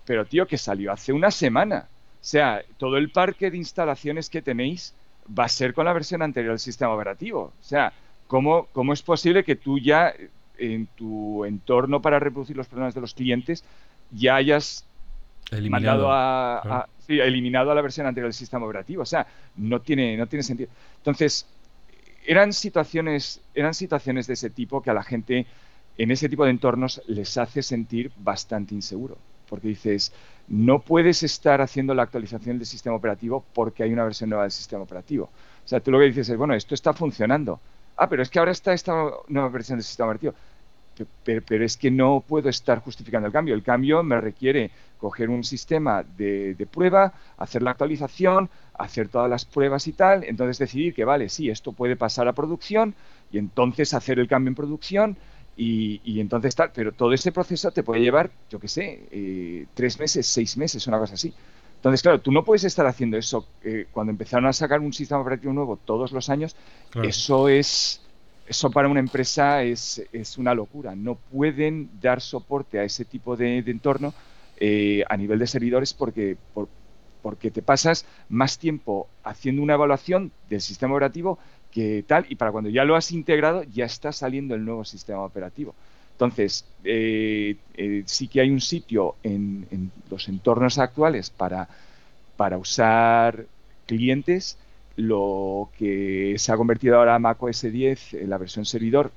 pero 0.06 0.26
tío, 0.26 0.48
que 0.48 0.58
salió 0.58 0.92
hace 0.92 1.12
una 1.12 1.32
semana. 1.32 1.88
O 1.90 2.24
sea, 2.24 2.64
todo 2.78 2.98
el 2.98 3.12
parque 3.12 3.52
de 3.52 3.58
instalaciones 3.58 4.30
que 4.30 4.42
tenéis 4.42 4.94
va 5.38 5.46
a 5.46 5.50
ser 5.50 5.74
con 5.74 5.86
la 5.86 5.94
versión 5.94 6.22
anterior 6.22 6.54
del 6.54 6.60
sistema 6.60 6.94
operativo. 6.94 7.54
O 7.60 7.64
sea, 7.64 7.92
¿cómo, 8.28 8.68
cómo 8.72 8.94
es 8.94 9.02
posible 9.02 9.44
que 9.44 9.56
tú 9.56 9.80
ya 9.80 10.14
en 10.58 10.88
tu 10.88 11.44
entorno 11.46 12.02
para 12.02 12.20
reproducir 12.20 12.56
los 12.56 12.68
problemas 12.68 12.94
de 12.94 13.02
los 13.02 13.14
clientes 13.14 13.64
ya 14.12 14.36
hayas 14.36 14.86
eliminado 15.50 16.08
a, 16.12 16.88
eliminado 17.08 17.72
a 17.72 17.76
la 17.76 17.82
versión 17.82 18.08
anterior 18.08 18.28
del 18.28 18.34
sistema 18.34 18.66
operativo? 18.66 19.04
O 19.04 19.06
sea, 19.06 19.26
no 19.56 19.82
tiene, 19.82 20.16
no 20.18 20.28
tiene 20.28 20.44
sentido. 20.44 20.70
Entonces, 20.98 21.48
eran 22.26 22.54
situaciones, 22.54 23.42
eran 23.54 23.74
situaciones 23.74 24.28
de 24.28 24.34
ese 24.34 24.50
tipo 24.50 24.82
que 24.82 24.92
a 24.92 24.94
la 24.94 25.04
gente 25.04 25.46
en 25.98 26.12
ese 26.12 26.30
tipo 26.30 26.46
de 26.46 26.52
entornos 26.52 27.02
les 27.08 27.38
hace 27.38 27.62
sentir 27.62 28.12
bastante 28.18 28.74
inseguro 28.76 29.18
porque 29.52 29.68
dices, 29.68 30.14
no 30.48 30.80
puedes 30.80 31.24
estar 31.24 31.60
haciendo 31.60 31.94
la 31.94 32.04
actualización 32.04 32.58
del 32.58 32.66
sistema 32.66 32.96
operativo 32.96 33.44
porque 33.54 33.84
hay 33.84 33.92
una 33.92 34.06
versión 34.06 34.30
nueva 34.30 34.44
del 34.44 34.52
sistema 34.52 34.84
operativo. 34.84 35.26
O 35.26 35.68
sea, 35.68 35.82
tú 35.82 35.92
lo 35.92 36.00
que 36.00 36.06
dices 36.06 36.30
es, 36.30 36.38
bueno, 36.38 36.54
esto 36.54 36.74
está 36.74 36.94
funcionando. 36.94 37.60
Ah, 37.98 38.08
pero 38.08 38.24
es 38.24 38.30
que 38.30 38.40
ahora 38.40 38.54
está 38.54 38.72
esta 38.72 38.94
nueva 39.28 39.50
versión 39.50 39.78
del 39.78 39.84
sistema 39.84 40.08
operativo. 40.08 40.34
Pero, 41.24 41.66
es 41.66 41.78
que 41.78 41.90
no 41.90 42.24
puedo 42.28 42.50
estar 42.50 42.80
justificando 42.80 43.28
el 43.28 43.34
cambio. 43.34 43.56
El 43.56 43.64
cambio 43.64 44.04
me 44.04 44.20
requiere 44.20 44.72
coger 44.98 45.30
un 45.30 45.44
sistema 45.44 46.04
de, 46.04 46.54
de, 46.54 46.66
prueba, 46.68 47.14
hacer 47.38 47.64
la 47.64 47.72
actualización, 47.72 48.50
hacer 48.74 49.08
todas 49.08 49.30
las 49.30 49.46
pruebas 49.46 49.88
y 49.88 49.94
tal, 49.94 50.24
entonces 50.24 50.60
decidir 50.60 50.94
que, 50.94 51.06
vale, 51.06 51.30
sí, 51.30 51.50
esto 51.50 51.72
puede 51.72 51.96
pasar 51.96 52.28
a 52.28 52.34
producción 52.34 52.94
y 53.32 53.40
entonces 53.40 53.94
hacer 53.94 54.20
el 54.20 54.28
cambio 54.28 54.50
en 54.50 54.56
producción 54.56 55.18
y, 55.58 56.20
entonces 56.20 56.56
tal, 56.56 56.72
pero 56.74 56.92
todo 56.92 57.14
ese 57.14 57.32
proceso 57.32 57.72
te 57.72 57.84
puede 57.84 58.02
llevar, 58.02 58.32
yo 58.50 58.60
qué 58.60 58.68
sé, 58.68 59.08
eh, 59.12 59.66
tres 59.74 60.00
meses, 60.00 60.26
seis 60.26 60.58
meses, 60.58 60.88
una 60.88 60.98
cosa 60.98 61.14
así. 61.14 61.34
Entonces, 61.76 62.02
claro, 62.02 62.22
tú 62.22 62.32
no 62.32 62.44
puedes 62.44 62.64
estar 62.64 62.86
haciendo 62.86 63.18
eso. 63.18 63.48
Eh, 63.64 63.88
cuando 63.92 64.12
empezaron 64.12 64.46
a 64.46 64.54
sacar 64.54 64.80
un 64.80 64.94
sistema 64.94 65.22
operativo 65.22 65.52
nuevo 65.54 65.78
todos 65.78 66.12
los 66.12 66.30
años, 66.30 66.56
eso 67.04 67.50
es, 67.50 68.02
eso 68.52 68.70
para 68.70 68.90
una 68.90 69.00
empresa 69.00 69.64
es, 69.64 70.04
es, 70.12 70.38
una 70.38 70.54
locura. 70.54 70.94
No 70.94 71.16
pueden 71.16 71.90
dar 72.02 72.20
soporte 72.20 72.80
a 72.80 72.84
ese 72.84 73.06
tipo 73.06 73.38
de, 73.38 73.60
entorno 73.60 74.14
eh, 74.58 75.06
a 75.08 75.16
nivel 75.16 75.40
de 75.40 75.48
servidores 75.48 75.94
porque, 75.94 76.36
porque 77.22 77.50
te 77.50 77.62
pasas 77.62 78.06
más 78.28 78.58
tiempo 78.58 79.08
haciendo 79.24 79.62
una 79.62 79.76
evaluación 79.76 80.34
del 80.50 80.60
sistema 80.60 80.94
operativo 80.94 81.40
que 81.72 82.04
tal, 82.06 82.26
y 82.28 82.36
para 82.36 82.52
cuando 82.52 82.70
ya 82.70 82.84
lo 82.84 82.98
has 82.98 83.14
integrado, 83.14 83.64
ya 83.64 83.86
está 83.86 84.12
saliendo 84.12 84.54
el 84.54 84.66
nuevo 84.66 84.84
sistema 84.84 85.24
operativo. 85.24 85.74
Entonces, 86.12 86.66
eh, 86.84 87.56
eh, 87.76 88.04
sí 88.06 88.28
que 88.28 88.42
hay 88.42 88.50
un 88.50 88.60
sitio 88.60 89.16
en, 89.24 89.92
los 90.10 90.28
entornos 90.28 90.78
actuales 90.78 91.30
para, 91.30 91.70
para 92.36 92.58
usar 92.58 93.46
clientes. 93.86 94.58
Lo 95.02 95.70
que 95.78 96.36
se 96.38 96.52
ha 96.52 96.58
convertido 96.58 96.98
ahora 96.98 97.18
macOS 97.20 97.64
10, 97.64 98.14
en 98.16 98.30
la 98.30 98.38
versión 98.38 98.66
servidor, 98.66 99.12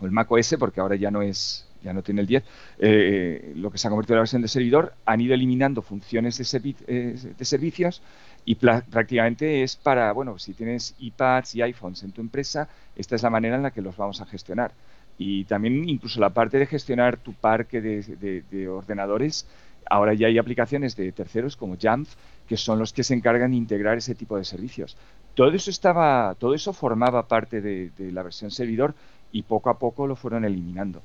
o 0.00 0.06
el 0.06 0.12
macOS, 0.12 0.56
porque 0.58 0.80
ahora 0.80 0.96
ya 0.96 1.10
no 1.10 1.22
es 1.22 1.68
ya 1.82 1.92
no 1.92 2.02
tiene 2.02 2.20
el 2.20 2.28
10, 2.28 2.44
eh, 2.78 3.52
lo 3.56 3.72
que 3.72 3.78
se 3.78 3.88
ha 3.88 3.90
convertido 3.90 4.14
en 4.14 4.18
la 4.18 4.22
versión 4.22 4.42
de 4.42 4.46
servidor, 4.46 4.94
han 5.04 5.20
ido 5.20 5.34
eliminando 5.34 5.82
funciones 5.82 6.38
de, 6.38 7.34
de 7.36 7.44
servicios 7.44 8.02
y 8.44 8.56
prácticamente 8.56 9.62
es 9.62 9.76
para, 9.76 10.12
bueno, 10.12 10.38
si 10.38 10.52
tienes 10.54 10.94
iPads 10.98 11.54
y 11.54 11.62
iPhones 11.62 12.02
en 12.02 12.12
tu 12.12 12.20
empresa, 12.20 12.68
esta 12.96 13.14
es 13.14 13.22
la 13.22 13.30
manera 13.30 13.56
en 13.56 13.62
la 13.62 13.70
que 13.70 13.82
los 13.82 13.96
vamos 13.96 14.20
a 14.20 14.26
gestionar. 14.26 14.72
Y 15.18 15.44
también 15.44 15.88
incluso 15.88 16.18
la 16.18 16.30
parte 16.30 16.58
de 16.58 16.66
gestionar 16.66 17.18
tu 17.18 17.34
parque 17.34 17.80
de, 17.80 18.68
ordenadores, 18.68 19.46
ahora 19.92 20.14
ya 20.14 20.26
hay 20.26 20.38
aplicaciones 20.38 20.96
de 20.96 21.12
terceros 21.12 21.56
como 21.56 21.76
Jamf, 21.80 22.14
que 22.48 22.56
son 22.56 22.78
los 22.78 22.92
que 22.92 23.04
se 23.04 23.14
encargan 23.14 23.50
de 23.50 23.56
integrar 23.56 23.98
ese 23.98 24.14
tipo 24.14 24.36
de 24.36 24.44
servicios. 24.44 24.96
Todo 25.34 25.50
eso 25.52 25.70
estaba, 25.70 26.34
todo 26.38 26.54
eso 26.54 26.72
formaba 26.72 27.26
parte 27.26 27.60
de 27.60 28.12
la 28.12 28.22
versión 28.22 28.50
servidor 28.50 28.94
y 29.32 29.42
poco 29.42 29.70
a 29.70 29.78
poco 29.78 30.06
lo 30.06 30.16
fueron 30.16 30.44
eliminando 30.44 31.02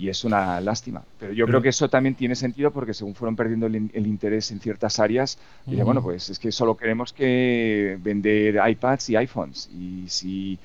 y 0.00 0.08
es 0.08 0.24
una 0.24 0.60
lástima. 0.62 1.02
Pero 1.18 1.34
yo 1.34 1.46
creo 1.46 1.60
que 1.60 1.68
eso 1.68 1.90
también 1.90 2.14
tiene 2.14 2.34
sentido 2.34 2.70
porque 2.70 2.94
según 2.94 3.14
fueron 3.14 3.36
perdiendo 3.36 3.66
el, 3.66 4.06
interés 4.06 4.50
en 4.50 4.58
ciertas 4.58 4.98
áreas, 4.98 5.38
bueno, 5.66 6.02
pues 6.02 6.30
es 6.30 6.38
que 6.38 6.50
solo 6.50 6.74
queremos 6.74 7.12
que 7.12 7.98
vender 8.00 8.58
iPads 8.66 9.10
y 9.10 9.16
iPhones 9.16 9.68
y 9.68 10.04
si 10.08 10.58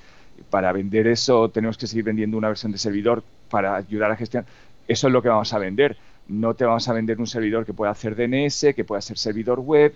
para 0.49 0.71
vender 0.71 1.07
eso 1.07 1.49
tenemos 1.49 1.77
que 1.77 1.85
seguir 1.85 2.05
vendiendo 2.05 2.37
una 2.37 2.47
versión 2.47 2.71
de 2.71 2.77
servidor 2.77 3.23
para 3.49 3.75
ayudar 3.75 4.11
a 4.11 4.15
gestionar, 4.15 4.47
eso 4.87 5.07
es 5.07 5.13
lo 5.13 5.21
que 5.21 5.27
vamos 5.27 5.51
a 5.53 5.59
vender. 5.59 5.97
No 6.27 6.53
te 6.53 6.65
vamos 6.65 6.87
a 6.87 6.93
vender 6.93 7.19
un 7.19 7.27
servidor 7.27 7.65
que 7.65 7.73
pueda 7.73 7.91
hacer 7.91 8.15
DNS, 8.15 8.73
que 8.75 8.83
pueda 8.83 9.01
ser 9.01 9.17
servidor 9.17 9.59
web, 9.59 9.95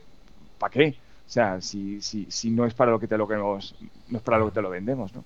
¿para 0.60 0.72
qué? 0.72 0.96
O 1.28 1.32
sea, 1.32 1.62
si, 1.62 2.02
si, 2.02 2.26
si 2.30 2.50
no 2.50 2.66
es 2.66 2.74
para 2.74 2.92
lo 2.92 3.00
que 3.00 3.08
te 3.08 3.18
lo 3.18 3.28
no 3.28 3.58
es 3.60 4.22
para 4.24 4.40
lo 4.40 4.48
que 4.48 4.54
te 4.54 4.62
lo 4.62 4.70
vendemos, 4.70 5.12
¿no? 5.14 5.24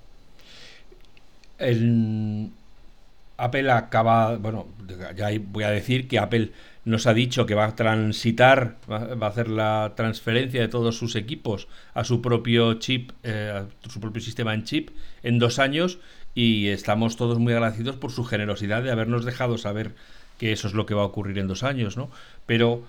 Apple 3.37 3.71
acaba, 3.71 4.37
bueno, 4.37 4.67
ya 5.15 5.29
voy 5.47 5.63
a 5.63 5.69
decir 5.69 6.07
que 6.07 6.19
Apple 6.19 6.51
nos 6.85 7.07
ha 7.07 7.13
dicho 7.13 7.45
que 7.45 7.55
va 7.55 7.65
a 7.65 7.75
transitar, 7.75 8.77
va 8.89 9.27
a 9.27 9.29
hacer 9.29 9.47
la 9.47 9.93
transferencia 9.95 10.61
de 10.61 10.67
todos 10.67 10.97
sus 10.97 11.15
equipos 11.15 11.67
a 11.93 12.03
su 12.03 12.21
propio 12.21 12.75
chip, 12.75 13.11
eh, 13.23 13.51
a 13.53 13.89
su 13.89 13.99
propio 13.99 14.21
sistema 14.21 14.53
en 14.53 14.63
chip 14.65 14.89
en 15.23 15.39
dos 15.39 15.59
años 15.59 15.99
y 16.35 16.67
estamos 16.67 17.15
todos 17.15 17.39
muy 17.39 17.53
agradecidos 17.53 17.95
por 17.95 18.11
su 18.11 18.23
generosidad 18.23 18.83
de 18.83 18.91
habernos 18.91 19.25
dejado 19.25 19.57
saber 19.57 19.95
que 20.43 20.51
eso 20.51 20.67
es 20.67 20.73
lo 20.73 20.85
que 20.85 20.93
va 20.93 21.03
a 21.03 21.05
ocurrir 21.05 21.39
en 21.39 21.47
dos 21.47 21.63
años, 21.63 21.95
¿no? 21.95 22.09
Pero 22.45 22.83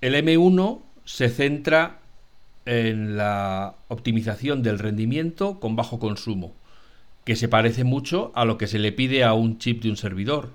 el 0.00 0.14
M1 0.14 0.80
se 1.04 1.28
centra 1.28 1.98
en 2.64 3.18
la 3.18 3.74
optimización 3.88 4.62
del 4.62 4.78
rendimiento 4.78 5.60
con 5.60 5.76
bajo 5.76 5.98
consumo, 5.98 6.54
que 7.26 7.36
se 7.36 7.48
parece 7.48 7.84
mucho 7.84 8.32
a 8.34 8.46
lo 8.46 8.56
que 8.56 8.66
se 8.66 8.78
le 8.78 8.92
pide 8.92 9.24
a 9.24 9.34
un 9.34 9.58
chip 9.58 9.82
de 9.82 9.90
un 9.90 9.98
servidor. 9.98 10.52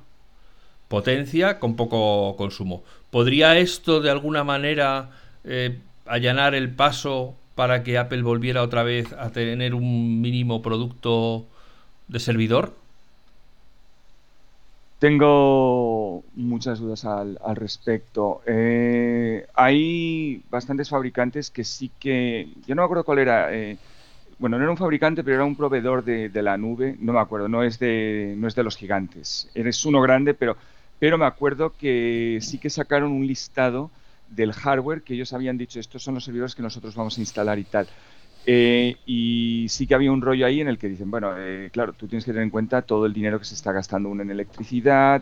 Potencia 0.87 1.59
con 1.59 1.75
poco 1.75 2.35
consumo. 2.37 2.83
¿Podría 3.11 3.59
esto 3.59 4.01
de 4.01 4.09
alguna 4.09 4.43
manera 4.43 5.11
eh, 5.43 5.77
allanar 6.07 6.55
el 6.55 6.71
paso 6.71 7.35
para 7.53 7.83
que 7.83 7.99
Apple 7.99 8.23
volviera 8.23 8.63
otra 8.63 8.81
vez 8.81 9.13
a 9.13 9.29
tener 9.29 9.75
un 9.75 10.21
mínimo 10.21 10.63
producto 10.63 11.45
de 12.07 12.19
servidor? 12.19 12.80
Tengo 15.01 16.23
muchas 16.35 16.77
dudas 16.77 17.05
al, 17.05 17.39
respecto. 17.55 18.43
Eh, 18.45 19.47
hay 19.55 20.43
bastantes 20.51 20.89
fabricantes 20.89 21.49
que 21.49 21.63
sí 21.63 21.89
que... 21.99 22.49
Yo 22.67 22.75
no 22.75 22.83
me 22.83 22.85
acuerdo 22.85 23.03
cuál 23.03 23.17
era. 23.17 23.51
Eh, 23.51 23.79
bueno, 24.37 24.59
no 24.59 24.63
era 24.63 24.71
un 24.71 24.77
fabricante, 24.77 25.23
pero 25.23 25.37
era 25.37 25.45
un 25.45 25.55
proveedor 25.55 26.03
de, 26.03 26.29
la 26.43 26.55
nube. 26.55 26.97
No 26.99 27.13
me 27.13 27.19
acuerdo, 27.19 27.47
no 27.47 27.63
es 27.63 27.79
de, 27.79 28.35
no 28.37 28.47
es 28.47 28.53
de 28.53 28.61
los 28.61 28.77
gigantes. 28.77 29.49
Eres 29.55 29.83
uno 29.85 30.01
grande, 30.01 30.35
pero, 30.35 30.55
pero 30.99 31.17
me 31.17 31.25
acuerdo 31.25 31.73
que 31.75 32.37
sí 32.39 32.59
que 32.59 32.69
sacaron 32.69 33.11
un 33.11 33.25
listado 33.25 33.89
del 34.29 34.53
hardware 34.53 35.01
que 35.01 35.15
ellos 35.15 35.33
habían 35.33 35.57
dicho, 35.57 35.79
estos 35.79 36.03
son 36.03 36.13
los 36.13 36.25
servidores 36.25 36.53
que 36.53 36.61
nosotros 36.61 36.93
vamos 36.93 37.17
a 37.17 37.21
instalar 37.21 37.57
y 37.57 37.63
tal. 37.63 37.87
Eh, 38.45 38.97
y 39.05 39.67
sí 39.69 39.85
que 39.85 39.93
había 39.93 40.11
un 40.11 40.21
rollo 40.21 40.45
ahí 40.45 40.61
en 40.61 40.67
el 40.67 40.77
que 40.77 40.89
dicen, 40.89 41.11
bueno, 41.11 41.33
eh, 41.37 41.69
claro, 41.71 41.93
tú 41.93 42.07
tienes 42.07 42.25
que 42.25 42.31
tener 42.31 42.43
en 42.43 42.49
cuenta 42.49 42.81
todo 42.81 43.05
el 43.05 43.13
dinero 43.13 43.37
que 43.39 43.45
se 43.45 43.53
está 43.55 43.71
gastando 43.71 44.09
uno 44.09 44.23
en 44.23 44.31
electricidad, 44.31 45.21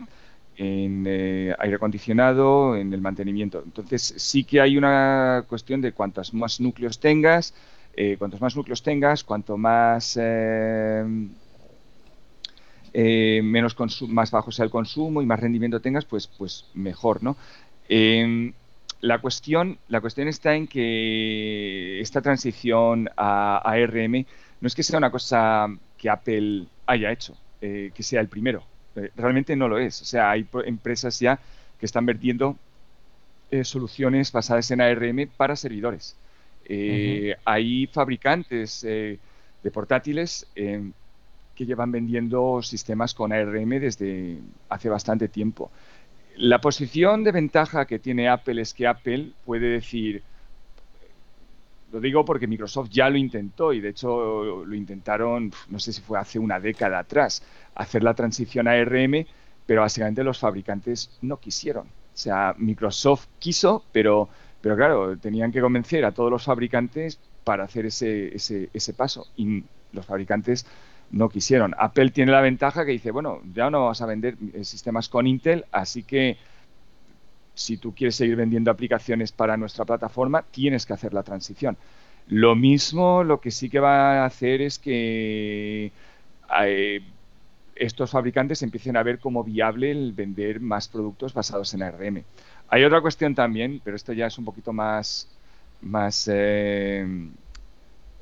en 0.56 1.04
eh, 1.06 1.54
aire 1.58 1.76
acondicionado, 1.76 2.76
en 2.76 2.92
el 2.92 3.00
mantenimiento. 3.00 3.62
Entonces 3.64 4.14
sí 4.16 4.44
que 4.44 4.60
hay 4.60 4.76
una 4.76 5.44
cuestión 5.48 5.80
de 5.80 5.92
cuantos 5.92 6.32
más 6.34 6.60
núcleos 6.60 6.98
tengas, 6.98 7.54
cuantos 8.18 8.40
más 8.40 8.56
núcleos 8.56 8.82
tengas, 8.82 9.24
cuanto 9.24 9.58
más 9.58 10.16
menos 12.94 13.76
más 14.08 14.30
bajo 14.30 14.50
sea 14.50 14.64
el 14.64 14.70
consumo 14.70 15.20
y 15.20 15.26
más 15.26 15.40
rendimiento 15.40 15.80
tengas, 15.80 16.04
pues, 16.06 16.26
pues 16.26 16.70
mejor, 16.74 17.22
¿no? 17.22 17.36
Em, 17.88 18.54
la 19.00 19.18
cuestión, 19.18 19.78
la 19.88 20.00
cuestión 20.00 20.28
está 20.28 20.54
en 20.54 20.66
que 20.66 22.00
esta 22.00 22.20
transición 22.20 23.08
a, 23.16 23.58
ARM 23.58 24.26
no 24.60 24.66
es 24.66 24.74
que 24.74 24.82
sea 24.82 24.98
una 24.98 25.10
cosa 25.10 25.66
que 25.96 26.10
Apple 26.10 26.66
haya 26.86 27.10
hecho, 27.10 27.36
eh, 27.60 27.90
que 27.94 28.02
sea 28.02 28.20
el 28.20 28.28
primero. 28.28 28.62
Eh, 28.96 29.10
realmente 29.16 29.56
no 29.56 29.68
lo 29.68 29.78
es. 29.78 30.02
O 30.02 30.04
sea, 30.04 30.30
hay 30.30 30.46
empresas 30.64 31.18
ya 31.18 31.38
que 31.78 31.86
están 31.86 32.04
vertiendo 32.04 32.56
eh, 33.50 33.64
soluciones 33.64 34.32
basadas 34.32 34.70
en 34.70 34.80
ARM 34.80 35.28
para 35.36 35.56
servidores. 35.56 36.16
Hay 37.44 37.88
fabricantes 37.88 38.82
de 38.82 39.18
portátiles 39.72 40.46
que 40.54 41.66
llevan 41.66 41.90
vendiendo 41.90 42.62
sistemas 42.62 43.12
con 43.12 43.32
ARM 43.32 43.70
desde 43.80 44.38
hace 44.68 44.88
bastante 44.88 45.26
tiempo. 45.26 45.72
La 46.36 46.60
posición 46.60 47.24
de 47.24 47.32
ventaja 47.32 47.86
que 47.86 47.98
tiene 47.98 48.28
Apple 48.28 48.60
es 48.62 48.72
que 48.74 48.86
Apple 48.86 49.32
puede 49.44 49.68
decir, 49.68 50.22
lo 51.92 52.00
digo 52.00 52.24
porque 52.24 52.46
Microsoft 52.46 52.88
ya 52.90 53.10
lo 53.10 53.16
intentó 53.16 53.72
y 53.72 53.80
de 53.80 53.90
hecho 53.90 54.64
lo 54.64 54.74
intentaron, 54.74 55.52
no 55.68 55.78
sé 55.78 55.92
si 55.92 56.00
fue 56.00 56.18
hace 56.18 56.38
una 56.38 56.60
década 56.60 57.00
atrás, 57.00 57.42
hacer 57.74 58.02
la 58.02 58.14
transición 58.14 58.68
a 58.68 58.72
ARM, 58.72 59.26
pero 59.66 59.82
básicamente 59.82 60.24
los 60.24 60.38
fabricantes 60.38 61.18
no 61.22 61.38
quisieron. 61.38 61.86
O 61.86 62.16
sea, 62.16 62.54
Microsoft 62.58 63.26
quiso, 63.38 63.84
pero, 63.92 64.28
pero 64.60 64.76
claro, 64.76 65.16
tenían 65.16 65.52
que 65.52 65.60
convencer 65.60 66.04
a 66.04 66.12
todos 66.12 66.30
los 66.30 66.44
fabricantes 66.44 67.18
para 67.44 67.64
hacer 67.64 67.86
ese, 67.86 68.34
ese, 68.34 68.68
ese 68.72 68.94
paso. 68.94 69.26
Y 69.36 69.64
los 69.92 70.06
fabricantes 70.06 70.66
no 71.10 71.28
quisieron. 71.28 71.74
Apple 71.78 72.10
tiene 72.10 72.32
la 72.32 72.40
ventaja 72.40 72.84
que 72.84 72.92
dice, 72.92 73.10
bueno, 73.10 73.40
ya 73.52 73.70
no 73.70 73.80
vamos 73.80 74.00
a 74.00 74.06
vender 74.06 74.36
eh, 74.52 74.64
sistemas 74.64 75.08
con 75.08 75.26
Intel, 75.26 75.64
así 75.72 76.02
que 76.02 76.36
si 77.54 77.76
tú 77.76 77.94
quieres 77.94 78.14
seguir 78.14 78.36
vendiendo 78.36 78.70
aplicaciones 78.70 79.32
para 79.32 79.56
nuestra 79.56 79.84
plataforma, 79.84 80.42
tienes 80.42 80.86
que 80.86 80.92
hacer 80.92 81.12
la 81.12 81.22
transición. 81.22 81.76
Lo 82.28 82.54
mismo, 82.54 83.24
lo 83.24 83.40
que 83.40 83.50
sí 83.50 83.68
que 83.68 83.80
va 83.80 84.22
a 84.22 84.24
hacer 84.24 84.62
es 84.62 84.78
que 84.78 85.92
eh, 86.64 87.00
estos 87.74 88.10
fabricantes 88.10 88.62
empiecen 88.62 88.96
a 88.96 89.02
ver 89.02 89.18
como 89.18 89.42
viable 89.42 89.90
el 89.90 90.12
vender 90.12 90.60
más 90.60 90.88
productos 90.88 91.34
basados 91.34 91.74
en 91.74 91.82
ARM. 91.82 92.22
Hay 92.68 92.84
otra 92.84 93.00
cuestión 93.00 93.34
también, 93.34 93.80
pero 93.82 93.96
esto 93.96 94.12
ya 94.12 94.26
es 94.26 94.38
un 94.38 94.44
poquito 94.44 94.72
más, 94.72 95.28
más 95.82 96.30
eh, 96.32 97.04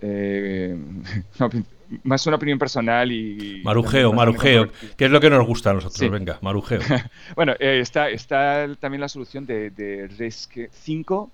más 2.05 2.26
una 2.26 2.36
opinión 2.36 2.59
personal 2.59 3.11
y... 3.11 3.62
Marujeo, 3.64 4.12
marujeo, 4.12 4.68
¿Qué 4.97 5.07
es 5.07 5.11
lo 5.11 5.20
que 5.20 5.30
nos 5.30 5.47
gusta 5.47 5.70
a 5.70 5.74
nosotros, 5.74 6.11
venga, 6.11 6.39
marujeo. 6.43 6.80
bueno, 7.36 7.55
eh, 7.59 7.80
está, 7.80 8.11
está 8.11 8.68
también 8.78 9.01
la 9.01 9.09
solución 9.09 9.47
de, 9.47 9.70
de 9.70 10.09
RISC 10.09 10.70
5, 10.70 11.30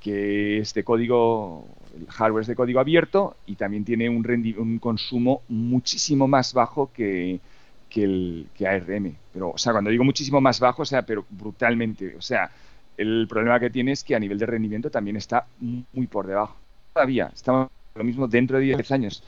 que 0.00 0.58
es 0.58 0.74
de 0.74 0.84
código, 0.84 1.66
el 1.98 2.06
hardware 2.08 2.42
es 2.42 2.48
de 2.48 2.54
código 2.54 2.80
abierto 2.80 3.36
y 3.46 3.56
también 3.56 3.84
tiene 3.84 4.08
un, 4.08 4.24
un 4.58 4.78
consumo 4.78 5.42
muchísimo 5.48 6.28
más 6.28 6.52
bajo 6.52 6.90
que, 6.92 7.40
que, 7.88 8.04
el, 8.04 8.46
que 8.54 8.66
ARM. 8.66 9.16
Pero, 9.32 9.50
o 9.50 9.58
sea, 9.58 9.72
cuando 9.72 9.90
digo 9.90 10.04
muchísimo 10.04 10.40
más 10.40 10.60
bajo, 10.60 10.82
o 10.82 10.86
sea, 10.86 11.02
pero 11.02 11.24
brutalmente. 11.28 12.14
O 12.16 12.22
sea, 12.22 12.50
el 12.96 13.26
problema 13.28 13.60
que 13.60 13.70
tiene 13.70 13.92
es 13.92 14.04
que 14.04 14.14
a 14.14 14.20
nivel 14.20 14.38
de 14.38 14.46
rendimiento 14.46 14.90
también 14.90 15.16
está 15.16 15.46
muy 15.60 16.06
por 16.06 16.26
debajo. 16.26 16.56
Todavía, 16.92 17.30
estamos 17.34 17.68
lo 17.94 18.04
mismo 18.04 18.28
dentro 18.28 18.58
de 18.58 18.64
10 18.64 18.90
años. 18.92 19.22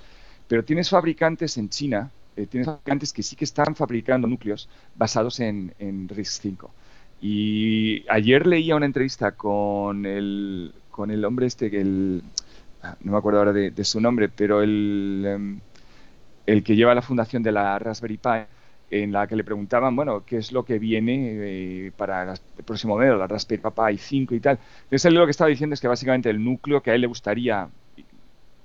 Pero 0.49 0.65
tienes 0.65 0.89
fabricantes 0.89 1.57
en 1.59 1.69
China, 1.69 2.11
eh, 2.37 2.47
tienes 2.47 2.67
fabricantes 2.67 3.13
que 3.13 3.23
sí 3.23 3.37
que 3.37 3.45
están 3.45 3.77
fabricando 3.77 4.27
núcleos 4.27 4.69
basados 4.97 5.41
en, 5.41 5.75
en 5.79 6.09
RISC-5. 6.09 6.71
Y 7.21 8.05
ayer 8.09 8.47
leía 8.47 8.77
una 8.77 8.87
entrevista 8.87 9.33
con 9.33 10.07
el, 10.07 10.73
con 10.91 11.11
el 11.11 11.25
hombre 11.25 11.47
este, 11.47 11.67
el, 11.81 12.23
ah, 12.83 12.97
no 13.01 13.13
me 13.13 13.19
acuerdo 13.19 13.41
ahora 13.41 13.53
de, 13.53 13.85
su 13.85 14.01
nombre, 14.01 14.29
pero 14.29 14.63
el, 14.63 15.25
em, 15.27 15.61
el 16.47 16.63
que 16.63 16.77
lleva 16.77 16.95
la 16.95 17.03
fundación 17.03 17.43
de 17.43 17.53
la 17.53 17.79
Raspberry 17.79 18.19
Pi, 18.19 18.47
en 18.91 19.13
la 19.13 19.27
que 19.27 19.37
le 19.37 19.45
preguntaban, 19.45 19.95
bueno, 19.97 20.25
qué 20.25 20.39
es 20.39 20.53
lo 20.53 20.65
que 20.65 20.79
viene 20.79 21.33
eh, 21.87 21.93
para 21.97 22.33
el 22.33 22.65
próximo 22.65 22.95
modelo, 22.95 23.19
la 23.19 23.27
Raspberry 23.27 23.63
Pi 23.63 23.99
5 23.99 24.35
y 24.35 24.41
tal. 24.41 24.59
Entonces 24.85 25.05
él 25.05 25.15
lo 25.15 25.27
que 25.27 25.33
estaba 25.33 25.51
diciendo 25.51 25.75
es 25.75 25.81
que 25.81 25.89
básicamente 25.89 26.31
el 26.31 26.43
núcleo 26.43 26.83
que 26.83 26.93
a 26.93 26.95
él 26.95 27.03
le 27.03 27.07
gustaría 27.07 27.69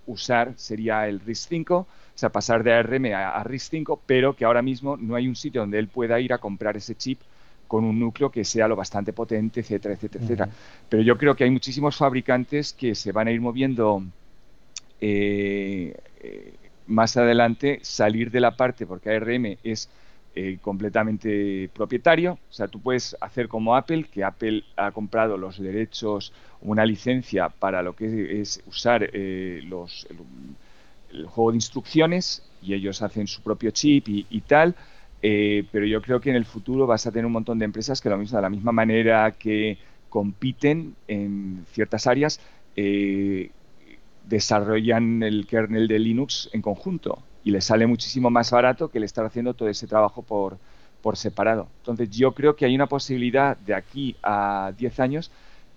usar 0.05 0.53
sería 0.57 1.07
el 1.07 1.21
RIS5, 1.23 1.71
o 1.71 1.87
sea, 2.15 2.29
pasar 2.29 2.63
de 2.63 2.73
ARM 2.73 3.05
a, 3.13 3.43
RIS5, 3.43 3.99
pero 4.05 4.35
que 4.35 4.45
ahora 4.45 4.61
mismo 4.61 4.97
no 4.97 5.15
hay 5.15 5.27
un 5.27 5.35
sitio 5.35 5.61
donde 5.61 5.79
él 5.79 5.87
pueda 5.87 6.19
ir 6.19 6.33
a 6.33 6.37
comprar 6.37 6.77
ese 6.77 6.95
chip 6.95 7.21
con 7.67 7.83
un 7.83 7.99
núcleo 7.99 8.29
que 8.29 8.45
sea 8.45 8.67
lo 8.67 8.75
bastante 8.75 9.13
potente, 9.13 9.61
etcétera, 9.61 9.95
etcétera, 9.95 10.23
etcétera. 10.23 10.49
Pero 10.89 11.01
yo 11.01 11.17
creo 11.17 11.35
que 11.35 11.43
hay 11.43 11.49
muchísimos 11.49 11.95
fabricantes 11.95 12.73
que 12.73 12.93
se 12.93 13.11
van 13.11 13.27
a 13.27 13.31
ir 13.31 13.41
moviendo 13.41 14.03
eh, 15.01 15.95
eh, 16.21 16.53
más 16.87 17.17
adelante, 17.17 17.79
salir 17.81 18.29
de 18.29 18.41
la 18.41 18.55
parte, 18.55 18.85
porque 18.85 19.09
ARM 19.09 19.57
es 19.63 19.89
eh, 20.35 20.57
completamente 20.61 21.69
propietario. 21.75 22.39
O 22.49 22.53
sea, 22.53 22.67
tú 22.67 22.79
puedes 22.79 23.15
hacer 23.21 23.47
como 23.47 23.75
Apple, 23.75 24.05
que 24.11 24.23
Apple 24.23 24.63
ha 24.75 24.89
comprado 24.91 25.37
los 25.37 25.59
derechos, 25.59 26.33
una 26.61 26.87
licencia 26.87 27.49
para 27.49 27.83
lo 27.83 27.95
que 27.95 28.41
es 28.41 28.63
usar 28.65 29.07
eh, 29.13 29.61
los, 29.63 30.07
el, 30.09 31.27
juego 31.27 31.51
de 31.51 31.57
instrucciones 31.57 32.43
y 32.63 32.73
ellos 32.73 33.03
hacen 33.03 33.27
su 33.27 33.43
propio 33.43 33.69
chip 33.69 34.07
y, 34.07 34.41
tal. 34.41 34.73
Eh, 35.21 35.65
pero 35.71 35.85
yo 35.85 36.01
creo 36.01 36.19
que 36.19 36.31
en 36.31 36.35
el 36.35 36.45
futuro 36.45 36.87
vas 36.87 37.05
a 37.05 37.11
tener 37.11 37.27
un 37.27 37.33
montón 37.33 37.59
de 37.59 37.65
empresas 37.65 38.01
que 38.01 38.09
lo 38.09 38.17
mismo, 38.17 38.35
de 38.35 38.41
la 38.41 38.49
misma 38.49 38.71
manera 38.71 39.33
que 39.33 39.77
compiten 40.09 40.95
en 41.07 41.63
ciertas 41.73 42.07
áreas, 42.07 42.39
desarrollan 44.27 45.21
el 45.21 45.45
kernel 45.45 45.87
de 45.87 45.99
Linux 45.99 46.49
en 46.53 46.63
conjunto 46.63 47.21
y 47.43 47.51
le 47.51 47.61
sale 47.61 47.87
muchísimo 47.87 48.29
más 48.29 48.51
barato 48.51 48.89
que 48.89 48.97
el 48.97 49.03
estar 49.03 49.25
haciendo 49.25 49.53
todo 49.53 49.69
ese 49.69 49.87
trabajo 49.87 50.21
por, 50.21 50.57
por 51.03 51.17
separado. 51.17 51.67
Entonces 51.79 52.09
yo 52.09 52.31
creo 52.31 52.55
que 52.55 52.65
hay 52.65 52.73
una 52.73 52.87
posibilidad 52.87 53.57
de 53.57 53.75
aquí 53.75 54.15
a 54.23 54.71
10 54.77 54.99
años 55.01 55.31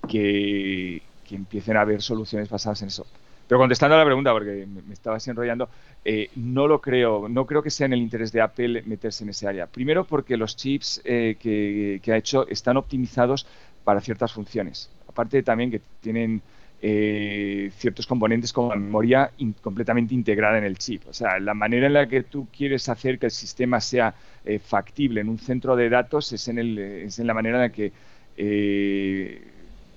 que, 0.09 1.03
empiecen 1.29 1.77
a 1.77 1.81
haber 1.81 2.01
soluciones 2.01 2.49
basadas 2.49 2.83
en 2.83 2.89
eso. 2.89 3.05
Pero 3.49 3.59
contestando 3.59 3.97
a 3.97 3.99
la 3.99 4.05
pregunta, 4.05 4.33
porque 4.33 4.67
me, 4.67 4.93
estabas 4.93 5.27
enrollando, 5.27 5.69
eh, 6.05 6.31
no 6.37 6.69
lo 6.69 6.81
creo, 6.81 7.29
no 7.29 7.45
creo 7.47 7.63
que 7.63 7.71
sea 7.71 7.87
en 7.87 7.95
el 7.95 8.01
interés 8.01 8.31
de 8.33 8.41
Apple 8.41 8.83
meterse 8.87 9.25
en 9.25 9.31
ese 9.31 9.49
área. 9.49 9.67
Primero 9.67 10.05
porque 10.05 10.37
los 10.37 10.57
chips 10.57 11.01
eh, 11.05 11.37
que, 11.41 12.13
ha 12.13 12.17
hecho 12.17 12.47
están 12.49 12.77
optimizados 12.77 13.47
para 13.83 14.01
ciertas 14.01 14.33
funciones. 14.33 14.89
Aparte 15.09 15.43
también 15.43 15.71
que 15.73 15.81
tienen 16.01 16.43
eh, 16.83 17.71
ciertos 17.77 18.07
componentes 18.07 18.53
como 18.53 18.71
la 18.71 18.77
memoria 18.77 19.31
completamente 19.63 20.15
integrada 20.15 20.59
en 20.59 20.65
el 20.65 20.79
chip. 20.79 21.07
O 21.09 21.13
sea, 21.13 21.39
la 21.39 21.55
manera 21.55 21.87
en 21.87 21.95
la 21.95 22.07
que 22.07 22.23
tú 22.23 22.49
quieres 22.57 22.89
hacer 22.89 23.19
que 23.19 23.27
el 23.27 23.33
sistema 23.33 23.81
sea 23.81 24.15
factible 24.65 25.21
en 25.21 25.29
un 25.29 25.39
centro 25.39 25.75
de 25.75 25.89
datos 25.89 26.33
es 26.33 26.47
en, 26.47 26.59
el, 26.59 26.79
es 26.79 27.19
en 27.19 27.27
la 27.27 27.35
manera 27.35 27.57
en 27.57 27.63
la 27.63 27.73
que 27.73 27.93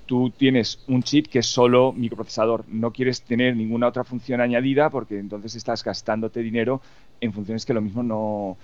tú 0.09 0.32
tienes 0.32 0.80
un 0.88 1.03
chip 1.03 1.27
que 1.27 1.38
es 1.38 1.45
solo 1.45 1.93
microprocesador, 1.93 2.65
no 2.67 2.91
quieres 2.91 3.21
tener 3.21 3.55
ninguna 3.55 3.86
otra 3.86 4.03
función 4.03 4.41
añadida 4.41 4.89
porque 4.89 5.19
entonces 5.19 5.53
estás 5.53 5.84
gastándote 5.84 6.39
dinero 6.39 6.82
en 7.21 7.32
funciones 7.32 7.63
que 7.63 7.75
lo 7.75 7.82
mismo 7.82 8.01
no 8.01 8.57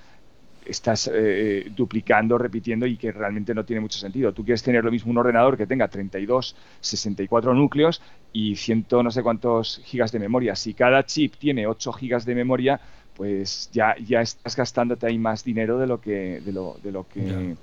estás 0.66 1.10
eh, 1.14 1.72
duplicando, 1.76 2.38
repitiendo 2.38 2.86
y 2.86 2.98
que 2.98 3.12
realmente 3.12 3.54
no 3.54 3.66
tiene 3.66 3.82
mucho 3.82 4.00
sentido. 4.00 4.34
Tú 4.34 4.44
quieres 4.44 4.64
tener 4.64 4.84
lo 4.84 4.92
mismo 4.92 5.12
un 5.12 5.18
ordenador 5.18 5.58
que 5.58 5.68
tenga 5.68 5.88
32, 5.88 6.56
64 6.82 7.54
núcleos 7.54 8.02
y 8.34 8.56
ciento 8.56 9.04
no 9.04 9.12
sé 9.12 9.24
cuántos 9.24 9.82
gigas 9.86 10.12
de 10.12 10.20
memoria. 10.20 10.56
Si 10.56 10.74
cada 10.74 11.06
chip 11.06 11.36
tiene 11.36 11.68
8 11.68 11.94
gigas 11.94 12.26
de 12.26 12.36
memoria, 12.36 12.80
pues 13.16 13.70
ya, 13.72 13.96
ya 13.98 14.22
estás 14.22 14.56
gastándote 14.56 15.08
ahí 15.08 15.18
más 15.18 15.44
dinero 15.44 15.78
de 15.80 15.88
lo 15.88 16.02
que, 16.02 16.42
de 16.42 16.52
lo, 16.52 16.78
de 16.84 16.92
lo 16.92 17.08
que, 17.08 17.56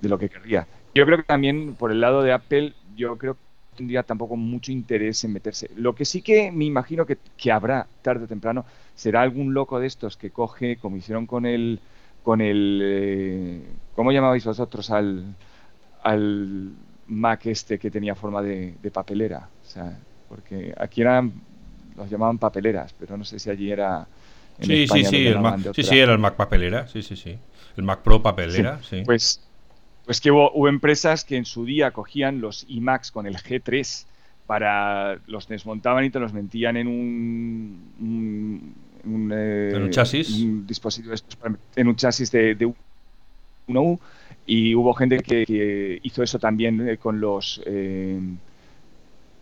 de 0.00 0.08
lo 0.08 0.18
que 0.18 0.28
querría. 0.28 0.66
Yo 0.94 1.04
creo 1.04 1.18
que 1.18 1.24
también 1.24 1.74
por 1.74 1.90
el 1.92 2.00
lado 2.00 2.22
de 2.22 2.32
Apple 2.32 2.74
yo 2.96 3.16
creo 3.18 3.34
que 3.34 3.40
no 3.40 3.76
tendría 3.76 4.02
tampoco 4.02 4.36
mucho 4.36 4.72
interés 4.72 5.22
en 5.24 5.32
meterse. 5.32 5.70
Lo 5.76 5.94
que 5.94 6.04
sí 6.04 6.22
que 6.22 6.50
me 6.50 6.64
imagino 6.64 7.06
que, 7.06 7.18
habrá 7.52 7.86
tarde 8.02 8.24
o 8.24 8.28
temprano 8.28 8.64
será 8.94 9.22
algún 9.22 9.52
loco 9.54 9.78
de 9.78 9.86
estos 9.86 10.16
que 10.16 10.30
coge, 10.30 10.76
como 10.78 10.96
hicieron 10.96 11.26
con 11.26 11.44
el, 11.44 11.80
con 12.26 12.40
el, 12.40 12.80
eh, 12.82 13.62
¿cómo 13.94 14.10
llamabais 14.10 14.44
vosotros 14.44 14.90
al, 14.90 15.36
al 16.02 16.72
Mac 17.06 17.46
este 17.46 17.78
que 17.78 17.88
tenía 17.88 18.16
forma 18.16 18.42
de, 18.42 18.74
papelera? 18.92 19.48
O 19.64 19.64
sea, 19.64 19.96
porque 20.28 20.74
aquí 20.76 21.02
eran, 21.02 21.32
los 21.96 22.10
llamaban 22.10 22.38
papeleras, 22.38 22.92
pero 22.98 23.16
no 23.16 23.24
sé 23.24 23.38
si 23.38 23.48
allí 23.48 23.70
era... 23.70 24.08
sí, 24.60 24.88
sí, 24.88 25.04
sí, 25.04 25.28
el 25.28 25.38
Mac, 25.38 25.60
sí, 25.72 25.84
sí, 25.84 25.96
era 26.00 26.14
el 26.14 26.18
Mac 26.18 26.34
papelera, 26.34 26.88
sí, 26.88 27.00
sí, 27.00 27.14
sí. 27.14 27.38
El 27.76 27.84
Mac 27.84 28.00
Pro 28.00 28.20
papelera, 28.20 28.80
sí. 28.82 29.02
Pues 29.04 29.40
pues 30.04 30.20
que 30.20 30.32
hubo, 30.32 30.66
empresas 30.66 31.24
que 31.24 31.36
en 31.36 31.44
su 31.44 31.64
día 31.64 31.92
cogían 31.92 32.40
los 32.40 32.64
iMacs 32.68 33.12
con 33.12 33.28
el 33.28 33.36
G3 33.36 34.04
para 34.48 35.20
los 35.28 35.46
desmontaban 35.46 36.04
y 36.04 36.10
te 36.10 36.18
los 36.18 36.32
metían 36.32 36.76
en 36.76 36.88
un, 36.88 37.92
un, 38.00 38.74
eh, 39.32 39.88
chasis 39.90 40.66
dispositivo 40.66 41.14
en 41.76 41.88
un 41.88 41.96
chasis 41.96 42.30
de, 42.30 42.54
de 42.54 42.72
1U 43.68 43.98
y 44.46 44.74
hubo 44.74 44.94
gente 44.94 45.18
que, 45.18 46.00
hizo 46.02 46.22
eso 46.22 46.38
también 46.38 46.88
eh, 46.88 46.96
con 46.98 47.20
los 47.20 47.60
eh, 47.66 48.20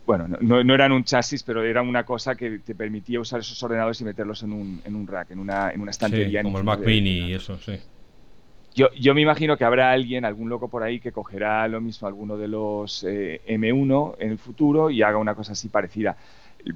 bueno, 0.05 0.27
no, 0.27 0.63
no, 0.63 0.73
eran 0.73 0.91
un 0.91 1.03
chasis, 1.03 1.41
pero 1.41 1.63
era 1.63 1.81
una 1.81 2.03
cosa 2.03 2.35
que 2.35 2.59
te 2.59 2.75
permitía 2.75 3.19
usar 3.19 3.39
esos 3.39 3.61
ordenadores 3.63 3.99
y 4.01 4.03
meterlos 4.03 4.43
en 4.43 4.53
un, 4.53 4.81
en 4.85 4.95
un 4.95 5.07
rack, 5.07 5.31
en 5.31 5.39
una, 5.39 5.71
en 5.71 5.81
una 5.81 5.91
estantería. 5.91 6.43
como 6.43 6.59
el 6.59 6.63
Mac 6.63 6.79
Mini 6.85 7.29
y 7.29 7.33
eso, 7.33 7.57
sí. 7.57 7.79
Yo, 8.75 8.89
yo, 8.93 9.15
me 9.15 9.21
imagino 9.21 9.57
que 9.57 9.63
habrá 9.63 9.91
alguien, 9.91 10.25
algún 10.25 10.49
loco 10.49 10.67
por 10.67 10.83
ahí, 10.83 10.99
que 10.99 11.11
cogerá 11.11 11.67
lo 11.67 11.79
mismo 11.79 12.07
alguno 12.07 12.37
de 12.37 12.49
los 12.49 13.05
eh, 13.05 13.41
M1 13.47 14.15
en 14.19 14.31
el 14.31 14.37
futuro 14.37 14.89
y 14.89 15.01
haga 15.01 15.17
una 15.17 15.33
cosa 15.33 15.53
así 15.53 15.69
parecida. 15.69 16.17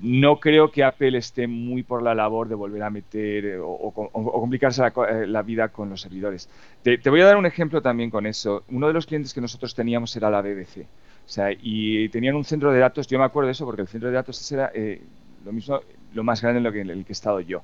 No 0.01 0.39
creo 0.39 0.71
que 0.71 0.83
Apple 0.83 1.17
esté 1.17 1.47
muy 1.47 1.81
por 1.83 2.03
la 2.03 2.13
labor 2.13 2.47
de 2.47 2.55
volver 2.55 2.83
a 2.83 2.89
meter 2.89 3.45
eh, 3.45 3.59
o, 3.59 3.91
complicarse 3.91 4.83
eh, 4.85 5.25
la, 5.25 5.41
vida 5.41 5.69
con 5.69 5.89
los 5.89 6.01
servidores. 6.01 6.49
Te, 6.83 6.97
voy 7.09 7.21
a 7.21 7.25
dar 7.25 7.37
un 7.37 7.45
ejemplo 7.45 7.81
también 7.81 8.09
con 8.11 8.27
eso. 8.27 8.63
Uno 8.69 8.87
de 8.87 8.93
los 8.93 9.05
clientes 9.05 9.33
que 9.33 9.41
nosotros 9.41 9.73
teníamos 9.73 10.15
era 10.15 10.29
la 10.29 10.41
BBC. 10.41 10.81
O 11.25 11.31
sea, 11.31 11.49
y 11.51 12.09
tenían 12.09 12.35
un 12.35 12.45
centro 12.45 12.71
de 12.71 12.79
datos, 12.79 13.07
yo 13.07 13.17
me 13.17 13.25
acuerdo 13.25 13.47
de 13.47 13.53
eso 13.53 13.65
porque 13.65 13.81
el 13.81 13.87
centro 13.87 14.09
de 14.09 14.15
datos 14.15 14.51
era 14.51 14.71
lo 15.45 15.51
mismo, 15.51 15.79
lo 16.13 16.23
más 16.23 16.41
grande 16.41 16.57
en, 16.57 16.63
lo 16.63 16.71
que, 16.71 16.81
el 16.81 17.05
que 17.05 17.11
he 17.11 17.13
estado 17.13 17.39
yo. 17.39 17.61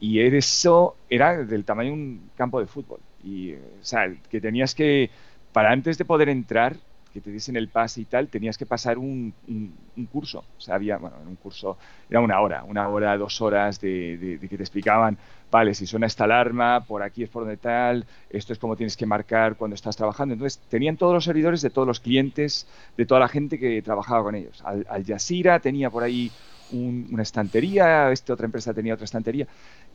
Y 0.00 0.20
eso 0.20 0.96
era 1.08 1.44
del 1.44 1.64
tamaño 1.64 1.90
de 1.90 1.94
un 1.94 2.30
campo 2.36 2.60
de 2.60 2.66
fútbol. 2.66 3.00
Y, 3.22 3.52
o 3.52 3.82
sea, 3.82 4.12
que 4.30 4.40
tenías 4.40 4.74
que, 4.74 5.10
para 5.52 5.70
antes 5.72 5.98
de 5.98 6.04
poder 6.04 6.28
entrar, 6.30 6.76
que 7.12 7.20
te 7.20 7.30
diesen 7.30 7.56
el 7.56 7.68
pase 7.68 8.02
y 8.02 8.04
tal, 8.04 8.28
tenías 8.28 8.56
que 8.56 8.66
pasar 8.66 8.98
un, 8.98 9.34
un, 9.48 10.06
curso. 10.06 10.44
O 10.56 10.60
sea, 10.60 10.76
había, 10.76 10.96
bueno, 10.98 11.16
un 11.26 11.36
curso, 11.36 11.76
era 12.08 12.20
una 12.20 12.40
hora, 12.40 12.64
una 12.64 12.88
hora, 12.88 13.16
dos 13.16 13.40
horas 13.40 13.80
de, 13.80 14.38
que 14.40 14.56
te 14.56 14.62
explicaban, 14.62 15.18
vale, 15.50 15.74
si 15.74 15.86
suena 15.86 16.06
esta 16.06 16.24
alarma, 16.24 16.84
por 16.84 17.02
aquí 17.02 17.22
es 17.22 17.28
por 17.28 17.42
donde 17.42 17.56
tal, 17.56 18.06
esto 18.28 18.52
es 18.52 18.58
como 18.58 18.76
tienes 18.76 18.96
que 18.96 19.06
marcar 19.06 19.56
cuando 19.56 19.74
estás 19.74 19.96
trabajando. 19.96 20.34
Entonces, 20.34 20.60
tenían 20.68 20.96
todos 20.96 21.14
los 21.14 21.24
servidores 21.24 21.62
de 21.62 21.70
todos 21.70 21.86
los 21.86 22.00
clientes, 22.00 22.66
de 22.96 23.06
toda 23.06 23.20
la 23.20 23.28
gente 23.28 23.58
que 23.58 23.82
trabajaba 23.82 24.22
con 24.22 24.34
ellos. 24.34 24.62
Al, 24.64 24.86
Al 24.88 25.04
Jazeera 25.04 25.58
tenía 25.60 25.90
por 25.90 26.02
ahí 26.02 26.30
una 26.72 27.22
estantería, 27.22 28.12
esta 28.12 28.34
otra 28.34 28.46
empresa 28.46 28.72
tenía 28.72 28.94
otra 28.94 29.04
estantería. 29.04 29.46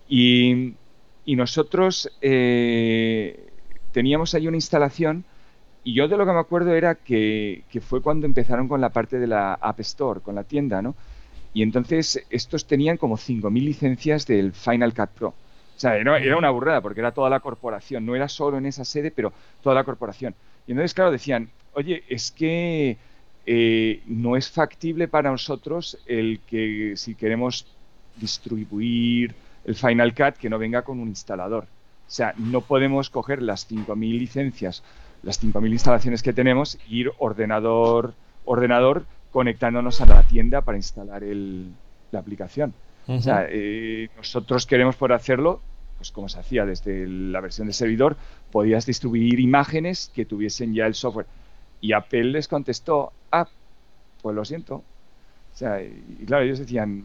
Y, 0.08 0.74
y 1.26 1.36
nosotros 1.36 2.12
eh, 2.22 3.48
teníamos 3.92 4.36
ahí 4.36 4.48
una 4.48 4.58
instalación 4.58 5.26
y 5.86 5.94
yo 5.94 6.08
de 6.08 6.18
lo 6.18 6.26
que 6.26 6.32
me 6.34 6.40
acuerdo 6.40 6.74
era 6.74 6.96
que, 6.96 7.64
fue 7.80 8.02
cuando 8.02 8.26
empezaron 8.26 8.68
con 8.68 8.82
la 8.82 8.90
parte 8.90 9.20
de 9.20 9.28
la 9.28 9.54
App 9.54 9.80
Store, 9.82 10.20
con 10.20 10.34
la 10.34 10.44
tienda, 10.44 10.82
¿no? 10.82 10.96
Y 11.54 11.62
entonces 11.62 12.26
estos 12.32 12.66
tenían 12.66 12.98
como 12.98 13.18
5.000 13.18 13.54
licencias 13.54 14.26
del 14.26 14.52
Final 14.52 14.96
Cut 14.96 15.10
Pro. 15.12 15.28
O 15.30 15.80
sea, 15.80 15.96
era, 15.96 16.38
una 16.38 16.50
burrada 16.50 16.82
porque 16.82 17.02
era 17.02 17.12
toda 17.12 17.30
la 17.30 17.40
corporación, 17.40 18.04
no 18.04 18.16
era 18.16 18.28
solo 18.28 18.58
en 18.58 18.66
esa 18.66 18.84
sede, 18.84 19.12
pero 19.12 19.32
toda 19.62 19.76
la 19.76 19.84
corporación. 19.84 20.34
Y 20.66 20.72
entonces, 20.72 20.96
claro, 20.96 21.12
decían, 21.12 21.50
oye, 21.74 22.04
es 22.10 22.32
que 22.32 22.98
eh, 23.46 24.02
no 24.08 24.36
es 24.36 24.50
factible 24.50 25.08
para 25.08 25.30
nosotros 25.30 26.00
el 26.08 26.40
que 26.48 26.94
si 26.96 27.14
queremos 27.14 27.68
distribuir 28.16 29.36
el 29.66 29.76
Final 29.76 30.16
Cut 30.16 30.38
que 30.38 30.50
no 30.50 30.58
venga 30.58 30.82
con 30.82 31.00
un 31.00 31.10
instalador. 31.10 31.66
O 32.08 32.12
sea, 32.12 32.34
no 32.38 32.62
podemos 32.62 33.12
coger 33.12 33.44
las 33.44 33.70
5.000 33.70 34.18
licencias, 34.18 34.84
las 35.26 35.44
5.000 35.44 35.72
instalaciones 35.72 36.22
que 36.22 36.34
tenemos, 36.34 36.78
ir 36.88 37.12
ordenador, 37.18 38.14
ordenador 38.46 39.06
conectándonos 39.32 40.00
a 40.00 40.06
la 40.06 40.22
tienda 40.24 40.62
para 40.62 40.78
instalar 40.78 41.24
la 41.24 42.20
aplicación. 42.20 42.74
O 43.08 43.20
sea, 43.20 43.48
eh, 43.50 44.10
nosotros 44.16 44.66
queremos 44.66 44.96
poder 44.96 45.14
hacerlo, 45.14 45.62
pues 45.98 46.12
como 46.12 46.30
se 46.30 46.40
hacía 46.40 46.66
desde 46.66 47.08
la 47.08 47.40
versión 47.42 47.68
de 47.68 47.74
servidor, 47.74 48.18
podías 48.52 48.86
distribuir 48.86 49.40
imágenes 49.40 50.12
que 50.14 50.26
tuviesen 50.26 50.74
ya 50.74 50.86
el 50.86 50.94
software. 50.94 51.28
Y 51.82 51.94
Apple 51.94 52.26
les 52.26 52.48
contestó, 52.48 53.12
ah, 53.32 53.48
pues 54.22 54.36
lo 54.36 54.46
siento. 54.46 54.76
O 54.76 55.58
sea, 55.58 55.82
y 55.82 56.26
claro, 56.26 56.46
ellos 56.46 56.60
decían, 56.60 57.04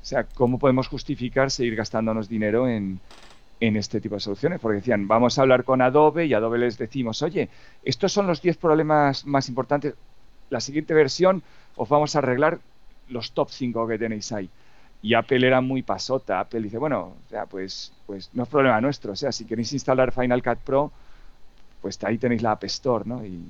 o 0.00 0.04
sea, 0.04 0.24
¿cómo 0.24 0.58
podemos 0.58 0.88
justificar 0.88 1.50
seguir 1.50 1.76
gastándonos 1.76 2.28
dinero 2.28 2.68
en, 2.68 3.00
este 3.60 4.00
tipo 4.00 4.14
de 4.16 4.20
soluciones? 4.20 4.60
Porque 4.60 4.76
decían, 4.76 5.06
vamos 5.06 5.38
a 5.38 5.42
hablar 5.42 5.64
con 5.64 5.82
Adobe 5.82 6.26
y 6.26 6.34
Adobe 6.34 6.58
les 6.58 6.78
decimos, 6.78 7.22
oye, 7.22 7.48
estos 7.84 8.12
son 8.12 8.26
los 8.26 8.42
10 8.42 8.56
problemas 8.56 9.26
más 9.26 9.48
importantes. 9.48 9.94
La 10.48 10.60
siguiente 10.60 10.94
versión 10.94 11.42
os 11.76 11.88
vamos 11.88 12.16
a 12.16 12.18
arreglar 12.18 12.58
los 13.08 13.32
top 13.32 13.50
5 13.50 13.86
que 13.86 13.98
tenéis 13.98 14.32
ahí. 14.32 14.48
Y 15.02 15.14
Apple 15.14 15.46
era 15.46 15.60
muy 15.60 15.82
pasota. 15.82 16.40
Apple 16.40 16.60
dice, 16.60 16.78
bueno, 16.78 17.14
o 17.26 17.28
sea, 17.28 17.46
pues, 17.46 17.92
pues 18.06 18.30
no 18.34 18.42
es 18.42 18.48
problema 18.48 18.80
nuestro. 18.80 19.12
O 19.12 19.16
sea, 19.16 19.32
si 19.32 19.44
queréis 19.44 19.72
instalar 19.72 20.12
Final 20.12 20.42
Cut 20.42 20.58
Pro, 20.58 20.92
pues 21.80 22.02
ahí 22.04 22.18
tenéis 22.18 22.42
la 22.42 22.52
App 22.52 22.64
Store, 22.64 23.04
¿no? 23.06 23.24
Y 23.24 23.42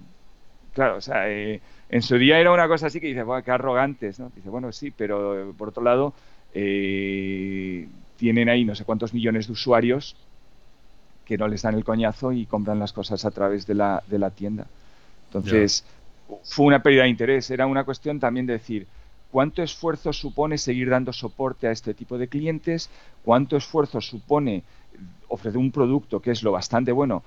claro, 0.73 0.97
o 0.97 1.01
sea, 1.01 1.29
eh, 1.31 1.61
en 1.89 2.03
su 2.03 2.17
día 2.17 2.39
era 2.39 2.53
una 2.53 2.69
cosa 2.69 2.87
así 2.87 3.01
que 3.01 3.09
dice, 3.09 3.23
bueno, 3.23 3.43
qué 3.45 3.51
arrogantes, 3.51 4.21
¿no? 4.21 4.31
Dice, 4.35 4.49
bueno, 4.49 4.73
sí, 4.73 4.91
pero 4.93 5.53
por 5.57 5.69
otro 5.69 5.83
lado, 5.83 6.15
eh, 6.55 7.89
tienen 8.21 8.51
ahí 8.51 8.67
no 8.67 8.75
sé 8.75 8.85
cuántos 8.85 9.15
millones 9.15 9.47
de 9.47 9.55
usuarios 9.55 10.15
que 11.25 11.39
no 11.39 11.49
les 11.49 11.63
dan 11.63 11.75
el 11.75 11.85
coñazo 11.85 12.33
y 12.33 12.45
compran 12.45 12.79
las 12.79 12.93
cosas 12.93 13.25
a 13.25 13.31
través 13.31 13.67
de 13.67 13.75
la, 13.75 14.03
de 14.09 14.19
la 14.19 14.31
tienda. 14.31 14.67
Entonces, 15.29 15.85
fue 16.45 16.67
una 16.67 16.83
pérdida 16.83 17.05
de 17.05 17.09
interés. 17.09 17.51
Era 17.51 17.67
una 17.67 17.85
cuestión 17.85 18.21
también 18.21 18.47
de 18.47 18.55
decir, 18.55 18.87
¿cuánto 19.31 19.63
esfuerzo 19.63 20.13
supone 20.13 20.59
seguir 20.59 20.91
dando 20.91 21.15
soporte 21.15 21.67
a 21.67 21.71
este 21.71 21.95
tipo 21.95 22.19
de 22.19 22.29
clientes? 22.29 22.91
¿Cuánto 23.25 23.57
esfuerzo 23.57 24.03
supone 24.03 24.65
ofrecer 25.29 25.57
un 25.57 25.71
producto 25.71 26.21
que 26.21 26.33
es 26.33 26.43
lo 26.43 26.53
bastante 26.53 26.93
bueno 26.93 27.23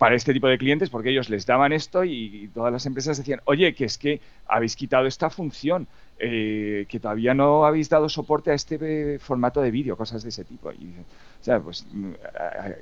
para 0.00 0.14
este 0.14 0.32
tipo 0.32 0.48
de 0.48 0.56
clientes? 0.56 0.88
Porque 0.88 1.10
ellos 1.10 1.28
les 1.28 1.44
daban 1.44 1.74
esto 1.74 2.04
y 2.04 2.50
todas 2.54 2.72
las 2.72 2.86
empresas 2.86 3.18
decían, 3.18 3.42
oye, 3.44 3.74
que 3.74 3.84
es 3.84 3.98
que 3.98 4.18
habéis 4.46 4.74
quitado 4.74 5.06
esta 5.06 5.28
función. 5.28 5.86
Eh, 6.22 6.84
que 6.88 7.00
todavía 7.00 7.32
no 7.32 7.64
habéis 7.64 7.88
dado 7.88 8.06
soporte 8.10 8.50
a 8.50 8.54
este 8.54 9.18
formato 9.18 9.62
de 9.62 9.70
vídeo, 9.70 9.96
cosas 9.96 10.22
de 10.22 10.28
ese 10.28 10.44
tipo. 10.44 10.70
Y, 10.70 10.94
o 11.40 11.44
sea, 11.44 11.60
pues 11.60 11.86
mm, 11.90 12.12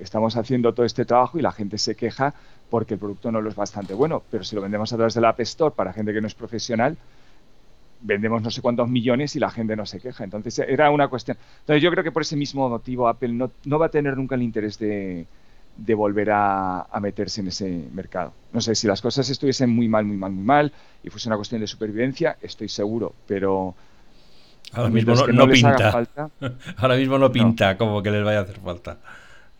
estamos 0.00 0.36
haciendo 0.36 0.74
todo 0.74 0.84
este 0.86 1.04
trabajo 1.04 1.38
y 1.38 1.42
la 1.42 1.52
gente 1.52 1.78
se 1.78 1.94
queja 1.94 2.34
porque 2.68 2.94
el 2.94 3.00
producto 3.00 3.30
no 3.30 3.40
lo 3.40 3.48
es 3.48 3.54
bastante 3.54 3.94
bueno, 3.94 4.22
pero 4.30 4.42
si 4.42 4.56
lo 4.56 4.62
vendemos 4.62 4.92
a 4.92 4.96
través 4.96 5.14
de 5.14 5.20
la 5.20 5.30
App 5.30 5.40
Store 5.40 5.74
para 5.74 5.92
gente 5.92 6.12
que 6.12 6.20
no 6.20 6.26
es 6.26 6.34
profesional, 6.34 6.96
vendemos 8.00 8.42
no 8.42 8.50
sé 8.50 8.60
cuántos 8.60 8.88
millones 8.88 9.34
y 9.36 9.40
la 9.40 9.50
gente 9.50 9.76
no 9.76 9.86
se 9.86 10.00
queja. 10.00 10.24
Entonces 10.24 10.58
era 10.58 10.90
una 10.90 11.06
cuestión. 11.06 11.36
Entonces 11.60 11.82
yo 11.82 11.90
creo 11.92 12.02
que 12.02 12.12
por 12.12 12.22
ese 12.22 12.36
mismo 12.36 12.68
motivo 12.68 13.06
Apple 13.06 13.32
no, 13.34 13.52
no 13.64 13.78
va 13.78 13.86
a 13.86 13.90
tener 13.90 14.16
nunca 14.16 14.34
el 14.34 14.42
interés 14.42 14.80
de, 14.80 15.26
de 15.78 15.94
volver 15.94 16.30
a, 16.32 16.86
meterse 17.00 17.40
en 17.40 17.48
ese 17.48 17.88
mercado. 17.92 18.34
No 18.52 18.60
sé, 18.60 18.74
si 18.74 18.86
las 18.86 19.00
cosas 19.00 19.30
estuviesen 19.30 19.70
muy 19.70 19.88
mal, 19.88 20.04
muy 20.04 20.16
mal, 20.16 20.32
muy 20.32 20.44
mal 20.44 20.72
y 21.02 21.08
fuese 21.08 21.28
una 21.28 21.36
cuestión 21.36 21.60
de 21.60 21.66
supervivencia, 21.66 22.36
estoy 22.42 22.68
seguro, 22.68 23.14
pero... 23.26 23.74
Ahora 24.72 24.90
mismo 24.90 25.14
no, 25.14 25.48
pinta. 25.48 26.06
Ahora 26.76 26.96
mismo 26.96 27.16
no 27.16 27.32
pinta 27.32 27.78
como 27.78 28.02
que 28.02 28.10
les 28.10 28.24
vaya 28.24 28.40
a 28.40 28.42
hacer 28.42 28.58
falta. 28.58 28.98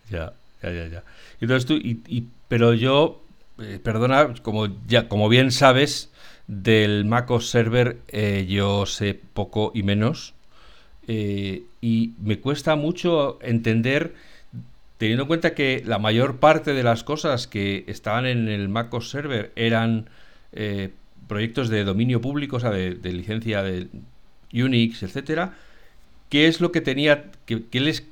Ya, 0.09 0.33
ya, 0.61 0.71
ya, 0.71 0.87
ya. 0.87 1.03
Entonces 1.39 1.65
tú, 1.65 1.75
y, 1.75 2.27
pero 2.49 2.73
yo, 2.73 3.23
eh, 3.59 3.79
perdona, 3.81 4.33
como, 4.43 4.67
ya, 4.87 5.07
como 5.07 5.29
bien 5.29 5.51
sabes, 5.51 6.11
del 6.47 7.05
MacOS 7.05 7.49
Server 7.49 8.01
eh, 8.09 8.45
yo 8.47 8.85
sé 8.85 9.19
poco 9.33 9.71
y 9.73 9.83
menos. 9.83 10.33
Eh, 11.07 11.63
y 11.81 12.13
me 12.21 12.39
cuesta 12.39 12.75
mucho 12.75 13.39
entender 13.41 14.13
teniendo 14.99 15.23
en 15.23 15.27
cuenta 15.27 15.55
que 15.55 15.81
la 15.85 15.97
mayor 15.97 16.39
parte 16.39 16.73
de 16.73 16.83
las 16.83 17.05
cosas 17.05 17.47
que 17.47 17.85
estaban 17.87 18.25
en 18.25 18.49
el 18.49 18.67
MacOS 18.67 19.09
Server 19.09 19.53
eran 19.55 20.09
eh, 20.51 20.89
proyectos 21.29 21.69
de 21.69 21.85
dominio 21.85 22.19
público, 22.19 22.57
o 22.57 22.59
sea, 22.59 22.69
de, 22.69 22.95
licencia 23.13 23.63
de 23.63 23.87
Unix, 24.51 25.01
etcétera, 25.01 25.53
¿qué 26.27 26.47
es 26.47 26.59
lo 26.59 26.73
que 26.73 26.81
tenía, 26.81 27.31
que, 27.45 27.63
les 27.79 28.07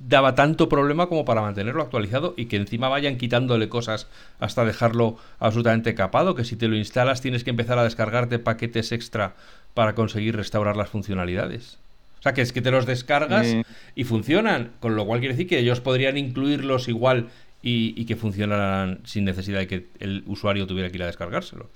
daba 0.00 0.34
tanto 0.34 0.68
problema 0.68 1.06
como 1.06 1.24
para 1.24 1.40
mantenerlo 1.40 1.82
actualizado 1.84 2.34
y 2.36 2.46
que 2.46 2.56
encima 2.56 2.88
vayan 2.88 3.16
quitándole 3.16 3.68
cosas 3.68 4.08
hasta 4.40 4.64
dejarlo 4.64 5.16
absolutamente 5.38 5.94
capado, 5.94 6.34
que 6.34 6.44
si 6.44 6.56
te 6.56 6.66
lo 6.66 6.74
instalas 6.74 7.20
tienes 7.20 7.44
que 7.44 7.50
empezar 7.50 7.78
a 7.78 7.84
descargarte 7.84 8.40
paquetes 8.40 8.90
extra 8.90 9.36
para 9.72 9.94
conseguir 9.94 10.34
restaurar 10.34 10.76
las 10.76 10.88
funcionalidades? 10.88 11.78
O 12.24 12.26
sea, 12.26 12.32
que 12.32 12.40
es 12.40 12.54
que 12.54 12.62
te 12.62 12.70
los 12.70 12.86
descargas 12.86 13.46
eh. 13.48 13.64
y 13.94 14.04
funcionan, 14.04 14.72
con 14.80 14.96
lo 14.96 15.04
cual 15.04 15.20
quiere 15.20 15.34
decir 15.34 15.46
que 15.46 15.58
ellos 15.58 15.82
podrían 15.82 16.16
incluirlos 16.16 16.88
igual 16.88 17.28
y, 17.60 18.02
que 18.06 18.16
funcionaran 18.16 19.00
sin 19.04 19.26
necesidad 19.26 19.58
de 19.58 19.66
que 19.66 19.88
el 19.98 20.22
usuario 20.26 20.66
tuviera 20.66 20.88
que 20.88 20.96
ir 20.96 21.02
a 21.02 21.06
descargárselos. 21.06 21.66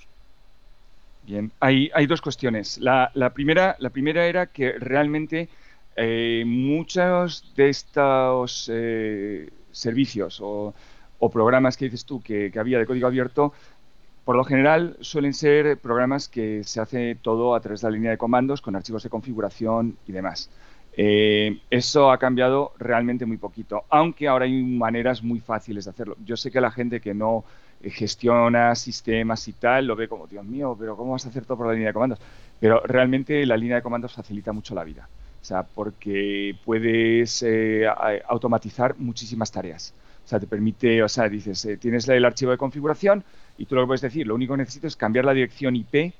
Bien, 1.27 1.51
hay, 1.59 1.91
hay 1.93 2.07
dos 2.07 2.19
cuestiones. 2.19 2.79
La, 2.79 3.11
primera, 3.35 3.75
la 3.77 3.91
primera 3.91 4.25
era 4.25 4.47
que 4.47 4.71
realmente 4.79 5.49
eh, 5.95 6.41
muchos 6.47 7.53
de 7.55 7.69
estos 7.69 8.71
eh, 8.73 9.51
servicios 9.69 10.39
o, 10.41 10.73
programas 11.31 11.77
que 11.77 11.85
dices 11.85 12.05
tú 12.05 12.23
que, 12.23 12.49
que 12.51 12.57
había 12.57 12.79
de 12.79 12.87
código 12.87 13.05
abierto 13.05 13.53
por 14.25 14.35
lo 14.35 14.43
general 14.43 14.97
suelen 15.01 15.33
ser 15.33 15.77
programas 15.77 16.29
que 16.29 16.63
se 16.63 16.79
hace 16.79 17.15
todo 17.15 17.55
a 17.55 17.59
través 17.59 17.81
de 17.81 17.87
la 17.87 17.95
línea 17.95 18.11
de 18.11 18.17
comandos 18.17 18.61
con 18.61 18.75
archivos 18.75 19.03
de 19.03 19.09
configuración 19.09 19.97
y 20.05 20.11
demás. 20.11 20.49
Eh, 21.01 21.59
eso 21.69 22.11
ha 22.11 22.17
cambiado 22.17 22.73
realmente 22.77 23.25
muy 23.25 23.37
poquito, 23.37 23.85
aunque 23.89 24.27
ahora 24.27 24.45
hay 24.45 24.63
maneras 24.63 25.23
muy 25.23 25.39
fáciles 25.39 25.85
de 25.85 25.91
hacerlo. 25.91 26.17
Yo 26.25 26.35
sé 26.35 26.51
que 26.51 26.59
la 26.59 26.71
gente 26.71 26.99
que 26.99 27.13
no 27.13 27.45
eh, 27.81 27.89
gestiona 27.89 28.75
sistemas 28.75 29.47
y 29.47 29.53
tal 29.53 29.85
lo 29.87 29.95
ve 29.95 30.07
como, 30.07 30.27
Dios 30.27 30.43
mío, 30.43 30.75
pero 30.77 30.97
¿cómo 30.97 31.13
vas 31.13 31.25
a 31.25 31.29
hacer 31.29 31.45
todo 31.45 31.57
por 31.57 31.67
la 31.67 31.73
línea 31.73 31.87
de 31.87 31.93
comandos? 31.93 32.19
Pero 32.59 32.81
realmente 32.81 33.45
la 33.45 33.55
línea 33.55 33.77
de 33.77 33.81
comandos 33.81 34.13
facilita 34.13 34.51
mucho 34.51 34.75
la 34.75 34.83
vida, 34.83 35.07
o 35.41 35.45
sea, 35.45 35.63
porque 35.63 36.55
puedes 36.65 37.43
eh, 37.43 37.87
automatizar 38.27 38.95
muchísimas 38.97 39.51
tareas. 39.51 39.93
O 40.29 40.31
sea, 40.31 40.39
te 40.39 40.45
permite, 40.45 41.01
o 41.01 41.09
sea, 41.09 41.27
dices, 41.27 41.67
tienes 41.79 42.07
el 42.07 42.23
archivo 42.23 42.51
de 42.51 42.57
configuración, 42.59 43.23
y 43.57 43.65
tú 43.65 43.73
lo 43.73 43.81
que 43.81 43.87
puedes 43.87 44.01
decir, 44.01 44.27
lo 44.27 44.35
único 44.35 44.53
que 44.53 44.59
necesito 44.59 44.85
es 44.85 44.95
cambiar 44.95 45.25
la 45.25 45.33
dirección 45.33 45.75
IP 45.75 46.13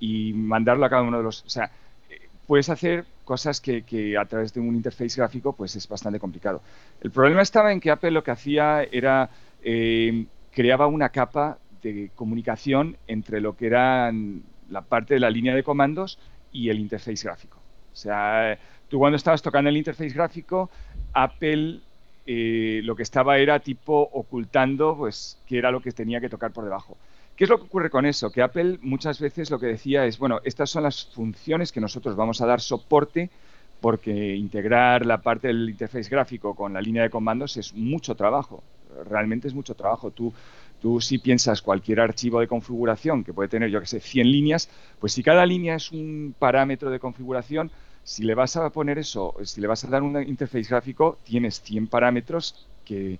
y 0.00 0.32
mandarlo 0.32 0.84
a 0.84 0.90
cada 0.90 1.02
uno 1.02 1.18
de 1.18 1.22
los... 1.22 1.44
O 1.44 1.48
sea, 1.48 1.70
eh, 2.10 2.28
puedes 2.44 2.68
hacer 2.70 3.04
cosas 3.24 3.60
que, 3.60 4.16
a 4.20 4.24
través 4.24 4.52
de 4.52 4.58
un 4.58 4.74
interface 4.74 5.16
gráfico 5.16 5.52
pues 5.52 5.76
es 5.76 5.86
bastante 5.86 6.18
complicado. 6.18 6.60
El 7.02 7.12
problema 7.12 7.40
estaba 7.40 7.70
en 7.70 7.78
que 7.78 7.92
Apple 7.92 8.10
lo 8.10 8.24
que 8.24 8.32
hacía 8.32 8.82
era 8.82 9.30
eh, 9.62 10.26
creaba 10.50 10.88
una 10.88 11.10
capa 11.10 11.58
de 11.82 12.10
comunicación 12.16 12.96
entre 13.06 13.40
lo 13.40 13.56
que 13.56 13.68
era 13.68 14.10
la 14.70 14.80
parte 14.82 15.14
de 15.14 15.20
la 15.20 15.30
línea 15.30 15.54
de 15.54 15.62
comandos 15.62 16.18
y 16.50 16.68
el 16.68 16.80
interface 16.80 17.22
gráfico. 17.22 17.58
O 17.92 17.96
sea, 17.96 18.58
tú 18.88 18.98
cuando 18.98 19.16
estabas 19.16 19.40
tocando 19.40 19.70
el 19.70 19.76
interface 19.76 20.12
gráfico, 20.12 20.68
Apple 21.12 21.80
eh, 22.26 22.80
lo 22.84 22.94
que 22.94 23.02
estaba 23.02 23.38
era 23.38 23.60
tipo 23.60 24.08
ocultando 24.12 24.96
pues 24.96 25.38
qué 25.46 25.58
era 25.58 25.70
lo 25.70 25.80
que 25.80 25.92
tenía 25.92 26.20
que 26.20 26.28
tocar 26.28 26.52
por 26.52 26.64
debajo. 26.64 26.96
¿Qué 27.36 27.44
es 27.44 27.50
lo 27.50 27.58
que 27.58 27.64
ocurre 27.64 27.90
con 27.90 28.06
eso? 28.06 28.30
Que 28.30 28.42
Apple 28.42 28.78
muchas 28.82 29.18
veces 29.18 29.50
lo 29.50 29.58
que 29.58 29.66
decía 29.66 30.06
es, 30.06 30.18
bueno, 30.18 30.40
estas 30.44 30.70
son 30.70 30.82
las 30.84 31.06
funciones 31.06 31.72
que 31.72 31.80
nosotros 31.80 32.14
vamos 32.14 32.40
a 32.40 32.46
dar 32.46 32.60
soporte 32.60 33.30
porque 33.80 34.36
integrar 34.36 35.04
la 35.04 35.18
parte 35.22 35.48
del 35.48 35.68
interface 35.70 36.08
gráfico 36.08 36.54
con 36.54 36.72
la 36.72 36.80
línea 36.80 37.02
de 37.02 37.10
comandos 37.10 37.56
es 37.56 37.74
mucho 37.74 38.14
trabajo, 38.14 38.62
realmente 39.08 39.48
es 39.48 39.54
mucho 39.54 39.74
trabajo. 39.74 40.12
Tú, 40.12 40.32
tú 40.80 41.00
si 41.00 41.18
piensas 41.18 41.62
cualquier 41.62 42.00
archivo 42.00 42.38
de 42.38 42.46
configuración 42.46 43.24
que 43.24 43.32
puede 43.32 43.48
tener, 43.48 43.70
yo 43.70 43.80
que 43.80 43.86
sé, 43.86 43.98
100 43.98 44.30
líneas, 44.30 44.70
pues 45.00 45.12
si 45.12 45.24
cada 45.24 45.44
línea 45.44 45.74
es 45.74 45.90
un 45.90 46.34
parámetro 46.38 46.90
de 46.90 47.00
configuración, 47.00 47.72
si 48.04 48.24
le 48.24 48.34
vas 48.34 48.56
a 48.56 48.70
poner 48.70 48.98
eso, 48.98 49.34
si 49.44 49.60
le 49.60 49.66
vas 49.66 49.84
a 49.84 49.88
dar 49.88 50.02
un 50.02 50.20
interface 50.22 50.68
gráfico, 50.68 51.18
tienes 51.24 51.60
100 51.60 51.86
parámetros 51.86 52.66
que, 52.84 53.18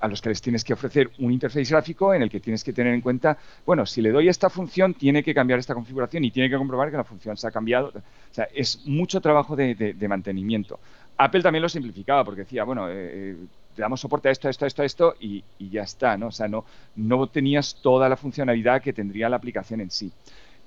a 0.00 0.08
los 0.08 0.20
que 0.20 0.28
les 0.28 0.42
tienes 0.42 0.64
que 0.64 0.74
ofrecer 0.74 1.10
un 1.18 1.32
interface 1.32 1.70
gráfico 1.70 2.12
en 2.12 2.22
el 2.22 2.28
que 2.28 2.40
tienes 2.40 2.62
que 2.62 2.72
tener 2.72 2.92
en 2.92 3.00
cuenta, 3.00 3.38
bueno, 3.64 3.86
si 3.86 4.02
le 4.02 4.10
doy 4.10 4.28
esta 4.28 4.50
función, 4.50 4.92
tiene 4.92 5.22
que 5.22 5.32
cambiar 5.32 5.58
esta 5.58 5.72
configuración 5.72 6.24
y 6.24 6.30
tiene 6.30 6.50
que 6.50 6.58
comprobar 6.58 6.90
que 6.90 6.96
la 6.96 7.04
función 7.04 7.36
se 7.36 7.46
ha 7.46 7.50
cambiado. 7.50 7.88
O 7.88 8.34
sea, 8.34 8.46
es 8.54 8.84
mucho 8.86 9.20
trabajo 9.20 9.56
de, 9.56 9.96
mantenimiento. 10.06 10.78
Apple 11.16 11.42
también 11.42 11.62
lo 11.62 11.68
simplificaba 11.68 12.22
porque 12.24 12.42
decía, 12.42 12.64
bueno, 12.64 12.88
eh, 12.88 12.92
eh, 12.96 13.36
te 13.74 13.82
damos 13.82 14.00
soporte 14.00 14.28
a 14.28 14.32
esto, 14.32 14.48
a 14.48 14.50
esto, 14.50 14.64
a 14.64 14.68
esto, 14.68 14.82
a 14.82 14.84
esto 14.84 15.14
y, 15.20 15.42
y, 15.58 15.70
ya 15.70 15.82
está, 15.82 16.18
¿no? 16.18 16.26
O 16.26 16.32
sea, 16.32 16.48
no, 16.48 16.64
no 16.96 17.26
tenías 17.28 17.76
toda 17.80 18.08
la 18.08 18.16
funcionalidad 18.16 18.82
que 18.82 18.92
tendría 18.92 19.28
la 19.28 19.36
aplicación 19.36 19.80
en 19.80 19.90
sí. 19.90 20.12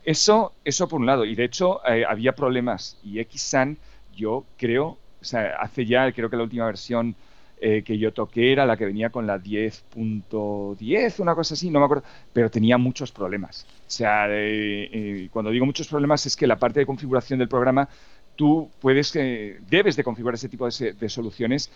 Eso, 0.08 0.53
eso 0.64 0.88
por 0.88 1.01
un 1.01 1.05
lado. 1.05 1.26
Y 1.26 1.36
de 1.36 1.43
hecho, 1.43 1.82
eh, 1.86 2.05
había 2.08 2.34
problemas. 2.34 2.97
Y 3.03 3.22
XSAN, 3.22 3.78
yo 4.16 4.45
creo, 4.58 4.97
o 5.22 5.26
sea, 5.26 5.58
hace 5.60 5.86
ya, 5.86 6.10
creo 6.14 6.30
que 6.30 6.38
la 6.38 6.43
última 6.43 6.66
versión 6.66 7.14
eh, 7.60 7.84
que 7.84 7.97
yo 7.97 8.14
toqué 8.14 8.53
era 8.53 8.66
la 8.66 8.78
que 8.78 8.86
venía 8.86 9.10
con 9.10 9.28
la 9.28 9.38
10.10, 9.38 11.20
una 11.20 11.36
cosa 11.36 11.55
así, 11.55 11.70
no 11.70 11.80
me 11.80 11.86
acuerdo, 11.86 12.05
pero 12.32 12.49
tenía 12.49 12.78
muchos 12.78 13.12
problemas. 13.12 13.68
O 13.82 13.89
sea, 13.91 14.28
eh, 14.30 15.28
cuando 15.30 15.51
digo 15.51 15.66
muchos 15.66 15.89
problemas 15.89 16.26
es 16.26 16.38
que 16.38 16.47
la 16.47 16.55
parte 16.55 16.80
de 16.80 16.86
configuración 16.86 17.39
del 17.39 17.49
programa 17.49 17.89
tú 18.38 18.70
puedes, 18.80 19.12
debes 19.12 19.97
de 19.97 20.05
configurar 20.05 20.36
ese 20.36 20.47
tipo 20.47 20.70
de, 20.70 21.10
soluciones 21.10 21.70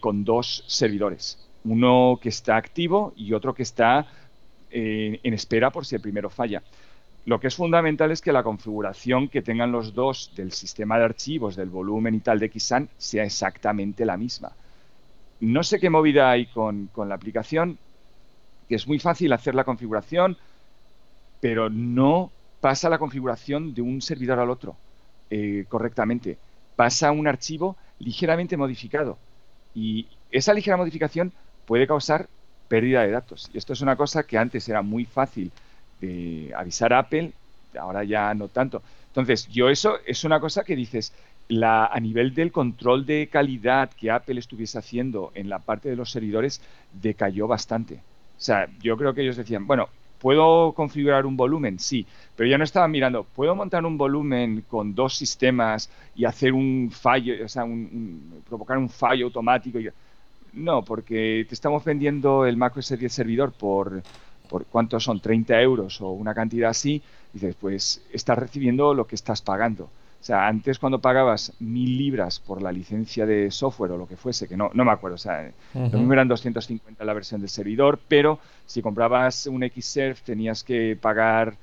con 0.00 0.24
dos 0.24 0.62
servidores. 0.66 1.38
Uno 1.64 2.18
que 2.20 2.28
está 2.28 2.56
activo 2.58 3.14
y 3.16 3.32
otro 3.32 3.54
que 3.54 3.62
está 3.62 4.06
en 4.68 5.32
espera 5.32 5.70
por 5.70 5.86
si 5.86 5.94
el 5.94 6.02
primero 6.02 6.28
falla. 6.28 6.62
Lo 7.26 7.40
que 7.40 7.48
es 7.48 7.56
fundamental 7.56 8.12
es 8.12 8.22
que 8.22 8.32
la 8.32 8.44
configuración 8.44 9.28
que 9.28 9.42
tengan 9.42 9.72
los 9.72 9.92
dos 9.92 10.30
del 10.36 10.52
sistema 10.52 10.96
de 10.96 11.04
archivos, 11.04 11.56
del 11.56 11.68
volumen 11.68 12.14
y 12.14 12.20
tal 12.20 12.38
de 12.38 12.48
Xsan 12.48 12.88
sea 12.96 13.24
exactamente 13.24 14.06
la 14.06 14.16
misma. 14.16 14.52
No 15.40 15.64
sé 15.64 15.80
qué 15.80 15.90
movida 15.90 16.30
hay 16.30 16.46
con, 16.46 16.88
la 16.96 17.16
aplicación, 17.16 17.78
que 18.68 18.76
es 18.76 18.86
muy 18.86 19.00
fácil 19.00 19.32
hacer 19.32 19.56
la 19.56 19.64
configuración, 19.64 20.36
pero 21.40 21.68
no 21.68 22.30
pasa 22.60 22.88
la 22.88 22.98
configuración 22.98 23.74
de 23.74 23.82
un 23.82 24.00
servidor 24.00 24.38
al 24.38 24.48
otro 24.48 24.76
eh, 25.28 25.64
correctamente. 25.68 26.38
Pasa 26.76 27.10
un 27.10 27.26
archivo 27.26 27.76
ligeramente 27.98 28.56
modificado 28.56 29.18
y 29.74 30.06
esa 30.30 30.54
ligera 30.54 30.76
modificación 30.76 31.32
puede 31.66 31.88
causar 31.88 32.28
pérdida 32.68 33.02
de 33.02 33.10
datos. 33.10 33.50
Y 33.52 33.58
esto 33.58 33.72
es 33.72 33.80
una 33.80 33.96
cosa 33.96 34.22
que 34.22 34.38
antes 34.38 34.68
era 34.68 34.82
muy 34.82 35.04
fácil 35.04 35.50
de 36.00 36.52
avisar 36.56 36.92
a 36.92 37.00
Apple, 37.00 37.32
ahora 37.78 38.04
ya 38.04 38.34
no 38.34 38.48
tanto. 38.48 38.82
Entonces, 39.08 39.48
yo 39.48 39.68
eso 39.68 39.96
es 40.06 40.24
una 40.24 40.40
cosa 40.40 40.64
que 40.64 40.76
dices, 40.76 41.12
la, 41.48 41.86
a 41.86 42.00
nivel 42.00 42.34
del 42.34 42.52
control 42.52 43.06
de 43.06 43.28
calidad 43.28 43.90
que 43.90 44.10
Apple 44.10 44.38
estuviese 44.38 44.78
haciendo 44.78 45.32
en 45.34 45.48
la 45.48 45.60
parte 45.60 45.88
de 45.88 45.96
los 45.96 46.10
servidores 46.10 46.60
decayó 46.92 47.46
bastante. 47.46 47.94
O 47.94 48.40
sea, 48.40 48.68
yo 48.80 48.96
creo 48.96 49.14
que 49.14 49.22
ellos 49.22 49.36
decían, 49.36 49.66
bueno, 49.66 49.88
¿puedo 50.18 50.72
configurar 50.72 51.24
un 51.24 51.36
volumen? 51.36 51.78
Sí, 51.78 52.06
pero 52.34 52.48
ya 52.48 52.58
no 52.58 52.64
estaban 52.64 52.90
mirando, 52.90 53.24
¿puedo 53.24 53.54
montar 53.54 53.84
un 53.84 53.96
volumen 53.96 54.64
con 54.68 54.94
dos 54.94 55.16
sistemas 55.16 55.90
y 56.14 56.24
hacer 56.24 56.52
un 56.52 56.90
fallo, 56.92 57.44
o 57.44 57.48
sea, 57.48 57.64
provocar 58.48 58.78
un 58.78 58.88
fallo 58.88 59.26
automático? 59.26 59.78
No, 60.52 60.82
porque 60.82 61.44
te 61.48 61.54
estamos 61.54 61.84
vendiendo 61.84 62.46
el 62.46 62.56
macOS 62.56 62.98
10 62.98 63.12
servidor 63.12 63.52
por 63.52 64.02
por 64.46 64.66
cuántos 64.66 65.04
son 65.04 65.20
30 65.20 65.60
euros 65.60 66.00
o 66.00 66.10
una 66.10 66.34
cantidad 66.34 66.70
así, 66.70 67.02
dices, 67.32 67.54
pues 67.60 68.02
estás 68.12 68.38
recibiendo 68.38 68.94
lo 68.94 69.06
que 69.06 69.14
estás 69.14 69.42
pagando. 69.42 69.84
O 69.84 70.24
sea, 70.26 70.48
antes 70.48 70.78
cuando 70.78 70.98
pagabas 70.98 71.52
mil 71.60 71.96
libras 71.96 72.40
por 72.40 72.60
la 72.60 72.72
licencia 72.72 73.26
de 73.26 73.50
software 73.50 73.92
o 73.92 73.98
lo 73.98 74.08
que 74.08 74.16
fuese, 74.16 74.48
que 74.48 74.56
no, 74.56 74.70
no 74.74 74.84
me 74.84 74.90
acuerdo, 74.90 75.14
o 75.14 75.18
sea, 75.18 75.52
lo 75.74 75.98
mismo 75.98 76.12
eran 76.12 76.26
250 76.26 77.04
la 77.04 77.12
versión 77.12 77.40
del 77.40 77.50
servidor, 77.50 78.00
pero 78.08 78.40
si 78.64 78.82
comprabas 78.82 79.46
un 79.46 79.62
Xserve 79.62 80.18
tenías 80.24 80.64
que 80.64 80.98
pagar 81.00 81.56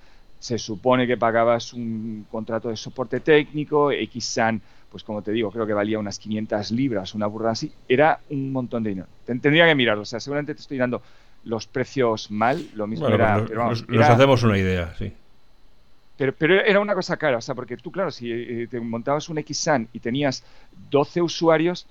se 0.44 0.58
supone 0.58 1.08
que 1.08 1.16
pagabas 1.16 1.72
un 1.72 2.26
contrato 2.30 2.68
de 2.68 2.76
soporte 2.76 3.22
técnico, 3.22 3.92
XSAN, 3.92 4.62
pues 4.92 5.02
como 5.02 5.22
te 5.22 5.32
digo, 5.32 5.50
creo 5.50 5.66
que 5.66 5.74
valía 5.74 5.98
unas 5.98 6.20
500 6.20 6.72
libras, 6.72 7.16
una 7.16 7.28
burra 7.28 7.52
así, 7.52 7.72
era 7.88 8.20
un 8.30 8.52
montón 8.52 8.84
de 8.84 8.90
dinero. 8.90 9.08
Tendría 9.26 9.66
que 9.66 9.74
mirarlo, 9.74 10.02
o 10.02 10.06
sea, 10.06 10.20
seguramente 10.20 10.54
te 10.54 10.60
estoy 10.60 10.78
dando 10.78 11.02
los 11.44 11.68
precios 11.68 12.32
mal, 12.32 12.66
lo 12.74 12.88
mismo 12.88 13.08
era... 13.08 13.38
Pues 13.38 13.84
pero 13.84 14.00
nos, 14.00 14.10
hacemos 14.10 14.44
una 14.44 14.58
idea, 14.58 14.94
sí. 14.98 15.14
Pero, 16.18 16.34
pero, 16.34 16.62
era 16.62 16.80
una 16.80 16.94
cosa 16.94 17.18
cara, 17.18 17.38
o 17.38 17.42
sea, 17.42 17.56
porque 17.56 17.76
tú, 17.76 17.92
claro, 17.92 18.12
si 18.12 18.32
eh, 18.32 18.68
te 18.70 18.80
montabas 18.80 19.30
un 19.30 19.44
XSAN 19.44 19.90
y 19.94 20.00
tenías 20.00 20.44
12 20.92 21.22
usuarios, 21.22 21.88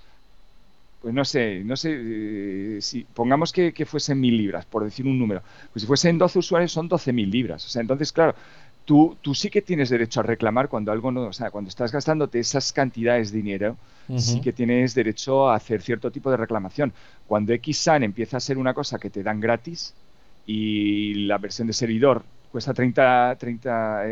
pues 1.02 1.12
no 1.12 1.24
sé, 1.24 1.62
no 1.64 1.76
sé, 1.76 1.90
eh, 1.92 2.78
si 2.80 3.02
pongamos 3.02 3.52
que, 3.52 3.72
fuesen 3.84 4.20
mil 4.20 4.36
libras, 4.36 4.64
por 4.64 4.84
decir 4.84 5.04
un 5.04 5.18
número, 5.18 5.42
pues 5.72 5.82
si 5.82 5.86
fuesen 5.86 6.16
12 6.16 6.38
usuarios 6.38 6.70
son 6.70 6.88
12.000 6.88 7.28
libras. 7.28 7.66
O 7.66 7.68
sea, 7.68 7.82
entonces, 7.82 8.12
claro, 8.12 8.36
tú, 8.84 9.16
tú 9.20 9.34
sí 9.34 9.50
que 9.50 9.62
tienes 9.62 9.90
derecho 9.90 10.20
a 10.20 10.22
reclamar 10.22 10.68
cuando 10.68 10.92
algo 10.92 11.10
no, 11.10 11.22
o 11.22 11.32
sea, 11.32 11.50
cuando 11.50 11.68
estás 11.68 11.92
gastándote 11.92 12.38
esas 12.38 12.72
cantidades 12.72 13.32
de 13.32 13.38
dinero, 13.38 13.76
sí 14.16 14.40
que 14.40 14.52
tienes 14.52 14.94
derecho 14.94 15.48
a 15.48 15.56
hacer 15.56 15.80
cierto 15.82 16.10
tipo 16.10 16.30
de 16.30 16.36
reclamación. 16.36 16.92
Cuando 17.26 17.54
XSAN 17.54 18.02
empieza 18.02 18.36
a 18.36 18.40
ser 18.40 18.58
una 18.58 18.74
cosa 18.74 18.98
que 18.98 19.10
te 19.10 19.22
dan 19.22 19.40
gratis 19.40 19.94
y 20.46 21.14
la 21.26 21.38
versión 21.38 21.66
de 21.66 21.72
servidor 21.72 22.24
cuesta 22.50 22.74
30, 22.74 23.36
30, 23.38 24.02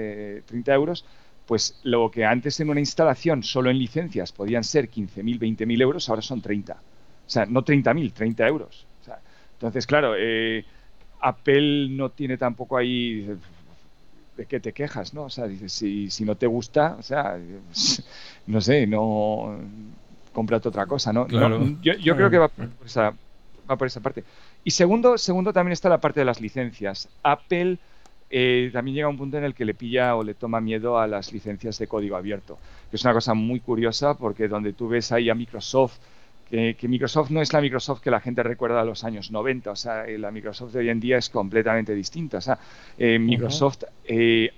30 0.47 0.75
euros, 0.75 1.05
pues 1.47 1.79
lo 1.83 2.11
que 2.11 2.25
antes 2.25 2.61
en 2.61 2.71
una 2.71 2.81
instalación 2.81 3.43
solo 3.43 3.71
en 3.71 3.79
licencias 3.79 4.33
podían 4.33 4.65
ser 4.65 4.89
15.000, 4.89 5.39
20.000 5.39 5.83
euros, 5.83 6.09
ahora 6.09 6.23
son 6.23 6.41
30. 6.41 6.75
O 6.75 6.77
sea, 7.27 7.45
no 7.45 7.65
30.000, 7.65 8.13
30 8.13 8.49
euros. 8.49 8.87
entonces, 9.55 9.87
claro, 9.87 10.15
eh, 10.17 10.65
Apple 11.21 11.89
no 11.91 12.11
tiene 12.11 12.39
tampoco 12.39 12.77
ahí 12.77 13.37
de 14.41 14.47
qué 14.47 14.59
te 14.59 14.73
quejas, 14.73 15.13
¿no? 15.13 15.25
O 15.25 15.31
sea, 15.31 15.47
dices, 15.47 15.71
si, 15.71 16.09
si 16.11 16.25
no 16.25 16.35
te 16.35 16.47
gusta, 16.47 16.97
o 16.99 17.03
sea, 17.03 17.39
no 18.47 18.61
sé, 18.63 18.87
no 18.87 19.59
cómprate 20.33 20.69
otra 20.69 20.87
cosa, 20.87 21.13
¿no? 21.13 21.29
yo, 21.83 21.93
yo 21.95 22.17
creo 22.17 22.31
que 22.31 22.39
va 22.39 22.49
por, 22.49 22.69
esa, 22.87 23.13
va 23.71 23.77
por 23.77 23.87
esa 23.87 24.01
parte. 24.01 24.25
Y 24.65 24.71
segundo, 24.71 25.19
segundo 25.19 25.53
también 25.53 25.75
está 25.75 25.91
la 25.91 26.01
parte 26.01 26.21
de 26.21 26.25
las 26.25 26.41
licencias. 26.41 27.07
Apple 27.23 27.77
eh, 28.31 28.71
también 28.73 28.95
llega 28.95 29.09
un 29.09 29.19
punto 29.19 29.37
en 29.37 29.45
el 29.45 29.55
que 29.55 29.67
le 29.67 29.75
pilla 29.75 30.17
o 30.17 30.25
le 30.25 30.33
toma 30.33 30.63
miedo 30.63 30.99
a 30.99 31.07
las 31.07 31.35
licencias 31.35 31.79
de 31.79 31.87
código 31.87 32.17
abierto, 32.17 32.57
que 32.89 32.97
es 32.97 33.05
una 33.05 33.13
cosa 33.13 33.35
muy 33.35 33.61
curiosa 33.61 34.15
porque 34.15 34.49
donde 34.49 34.73
tú 34.73 34.89
ves 34.89 35.13
ahí 35.13 35.29
a 35.29 35.35
Microsoft, 35.35 35.99
que, 36.51 36.89
Microsoft 36.89 37.31
no 37.31 37.41
es 37.41 37.53
la 37.53 37.61
Microsoft 37.61 38.01
que 38.01 38.11
la 38.11 38.21
gente 38.21 38.43
recuerda 38.43 38.81
a 38.81 38.85
los 38.85 39.05
años 39.05 39.31
90, 39.31 39.71
o 39.71 39.77
sea, 39.77 40.07
eh, 40.07 40.19
la 40.19 40.31
Microsoft 40.31 40.73
de 40.73 40.81
hoy 40.81 40.89
en 40.89 41.01
día 41.01 41.17
es 41.17 41.31
completamente 41.31 41.95
distinta. 41.95 42.39
O 42.39 42.41
sea, 42.41 42.59
eh, 42.99 43.19
Microsoft 43.19 43.85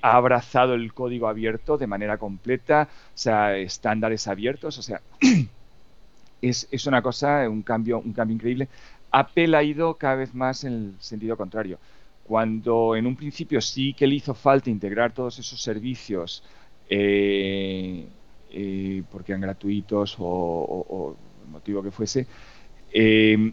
ha 0.02 0.16
abrazado 0.16 0.74
el 0.74 0.92
código 0.94 1.28
abierto 1.28 1.76
de 1.76 1.86
manera 1.86 2.16
completa, 2.18 2.88
o 2.90 3.18
sea, 3.18 3.56
estándares 3.56 4.26
abiertos, 4.26 4.78
o 4.78 4.82
sea, 4.82 5.02
es, 6.42 6.66
es 6.70 6.86
una 6.86 7.02
cosa, 7.02 7.48
un 7.48 7.62
cambio, 7.62 7.98
un 8.00 8.12
cambio 8.12 8.34
increíble. 8.34 8.68
Apple 9.10 9.56
ha 9.56 9.62
ido 9.62 9.94
cada 9.94 10.16
vez 10.16 10.34
más 10.34 10.64
en 10.64 10.72
el 10.72 10.94
sentido 10.98 11.36
contrario 11.36 11.78
cuando 12.24 12.96
en 12.96 13.06
un 13.06 13.16
principio 13.16 13.60
sí 13.60 13.94
que 13.94 14.06
le 14.06 14.14
hizo 14.14 14.34
falta 14.34 14.70
integrar 14.70 15.12
todos 15.12 15.38
esos 15.38 15.60
servicios 15.60 16.42
eh, 16.88 18.06
eh, 18.50 19.02
porque 19.10 19.32
eran 19.32 19.42
gratuitos 19.42 20.16
o, 20.18 21.16
motivo 21.52 21.82
que 21.82 21.90
fuese, 21.90 22.26
eh, 22.92 23.52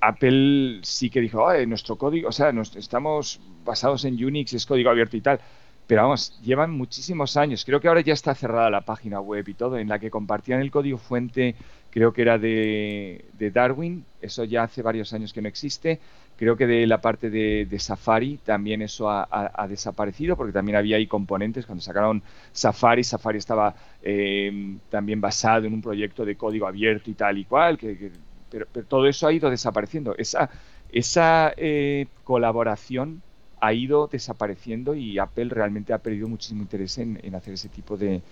Apple 0.00 0.80
sí 0.82 1.10
que 1.10 1.20
dijo, 1.20 1.46
nuestro 1.66 1.96
código, 1.96 2.28
o 2.28 2.32
sea, 2.32 2.52
estamos 2.76 3.40
basados 3.64 4.04
en 4.04 4.22
Unix, 4.24 4.52
es 4.52 4.66
código 4.66 4.90
abierto 4.90 5.16
y 5.16 5.20
tal. 5.20 5.40
Pero 5.88 6.02
vamos, 6.02 6.38
llevan 6.42 6.70
muchísimos 6.70 7.38
años. 7.38 7.64
Creo 7.64 7.80
que 7.80 7.88
ahora 7.88 8.02
ya 8.02 8.12
está 8.12 8.34
cerrada 8.34 8.68
la 8.68 8.82
página 8.82 9.20
web 9.20 9.48
y 9.48 9.54
todo, 9.54 9.78
en 9.78 9.88
la 9.88 9.98
que 9.98 10.10
compartían 10.10 10.60
el 10.60 10.70
código 10.70 10.98
fuente, 10.98 11.56
creo 11.90 12.12
que 12.12 12.22
era 12.22 12.36
de, 12.38 13.24
de 13.32 13.50
Darwin, 13.50 14.04
eso 14.20 14.44
ya 14.44 14.64
hace 14.64 14.82
varios 14.82 15.14
años 15.14 15.32
que 15.32 15.40
no 15.40 15.48
existe. 15.48 15.98
Creo 16.38 16.56
que 16.56 16.68
de 16.68 16.86
la 16.86 17.00
parte 17.00 17.30
de, 17.30 17.78
Safari 17.80 18.38
también 18.44 18.80
eso 18.80 19.10
ha, 19.10 19.66
desaparecido 19.68 20.36
porque 20.36 20.52
también 20.52 20.76
había 20.76 20.96
ahí 20.96 21.08
componentes. 21.08 21.66
Cuando 21.66 21.82
sacaron 21.82 22.22
Safari, 22.52 23.02
Safari 23.02 23.38
estaba 23.38 23.74
eh, 24.02 24.76
también 24.88 25.20
basado 25.20 25.66
en 25.66 25.74
un 25.74 25.82
proyecto 25.82 26.24
de 26.24 26.36
código 26.36 26.68
abierto 26.68 27.10
y 27.10 27.14
tal 27.14 27.38
y 27.38 27.44
cual, 27.44 27.76
que, 27.76 28.12
pero, 28.48 28.66
todo 28.86 29.08
eso 29.08 29.26
ha 29.26 29.32
ido 29.32 29.50
desapareciendo. 29.50 30.14
Esa, 30.16 30.48
esa 30.92 31.52
eh, 31.56 32.06
colaboración 32.22 33.20
ha 33.60 33.72
ido 33.72 34.06
desapareciendo 34.06 34.94
y 34.94 35.18
Apple 35.18 35.48
realmente 35.50 35.92
ha 35.92 35.98
perdido 35.98 36.28
muchísimo 36.28 36.62
interés 36.62 36.98
en, 36.98 37.34
hacer 37.34 37.54
ese 37.54 37.68
tipo 37.68 37.96
de, 37.96 38.22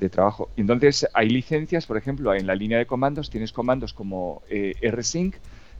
de 0.00 0.08
trabajo. 0.08 0.48
Entonces 0.56 1.06
hay 1.12 1.28
licencias, 1.28 1.84
por 1.84 1.98
ejemplo, 1.98 2.32
en 2.32 2.46
la 2.46 2.54
línea 2.54 2.78
de 2.78 2.86
comandos 2.86 3.28
tienes 3.28 3.52
comandos 3.52 3.92
como 3.92 4.40
eh, 4.48 4.72
rsync, 4.90 5.34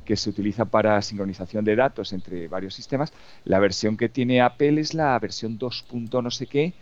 que 0.06 0.16
se 0.16 0.30
utiliza 0.30 0.64
para 0.64 1.02
sincronización 1.02 1.64
de 1.66 1.76
datos 1.76 2.14
entre 2.14 2.48
varios 2.48 2.74
sistemas. 2.74 3.12
La 3.44 3.58
versión 3.58 3.98
que 3.98 4.08
tiene 4.08 4.40
Apple 4.40 4.80
es 4.80 4.94
la 4.94 5.18
versión 5.18 5.58
2. 5.58 5.84
no 6.22 6.30
sé 6.30 6.46
qué, 6.46 6.72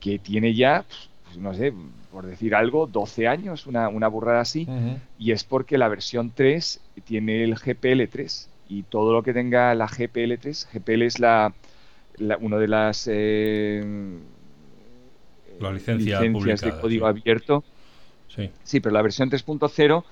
que 0.00 0.18
tiene 0.18 0.54
ya, 0.54 0.84
pues, 1.24 1.38
no 1.38 1.54
sé, 1.54 1.72
por 2.12 2.26
decir 2.26 2.54
algo, 2.54 2.86
12 2.86 3.26
años, 3.26 3.66
una, 3.66 3.88
una 3.88 4.08
burrada 4.08 4.40
así, 4.40 4.68
y 5.18 5.32
es 5.32 5.44
porque 5.44 5.78
la 5.78 5.88
versión 5.88 6.32
3 6.34 6.80
tiene 7.04 7.42
el 7.42 7.54
GPL3 7.54 8.48
y 8.68 8.82
todo 8.82 9.12
lo 9.12 9.22
que 9.22 9.32
tenga 9.32 9.74
la 9.74 9.88
GPL3, 9.88 10.66
GPL 10.72 11.02
es 11.02 11.18
la, 11.18 11.54
una 12.40 12.58
de 12.58 12.68
las 12.68 13.08
eh, 13.10 13.82
la 15.60 15.72
licencia 15.72 16.20
licencias 16.20 16.60
de 16.60 16.80
código 16.80 17.06
abierto. 17.06 17.64
Sí. 18.28 18.50
sí, 18.64 18.80
pero 18.80 18.92
la 18.92 19.02
versión 19.02 19.30
3.0 19.30 20.04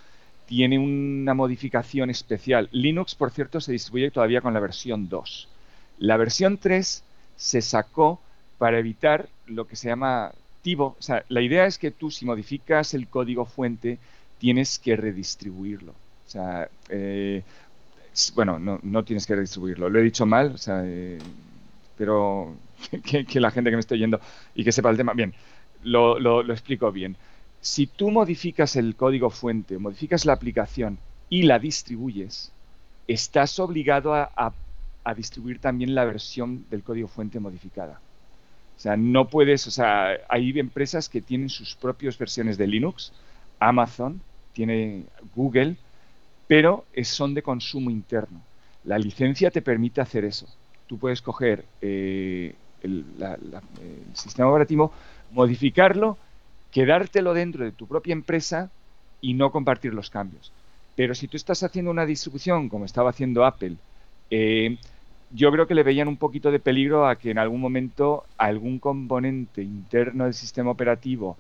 tiene 0.53 0.79
una 0.79 1.33
modificación 1.33 2.11
especial. 2.11 2.69
Linux, 2.73 3.15
por 3.15 3.31
cierto, 3.31 3.59
se 3.59 3.73
distribuye 3.73 4.11
todavía 4.11 4.43
con 4.43 4.53
la 4.53 4.61
versión 4.61 5.09
2. 5.09 5.49
La 5.97 6.19
versión 6.19 6.59
3 6.59 7.03
se 7.37 7.63
sacó 7.63 8.21
para 8.59 8.79
evitar 8.79 9.31
lo 9.47 9.67
que 9.67 9.77
se 9.77 9.89
llama 9.89 10.33
tivo. 10.61 10.95
O 10.99 11.03
sea, 11.03 11.25
la 11.31 11.41
idea 11.41 11.65
es 11.65 11.79
que 11.79 11.91
tú 11.91 12.11
si 12.11 12.27
modificas 12.27 12.93
el 12.93 13.09
código 13.09 13.47
fuente 13.47 13.99
tienes 14.37 14.79
que 14.79 14.95
redistribuirlo. 14.95 15.93
O 15.93 16.31
sea, 16.31 16.69
eh, 16.91 17.43
bueno, 18.35 18.59
no, 18.59 19.05
tienes 19.05 19.27
que 19.27 19.37
redistribuirlo. 19.37 19.89
Lo 19.89 20.01
he 20.01 20.03
dicho 20.03 20.27
mal, 20.27 20.53
o 20.53 20.59
sea, 20.59 20.83
eh, 20.85 21.19
pero 21.97 22.55
que, 23.27 23.41
la 23.41 23.51
gente 23.51 23.71
que 23.71 23.77
me 23.77 23.81
esté 23.81 23.95
oyendo 23.95 24.21
y 24.55 24.65
que 24.65 24.73
sepa 24.73 24.91
el 24.91 24.99
tema, 24.99 25.15
bien, 25.15 25.33
lo 25.83 26.43
explico 26.53 26.93
bien. 26.93 27.17
Si 27.63 27.87
tú 27.87 28.11
modificas 28.11 28.75
el 28.75 28.97
código 28.97 29.31
fuente, 29.31 29.79
modificas 29.79 30.27
la 30.27 30.33
aplicación 30.33 30.99
y 31.31 31.45
la 31.45 31.61
distribuyes, 31.61 32.51
estás 33.07 33.61
obligado 33.61 34.15
a, 34.15 34.53
distribuir 35.17 35.61
también 35.61 35.95
la 35.95 36.05
versión 36.05 36.67
del 36.71 36.83
código 36.83 37.07
fuente 37.07 37.39
modificada. 37.39 38.01
O 38.77 38.81
sea, 38.81 38.97
no 38.97 39.29
puedes, 39.29 39.69
o 39.69 39.71
sea, 39.71 40.09
hay 40.29 40.59
empresas 40.59 41.09
que 41.09 41.21
tienen 41.21 41.49
sus 41.49 41.77
propias 41.77 42.19
versiones 42.19 42.59
de 42.59 42.67
Linux, 42.67 43.13
Amazon, 43.61 44.21
tiene 44.53 45.05
Google, 45.37 45.77
pero 46.49 46.85
son 47.05 47.33
de 47.33 47.43
consumo 47.43 47.91
interno. 47.91 48.43
La 48.83 48.99
licencia 48.99 49.53
te 49.53 49.63
permite 49.63 50.01
hacer 50.01 50.25
eso. 50.25 50.49
Tú 50.89 50.99
puedes 50.99 51.23
coger 51.23 51.65
eh, 51.81 52.57
el 52.83 53.05
sistema 54.15 54.51
operativo, 54.51 54.93
modificarlo 55.31 56.19
quedártelo 56.73 57.35
dentro 57.35 57.65
de 57.65 57.73
tu 57.73 57.87
propia 57.87 58.13
empresa 58.13 58.71
y 59.21 59.35
no 59.35 59.53
compartir 59.53 59.95
los 59.95 60.11
cambios. 60.11 60.53
Pero 60.97 61.15
si 61.15 61.29
tú 61.29 61.37
estás 61.37 61.63
haciendo 61.63 61.91
una 61.91 62.07
distribución 62.07 62.69
como 62.69 62.85
estaba 62.85 63.11
haciendo 63.11 63.45
Apple, 63.45 63.77
eh, 64.31 64.77
yo 65.31 65.51
creo 65.53 65.67
que 65.67 65.75
le 65.75 65.83
veían 65.83 66.09
un 66.09 66.17
poquito 66.17 66.51
de 66.51 66.59
peligro 66.59 67.07
a 67.07 67.17
que 67.17 67.31
en 67.31 67.39
algún 67.39 67.61
momento 67.61 68.25
algún 68.37 68.79
componente 68.79 69.63
interno 69.63 70.25
del 70.25 70.35
sistema 70.35 70.71
operativo 70.71 71.37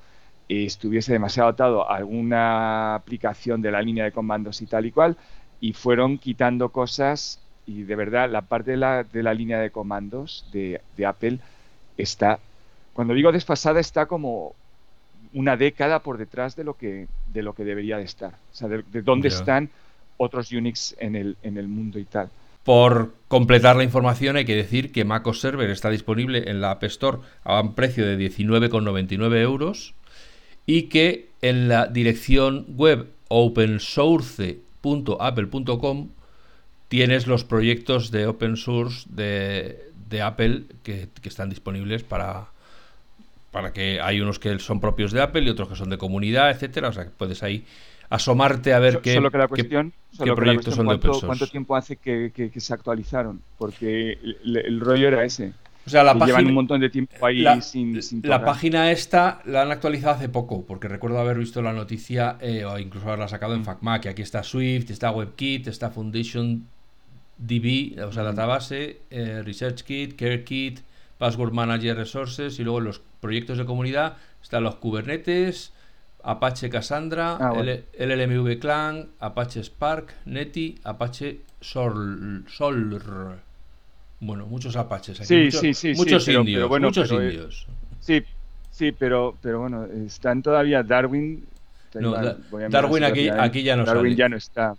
eh, 0.48 0.64
estuviese 0.64 1.12
demasiado 1.12 1.50
atado 1.50 1.90
a 1.90 1.96
alguna 1.96 2.94
aplicación 2.94 3.60
de 3.62 3.70
la 3.70 3.82
línea 3.82 4.04
de 4.04 4.12
comandos 4.12 4.62
y 4.62 4.66
tal 4.66 4.86
y 4.86 4.92
cual, 4.92 5.16
y 5.60 5.72
fueron 5.74 6.18
quitando 6.18 6.70
cosas 6.70 7.40
y 7.66 7.82
de 7.84 7.96
verdad 7.96 8.30
la 8.30 8.42
parte 8.42 8.72
de 8.72 8.76
la, 8.78 9.04
de 9.04 9.22
la 9.22 9.34
línea 9.34 9.58
de 9.58 9.70
comandos 9.70 10.48
de, 10.52 10.80
de 10.96 11.06
Apple 11.06 11.38
está, 11.96 12.40
cuando 12.92 13.14
digo 13.14 13.32
desfasada, 13.32 13.80
está 13.80 14.06
como 14.06 14.54
una 15.34 15.56
década 15.56 16.00
por 16.00 16.18
detrás 16.18 16.56
de 16.56 16.64
lo 16.64 16.74
que, 16.74 17.06
de 17.32 17.42
lo 17.42 17.54
que 17.54 17.64
debería 17.64 17.98
de 17.98 18.04
estar. 18.04 18.34
O 18.52 18.54
sea, 18.54 18.68
de, 18.68 19.02
dónde 19.02 19.28
están 19.28 19.70
otros 20.16 20.52
Unix 20.52 20.94
en 20.98 21.16
el, 21.16 21.36
en 21.42 21.58
el 21.58 21.68
mundo 21.68 21.98
y 21.98 22.04
tal. 22.04 22.30
Por 22.64 23.14
completar 23.26 23.76
la 23.76 23.82
información 23.82 24.36
hay 24.36 24.44
que 24.44 24.54
decir 24.54 24.92
que 24.92 25.04
MacOS 25.04 25.40
Server 25.40 25.68
está 25.70 25.90
disponible 25.90 26.48
en 26.48 26.60
la 26.60 26.70
App 26.72 26.84
Store 26.84 27.18
a 27.42 27.60
un 27.60 27.74
precio 27.74 28.06
de 28.06 28.16
19,99 28.16 29.42
euros 29.42 29.94
y 30.64 30.84
que 30.84 31.28
en 31.40 31.66
la 31.68 31.86
dirección 31.86 32.66
web 32.68 33.08
opensource.apple.com 33.28 36.08
tienes 36.88 37.26
los 37.26 37.44
proyectos 37.44 38.10
de 38.10 38.26
open 38.26 38.56
source 38.56 39.06
de, 39.10 39.90
Apple 40.22 40.64
que, 40.82 41.08
están 41.24 41.48
disponibles 41.48 42.02
para, 42.02 42.48
para 43.52 43.72
que 43.72 44.00
hay 44.00 44.20
unos 44.20 44.38
que 44.40 44.58
son 44.58 44.80
propios 44.80 45.12
de 45.12 45.20
Apple 45.20 45.42
y 45.42 45.50
otros 45.50 45.68
que 45.68 45.76
son 45.76 45.90
de 45.90 45.98
comunidad, 45.98 46.50
etcétera. 46.50 46.88
O 46.88 46.92
sea, 46.92 47.04
que 47.04 47.10
puedes 47.10 47.42
ahí 47.42 47.64
asomarte 48.08 48.72
a 48.72 48.78
ver 48.78 49.00
qué, 49.00 49.14
solo 49.14 49.30
que 49.30 49.38
la 49.38 49.46
cuestión, 49.46 49.92
proyectos 50.34 50.74
son 50.74 50.86
de 50.86 50.94
open 50.94 51.12
source. 51.12 51.26
¿Cuánto 51.26 51.46
tiempo 51.46 51.76
hace 51.76 51.96
que, 51.96 52.50
se 52.56 52.74
actualizaron? 52.74 53.42
Porque 53.58 54.18
el, 54.44 54.80
rollo 54.80 55.08
era 55.08 55.24
ese. 55.24 55.52
O 55.86 55.90
sea, 55.90 56.02
la 56.02 56.14
página, 56.14 56.26
llevan 56.38 56.46
un 56.46 56.54
montón 56.54 56.80
de 56.80 56.90
tiempo 56.90 57.26
ahí 57.26 57.40
la, 57.40 57.60
sin, 57.60 58.00
La 58.22 58.44
página 58.44 58.90
esta 58.90 59.42
la 59.44 59.62
han 59.62 59.70
actualizado 59.70 60.14
hace 60.14 60.28
poco, 60.28 60.64
porque 60.64 60.88
recuerdo 60.88 61.18
haber 61.18 61.38
visto 61.38 61.60
la 61.60 61.72
noticia 61.72 62.38
eh, 62.40 62.64
o 62.64 62.78
incluso 62.78 63.06
haberla 63.06 63.28
sacado 63.28 63.54
en 63.54 63.64
FacMac. 63.64 64.06
Aquí 64.06 64.22
está 64.22 64.42
Swift, 64.42 64.90
está 64.90 65.10
WebKit, 65.10 65.66
está 65.66 65.90
Foundation 65.90 66.66
DB, 67.36 68.02
o 68.02 68.12
sea, 68.12 68.22
database, 68.22 69.00
eh, 69.10 69.42
ResearchKit, 69.44 70.16
CareKit, 70.16 70.80
Password 71.18 71.52
Manager 71.52 71.96
Resources 71.96 72.58
y 72.58 72.62
luego 72.62 72.80
los 72.80 73.02
proyectos 73.22 73.56
de 73.56 73.64
comunidad 73.64 74.16
están 74.42 74.64
los 74.64 74.74
Kubernetes, 74.74 75.72
Apache 76.24 76.68
Cassandra, 76.68 77.38
ah, 77.40 77.54
LLMV 77.98 78.58
Clan, 78.58 79.08
Apache 79.20 79.62
Spark, 79.62 80.12
Netty, 80.26 80.78
Apache 80.84 81.40
Sol, 81.60 82.44
Solr. 82.48 83.38
Bueno, 84.20 84.46
muchos 84.46 84.76
Apaches 84.76 85.20
aquí. 85.20 85.26
Sí, 85.26 85.44
muchos, 85.44 85.60
sí, 85.60 85.74
sí, 85.74 85.94
muchos 85.94 86.24
sí, 86.24 86.32
indios, 86.32 86.68
bueno, 86.68 86.88
muchos 86.88 87.08
pero, 87.08 87.22
eh, 87.22 87.32
indios. 87.32 87.66
Sí, 88.00 88.22
sí, 88.70 88.92
pero, 88.92 89.36
pero 89.40 89.60
bueno, 89.60 89.86
están 90.06 90.42
todavía 90.42 90.82
Darwin. 90.82 91.44
No, 91.94 92.14
Darwin 92.70 93.04
aquí, 93.04 93.28
aquí, 93.28 93.62
ya 93.62 93.76
no 93.76 93.84
Darwin 93.84 94.16
ya 94.16 94.28
no 94.28 94.36
está. 94.36 94.74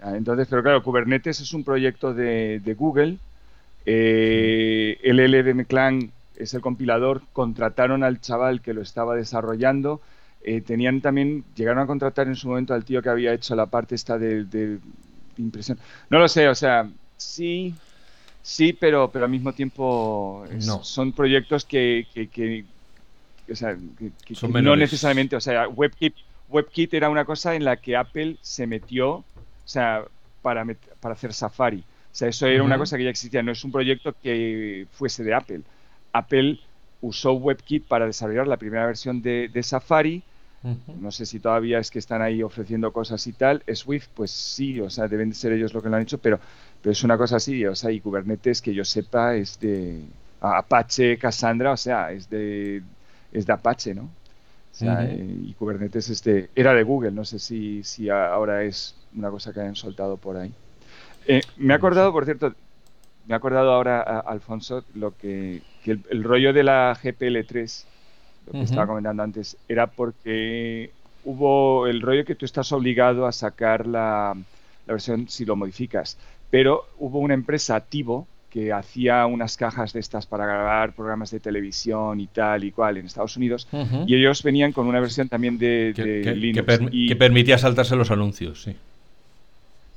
Ah, 0.00 0.16
entonces, 0.16 0.46
pero 0.48 0.62
claro, 0.62 0.82
Kubernetes 0.82 1.40
es 1.40 1.52
un 1.52 1.64
proyecto 1.64 2.14
de, 2.14 2.60
de 2.60 2.74
Google. 2.74 3.18
Eh, 3.86 4.98
LLVM 5.02 5.64
Clan 5.64 6.10
es 6.36 6.54
el 6.54 6.60
compilador. 6.60 7.22
Contrataron 7.32 8.02
al 8.02 8.20
chaval 8.20 8.60
que 8.60 8.74
lo 8.74 8.82
estaba 8.82 9.14
desarrollando 9.16 10.00
eh, 10.46 10.60
tenían 10.60 11.00
también, 11.00 11.42
llegaron 11.56 11.82
a 11.82 11.86
contratar 11.86 12.28
en 12.28 12.36
su 12.36 12.48
momento 12.48 12.74
al 12.74 12.84
tío 12.84 13.00
que 13.00 13.08
había 13.08 13.32
hecho 13.32 13.56
la 13.56 13.64
parte 13.64 13.94
esta 13.94 14.18
de, 14.18 14.78
impresión. 15.38 15.78
No 16.10 16.18
lo 16.18 16.28
sé, 16.28 16.48
o 16.48 16.54
sea, 16.54 16.86
sí, 17.16 17.74
sí, 18.42 18.74
pero, 18.74 19.10
pero 19.10 19.24
al 19.24 19.30
mismo 19.30 19.54
tiempo 19.54 20.44
no. 20.66 20.84
son 20.84 21.12
proyectos 21.12 21.64
que, 21.64 22.06
que, 22.12 22.66
o 23.50 23.56
sea, 23.56 23.74
que, 23.98 24.62
no 24.62 24.76
necesariamente, 24.76 25.34
o 25.34 25.40
sea, 25.40 25.66
WebKit, 25.66 26.14
WebKit 26.50 26.92
era 26.92 27.08
una 27.08 27.24
cosa 27.24 27.54
en 27.54 27.64
la 27.64 27.78
que 27.78 27.96
Apple 27.96 28.36
se 28.42 28.66
metió, 28.66 29.12
o 29.12 29.24
sea, 29.64 30.04
para, 30.42 30.66
para 31.00 31.14
hacer 31.14 31.32
Safari. 31.32 31.78
O 31.80 32.16
sea, 32.16 32.28
eso 32.28 32.46
era 32.46 32.62
una 32.62 32.76
cosa 32.76 32.98
que 32.98 33.04
ya 33.04 33.10
existía, 33.10 33.42
no 33.42 33.50
es 33.50 33.64
un 33.64 33.72
proyecto 33.72 34.14
que 34.22 34.86
fuese 34.92 35.24
de 35.24 35.32
Apple. 35.32 35.62
Apple 36.14 36.60
usó 37.02 37.34
WebKit 37.34 37.86
para 37.86 38.06
desarrollar 38.06 38.46
la 38.46 38.56
primera 38.56 38.86
versión 38.86 39.20
de, 39.20 39.50
de 39.52 39.62
Safari 39.62 40.24
no 40.98 41.10
sé 41.10 41.26
si 41.26 41.40
todavía 41.40 41.78
es 41.78 41.90
que 41.90 41.98
están 41.98 42.22
ahí 42.22 42.42
ofreciendo 42.42 42.90
cosas 42.90 43.26
y 43.26 43.34
tal. 43.34 43.62
Swift, 43.74 44.08
pues 44.14 44.30
sí, 44.30 44.80
o 44.80 44.88
sea, 44.88 45.08
deben 45.08 45.28
de 45.28 45.34
ser 45.34 45.52
ellos 45.52 45.74
lo 45.74 45.82
que 45.82 45.90
lo 45.90 45.96
han 45.96 46.02
hecho, 46.02 46.16
pero, 46.16 46.40
pero 46.80 46.92
es 46.92 47.04
una 47.04 47.18
cosa 47.18 47.36
así, 47.36 47.66
o 47.66 47.74
sea, 47.74 47.90
y 47.90 48.00
Kubernetes, 48.00 48.62
que 48.62 48.72
yo 48.72 48.82
sepa, 48.82 49.36
es 49.36 49.60
de 49.60 50.02
Apache, 50.40 51.18
Cassandra, 51.18 51.72
o 51.72 51.76
sea, 51.76 52.12
es 52.12 52.30
de, 52.30 52.82
es 53.30 53.44
de 53.44 53.52
Apache, 53.52 53.94
¿no? 53.94 54.04
O 54.04 54.76
sea, 54.76 55.04
eh, 55.04 55.38
y 55.44 55.52
Kubernetes 55.52 56.08
este, 56.08 56.48
era 56.54 56.72
de 56.72 56.82
Google, 56.82 57.12
no 57.12 57.26
sé 57.26 57.38
si, 57.38 57.84
si 57.84 58.08
ahora 58.08 58.62
es 58.62 58.96
una 59.14 59.30
cosa 59.30 59.52
que 59.52 59.60
hayan 59.60 59.76
soltado 59.76 60.16
por 60.16 60.38
ahí. 60.38 60.52
Eh, 61.26 61.42
me 61.58 61.74
he 61.74 61.76
acordado, 61.76 62.10
por 62.10 62.24
cierto, 62.24 62.54
me 63.26 63.34
he 63.34 63.36
acordado 63.36 63.70
ahora, 63.70 64.00
Alfonso, 64.00 64.82
lo 64.94 65.14
que, 65.14 65.62
el, 65.92 66.00
el, 66.10 66.24
rollo 66.24 66.52
de 66.52 66.62
la 66.62 66.96
GPL3 67.02 67.84
lo 68.46 68.52
que 68.52 68.62
estaba 68.62 68.86
comentando 68.86 69.22
antes, 69.22 69.56
era 69.68 69.86
porque 69.86 70.90
hubo 71.24 71.86
el 71.86 72.00
rollo 72.00 72.24
que 72.24 72.34
tú 72.34 72.44
estás 72.44 72.72
obligado 72.72 73.26
a 73.26 73.32
sacar 73.32 73.86
la, 73.86 74.36
versión 74.86 75.28
si 75.28 75.44
lo 75.44 75.56
modificas, 75.56 76.18
pero 76.50 76.84
hubo 76.98 77.18
una 77.18 77.34
empresa, 77.34 77.80
Tivo, 77.80 78.26
que 78.50 78.72
hacía 78.72 79.26
unas 79.26 79.56
cajas 79.56 79.92
de 79.92 80.00
estas 80.00 80.26
para 80.26 80.46
grabar 80.46 80.92
programas 80.92 81.30
de 81.30 81.40
televisión 81.40 82.20
y 82.20 82.28
tal 82.28 82.62
y 82.64 82.70
cual 82.70 82.98
en 82.98 83.06
Estados 83.06 83.36
Unidos, 83.36 83.66
y 84.06 84.14
ellos 84.14 84.42
venían 84.42 84.72
con 84.72 84.86
una 84.86 85.00
versión 85.00 85.28
también 85.28 85.58
de, 85.58 85.92
Linux. 86.36 86.90
Que, 87.08 87.16
permitía 87.16 87.58
saltarse 87.58 87.96
los 87.96 88.10
anuncios, 88.10 88.62
sí. 88.62 88.76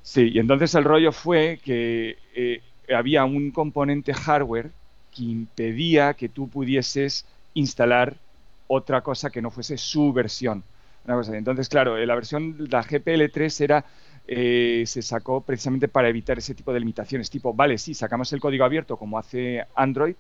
Sí, 0.02 0.32
y 0.34 0.40
entonces 0.40 0.74
el 0.74 0.86
rollo 0.86 1.12
fue 1.12 1.60
que 1.62 2.18
eh, 2.34 2.62
había 2.96 3.26
un 3.26 3.52
componente 3.52 4.14
hardware 4.14 4.72
que 5.18 5.24
impedía 5.24 6.14
que 6.14 6.30
tú 6.30 6.48
pudieses 6.48 7.26
instalar 7.56 8.18
otra 8.68 9.02
cosa 9.02 9.30
que 9.30 9.42
no 9.42 9.50
fuese 9.50 9.78
su 9.78 10.14
versión. 10.14 10.64
Entonces, 11.08 11.70
claro, 11.70 11.98
la 11.98 12.16
versión, 12.16 12.68
la 12.70 12.84
GPL3 12.84 13.62
era, 13.62 13.86
eh, 14.28 14.84
se 14.86 15.02
sacó 15.02 15.40
precisamente 15.42 15.88
para 15.88 16.10
evitar 16.10 16.38
ese 16.38 16.54
tipo 16.54 16.74
de 16.74 16.82
limitaciones, 16.82 17.30
tipo, 17.30 17.54
vale, 17.54 17.78
sí, 17.78 17.94
sacamos 17.94 18.32
el 18.34 18.42
código 18.42 18.66
abierto 18.66 18.98
como 18.98 19.18
hace 19.18 19.66
Android, 19.74 20.16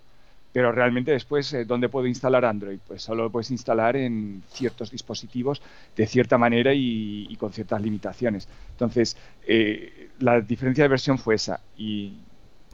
pero 0.53 0.71
realmente 0.71 1.11
después, 1.11 1.51
eh, 1.53 1.65
¿dónde 1.65 1.89
puedo 1.89 2.07
instalar 2.07 2.45
Android? 2.45 2.79
Pues 2.87 3.01
solo 3.01 3.23
lo 3.23 3.29
puedes 3.29 3.51
instalar 3.51 3.97
en 3.97 4.41
ciertos 4.49 4.89
dispositivos 4.89 5.61
de 5.95 6.07
cierta 6.07 6.37
manera 6.37 6.71
y, 6.73 7.35
con 7.37 7.51
ciertas 7.51 7.81
limitaciones. 7.81 8.47
Entonces, 8.71 9.17
eh, 9.45 10.09
la 10.19 10.39
diferencia 10.39 10.85
de 10.85 10.87
versión 10.87 11.17
fue 11.17 11.35
esa 11.35 11.59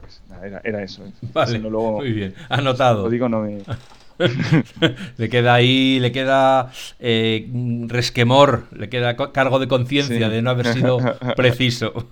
pues, 0.04 0.22
era, 0.64 0.82
eso. 0.82 1.02
Vale, 1.32 1.58
muy 1.58 2.12
bien, 2.12 2.34
anotado. 2.48 3.04
Lo 3.04 3.10
digo, 3.10 3.28
no 3.28 3.40
me... 3.40 3.62
le 5.16 5.28
queda 5.28 5.54
ahí, 5.54 5.98
le 5.98 6.12
queda 6.12 6.70
eh, 7.00 7.48
resquemor, 7.88 8.66
le 8.70 8.88
queda 8.88 9.16
cargo 9.16 9.58
de 9.58 9.66
conciencia 9.66 10.28
de 10.28 10.40
no 10.40 10.50
haber 10.50 10.72
sido 10.72 10.98
preciso. 11.36 12.08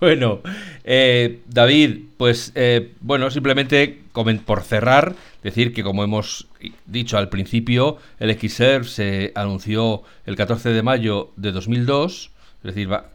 bueno, 0.00 0.40
eh, 0.84 1.40
David, 1.48 1.98
pues 2.16 2.52
eh, 2.54 2.92
bueno, 3.00 3.30
simplemente 3.30 4.00
por 4.44 4.62
cerrar, 4.62 5.16
decir 5.42 5.72
que 5.72 5.82
como 5.82 6.04
hemos 6.04 6.46
dicho 6.86 7.18
al 7.18 7.30
principio, 7.30 7.96
el 8.20 8.32
Xserve 8.38 8.84
se 8.84 9.32
anunció 9.34 10.02
el 10.24 10.36
14 10.36 10.70
de 10.70 10.82
mayo 10.82 11.32
de 11.36 11.50
2002, 11.50 12.30
es 12.58 12.62
decir, 12.62 12.92
va, 12.92 13.06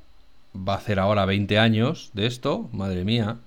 va 0.56 0.74
a 0.74 0.78
hacer 0.78 1.00
ahora 1.00 1.26
20 1.26 1.58
años 1.60 2.12
de 2.14 2.28
esto, 2.28 2.70
madre 2.72 3.04
mía, 3.04 3.38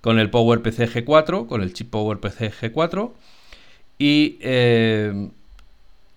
con 0.00 0.18
el 0.18 0.30
PowerPC 0.30 0.92
G4, 0.92 1.46
con 1.46 1.62
el 1.62 1.72
chip 1.72 1.90
PowerPC 1.90 2.52
G4 2.60 3.12
y 3.98 4.38
eh, 4.40 5.30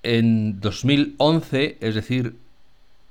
en 0.03 0.59
2011, 0.59 1.77
es 1.79 1.95
decir, 1.95 2.35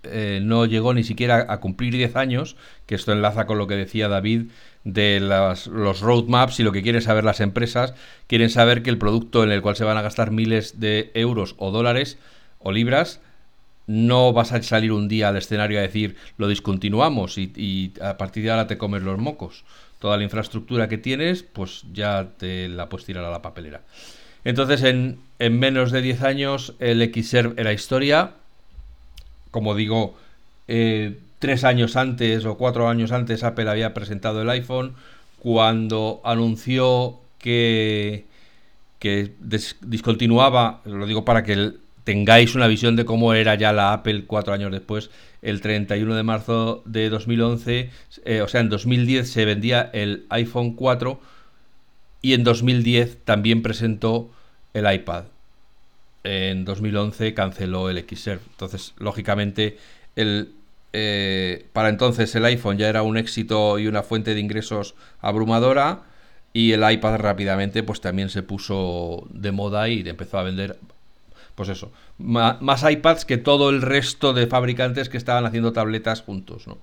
eh, 0.05 0.41
no 0.43 0.67
llegó 0.67 0.95
ni 0.95 1.05
siquiera 1.05 1.47
a 1.49 1.61
cumplir 1.61 1.95
10 1.95 2.17
años, 2.17 2.57
que 2.87 2.95
esto 2.95 3.13
enlaza 3.13 3.47
con 3.47 3.59
lo 3.59 3.67
que 3.67 3.75
decía 3.75 4.09
David 4.09 4.51
de 4.85 5.19
los 5.21 6.01
roadmaps 6.01 6.61
y 6.61 6.63
lo 6.63 6.73
que 6.73 6.83
quieren 6.83 7.03
saber 7.03 7.25
las 7.25 7.41
empresas, 7.41 7.95
quieren 8.29 8.51
saber 8.51 8.83
que 8.83 8.91
el 8.91 8.99
producto 8.99 9.43
en 9.43 9.51
el 9.51 9.63
cual 9.63 9.77
se 9.77 9.85
van 9.85 9.97
a 9.97 10.03
gastar 10.03 10.31
miles 10.31 10.79
de 10.79 11.11
euros 11.15 11.55
o 11.59 11.71
dólares 11.71 12.19
o 12.61 12.71
libras, 12.71 13.21
no 13.87 14.33
vas 14.33 14.53
a 14.53 14.63
salir 14.63 14.93
un 14.93 15.09
día 15.09 15.29
al 15.29 15.37
escenario 15.37 15.79
a 15.79 15.83
decir 15.83 16.17
lo 16.39 16.49
discontinuamos 16.49 17.39
y, 17.39 17.93
a 18.01 18.17
partir 18.17 18.43
de 18.43 18.51
ahora 18.51 18.67
te 18.67 18.79
comes 18.79 19.03
los 19.03 19.19
mocos. 19.19 19.65
Toda 19.99 20.17
la 20.17 20.25
infraestructura 20.25 20.89
que 20.89 20.99
tienes, 20.99 21.43
pues 21.43 21.85
ya 21.93 22.29
te 22.37 22.69
la 22.69 22.89
puedes 22.89 23.07
tirar 23.07 23.25
a 23.25 23.31
la 23.31 23.43
papelera. 23.43 23.83
Entonces, 24.45 24.83
en, 24.83 25.19
menos 25.39 25.91
de 25.91 26.03
10 26.03 26.23
años, 26.23 26.75
el 26.79 27.03
Xserve 27.13 27.61
era 27.61 27.73
historia. 27.73 28.33
Como 29.51 29.75
digo, 29.75 30.17
eh, 30.69 31.19
tres 31.39 31.65
años 31.65 31.97
antes 31.97 32.45
o 32.45 32.57
cuatro 32.59 32.89
años 32.89 33.13
antes, 33.13 33.43
Apple 33.43 33.71
había 33.71 33.95
presentado 33.95 34.43
el 34.43 34.51
iPhone. 34.51 34.95
Cuando 35.39 36.21
anunció 36.25 37.19
que, 37.39 38.27
que 38.99 39.33
discontinuaba, 39.81 40.81
lo 40.85 41.07
digo 41.07 41.25
para 41.25 41.43
que 41.43 41.73
tengáis 42.07 42.55
una 42.55 42.69
visión 42.69 42.95
de 42.95 43.05
cómo 43.05 43.35
era 43.35 43.57
ya 43.57 43.73
la 43.73 43.93
Apple 43.93 44.27
cuatro 44.29 44.55
años 44.55 44.71
después, 44.71 45.11
el 45.43 45.61
31 45.61 46.15
de 46.15 46.23
marzo 46.23 46.83
de 46.87 47.11
2011, 47.11 47.91
eh, 48.25 48.43
o 48.43 48.49
sea, 48.49 48.61
en 48.61 48.69
2010 48.69 49.29
se 49.29 49.45
vendía 49.45 49.91
el 49.93 50.25
iPhone 50.29 50.75
4 50.77 51.19
y 52.23 52.35
en 52.35 52.45
2010 52.45 53.25
también 53.25 53.61
presentó 53.61 54.31
el 54.73 54.91
iPad. 54.91 55.25
En 56.23 56.65
2011 56.65 57.35
canceló 57.35 57.91
el 57.91 57.99
Xserve. 57.99 58.43
Entonces, 58.53 58.95
lógicamente, 58.99 59.77
el, 60.15 60.53
eh, 60.93 61.67
para 61.73 61.89
entonces 61.89 62.33
el 62.37 62.45
iPhone 62.45 62.79
ya 62.79 62.89
era 62.89 63.03
un 63.03 63.17
éxito 63.17 63.81
y 63.81 63.89
una 63.89 64.05
fuente 64.05 64.33
de 64.33 64.41
ingresos 64.41 64.95
abrumadora. 65.21 66.03
Y 66.53 66.71
el 66.71 66.89
iPad 66.89 67.17
rápidamente 67.17 67.83
pues 67.83 68.01
también 68.01 68.31
se 68.31 68.45
puso 68.45 69.27
de 69.31 69.51
moda 69.51 69.89
y 69.89 70.09
empezó 70.09 70.39
a 70.39 70.43
vender 70.43 70.79
pues 71.57 71.71
eso, 71.71 71.91
más, 72.19 72.85
iPads 72.89 73.25
que 73.25 73.39
todo 73.39 73.71
el 73.71 73.83
resto 73.83 74.33
de 74.35 74.47
fabricantes 74.47 75.09
que 75.09 75.17
estaban 75.17 75.47
haciendo 75.47 75.73
tabletas 75.73 76.23
juntos, 76.23 76.69
¿no? 76.69 76.79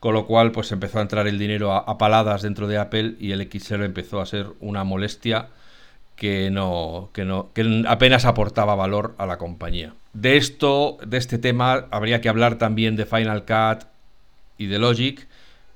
con 0.00 0.12
lo 0.12 0.26
cual 0.26 0.52
pues 0.52 0.70
empezó 0.70 0.98
a 0.98 1.02
entrar 1.02 1.26
el 1.26 1.38
dinero 1.38 1.72
a, 1.72 1.98
paladas 1.98 2.42
dentro 2.42 2.68
de 2.68 2.78
Apple 2.78 3.14
y 3.18 3.32
el 3.32 3.48
XR 3.50 3.84
empezó 3.84 4.20
a 4.20 4.26
ser 4.26 4.48
una 4.60 4.84
molestia 4.84 5.48
que 6.14 6.50
no, 6.50 7.10
que 7.12 7.24
no, 7.24 7.50
que 7.54 7.84
apenas 7.86 8.24
aportaba 8.24 8.74
valor 8.74 9.14
a 9.18 9.26
la 9.26 9.38
compañía. 9.38 9.94
De 10.12 10.36
esto, 10.36 10.98
de 11.06 11.16
este 11.16 11.38
tema, 11.38 11.86
habría 11.90 12.20
que 12.20 12.28
hablar 12.28 12.58
también 12.58 12.96
de 12.96 13.06
Final 13.06 13.44
Cut 13.44 13.86
y 14.56 14.66
de 14.66 14.78
Logic, 14.80 15.28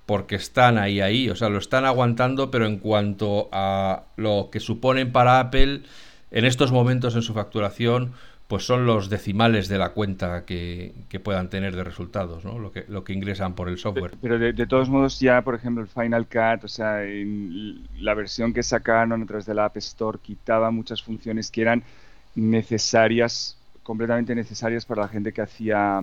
porque 0.07 0.35
están 0.35 0.79
ahí, 0.79 1.01
ahí, 1.01 1.31
o 1.31 1.37
sea, 1.37 1.49
lo 1.49 1.59
están 1.59 1.85
aguantando, 1.85 2.51
pero 2.51 2.67
en 2.67 2.79
cuanto 2.79 3.49
a 3.53 4.03
lo 4.17 4.49
que 4.51 4.59
suponen 4.59 5.13
para 5.13 5.39
Apple 5.39 5.83
en 6.33 6.45
estos 6.45 6.73
momentos 6.73 7.15
en 7.15 7.23
su 7.23 7.35
facturación, 7.35 8.15
pues 8.53 8.67
son 8.67 8.85
los 8.85 9.09
decimales 9.09 9.67
de 9.69 9.79
la 9.79 9.95
cuenta 9.95 10.45
que, 10.45 10.93
puedan 11.25 11.49
tener 11.49 11.75
de 11.75 11.85
resultados, 11.85 12.45
¿no? 12.45 12.59
Lo 12.59 12.71
que, 12.71 12.85
lo 12.87 13.03
que 13.03 13.15
ingresan 13.15 13.55
por 13.55 13.71
el 13.71 13.79
software. 13.79 14.13
Pero 14.21 14.39
de, 14.39 14.67
todos 14.67 14.91
modos 14.91 15.19
ya, 15.21 15.41
por 15.41 15.55
ejemplo, 15.55 15.83
el 15.83 15.89
Final 15.89 16.27
Cut, 16.27 16.63
o 16.63 16.69
sea, 16.69 17.03
en 17.03 17.89
la 17.99 18.13
versión 18.13 18.53
que 18.53 18.63
sacaron 18.63 19.23
a 19.23 19.25
través 19.25 19.47
de 19.47 19.55
la 19.55 19.65
App 19.65 19.79
Store 19.79 20.19
quitaba 20.21 20.71
muchas 20.71 21.03
funciones 21.03 21.51
que 21.51 21.63
eran 21.63 21.83
necesarias, 22.35 23.57
completamente 23.83 24.35
necesarias 24.35 24.85
para 24.85 25.01
la 25.01 25.09
gente 25.09 25.33
que 25.33 25.41
hacía 25.41 26.03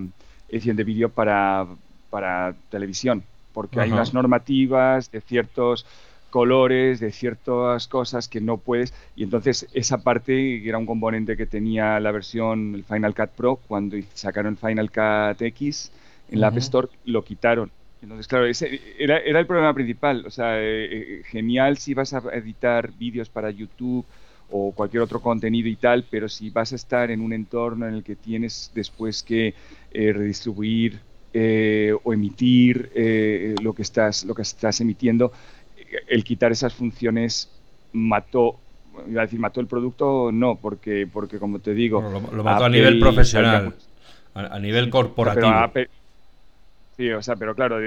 edición 0.50 0.76
de 0.76 0.84
vídeo 0.86 1.10
para, 1.10 1.68
para 2.10 2.56
televisión, 2.72 3.22
porque 3.54 3.80
hay 3.80 3.92
unas 3.92 4.12
normativas 4.12 5.12
de 5.12 5.22
ciertos 5.22 5.86
colores, 6.30 7.00
de 7.00 7.12
ciertas 7.12 7.88
cosas 7.88 8.28
que 8.28 8.42
no 8.42 8.58
puedes. 8.58 8.94
Y 9.16 9.24
entonces 9.24 9.68
esa 9.74 10.00
parte, 10.00 10.34
que 10.62 10.70
era 10.70 10.78
un 10.78 10.86
componente 10.86 11.36
que 11.36 11.46
tenía 11.46 12.00
la 12.00 12.12
versión 12.12 12.76
el 12.76 12.84
Final 12.84 13.16
Cut 13.16 13.30
Pro, 13.32 13.56
cuando 13.68 13.98
sacaron 14.14 14.58
Final 14.58 14.92
Cut 14.92 15.42
X 15.42 15.92
en 16.32 16.42
la 16.42 16.48
App 16.48 16.58
Store, 16.58 16.88
lo 17.06 17.24
quitaron. 17.24 17.72
Entonces, 18.02 18.28
claro, 18.28 18.46
ese 18.46 18.80
era, 18.98 19.18
era 19.18 19.40
el 19.40 19.46
problema 19.46 19.74
principal. 19.74 20.26
O 20.26 20.32
sea, 20.32 20.60
eh, 20.60 20.86
eh, 20.92 21.22
genial 21.26 21.78
si 21.78 21.94
vas 21.94 22.14
a 22.14 22.20
editar 22.34 22.92
vídeos 22.98 23.30
para 23.30 23.50
YouTube 23.50 24.06
o 24.52 24.72
cualquier 24.72 25.04
otro 25.04 25.22
contenido 25.22 25.68
y 25.68 25.76
tal, 25.76 26.06
pero 26.10 26.28
si 26.28 26.50
vas 26.50 26.72
a 26.74 26.76
estar 26.76 27.12
en 27.12 27.22
un 27.22 27.34
entorno 27.34 27.88
en 27.88 27.96
el 27.96 28.04
que 28.04 28.16
tienes 28.16 28.72
después 28.74 29.22
que 29.22 29.54
eh, 29.92 30.14
redistribuir 30.14 31.02
o 32.04 32.12
emitir 32.12 32.92
lo, 33.62 33.74
que 33.74 33.84
estás, 33.84 34.26
lo 34.26 34.34
que 34.34 34.42
estás 34.42 34.82
emitiendo, 34.82 35.32
el 36.08 36.24
quitar 36.24 36.52
esas 36.52 36.74
funciones 36.74 37.50
mató 37.94 38.60
iba 39.08 39.22
a 39.22 39.26
decir 39.26 39.40
mató 39.40 39.62
el 39.62 39.68
producto 39.68 40.32
no 40.32 40.56
porque 40.56 41.08
porque 41.12 41.40
como 41.40 41.60
te 41.60 41.74
digo 41.74 42.02
lo, 42.32 42.44
mató 42.44 42.66
a 42.66 42.70
nivel 42.70 43.00
profesional 43.00 43.74
a, 44.34 44.60
nivel 44.60 44.90
corporativo. 44.90 45.52
sí 46.98 47.10
o 47.12 47.22
sea 47.22 47.36
pero 47.36 47.56
claro 47.56 47.78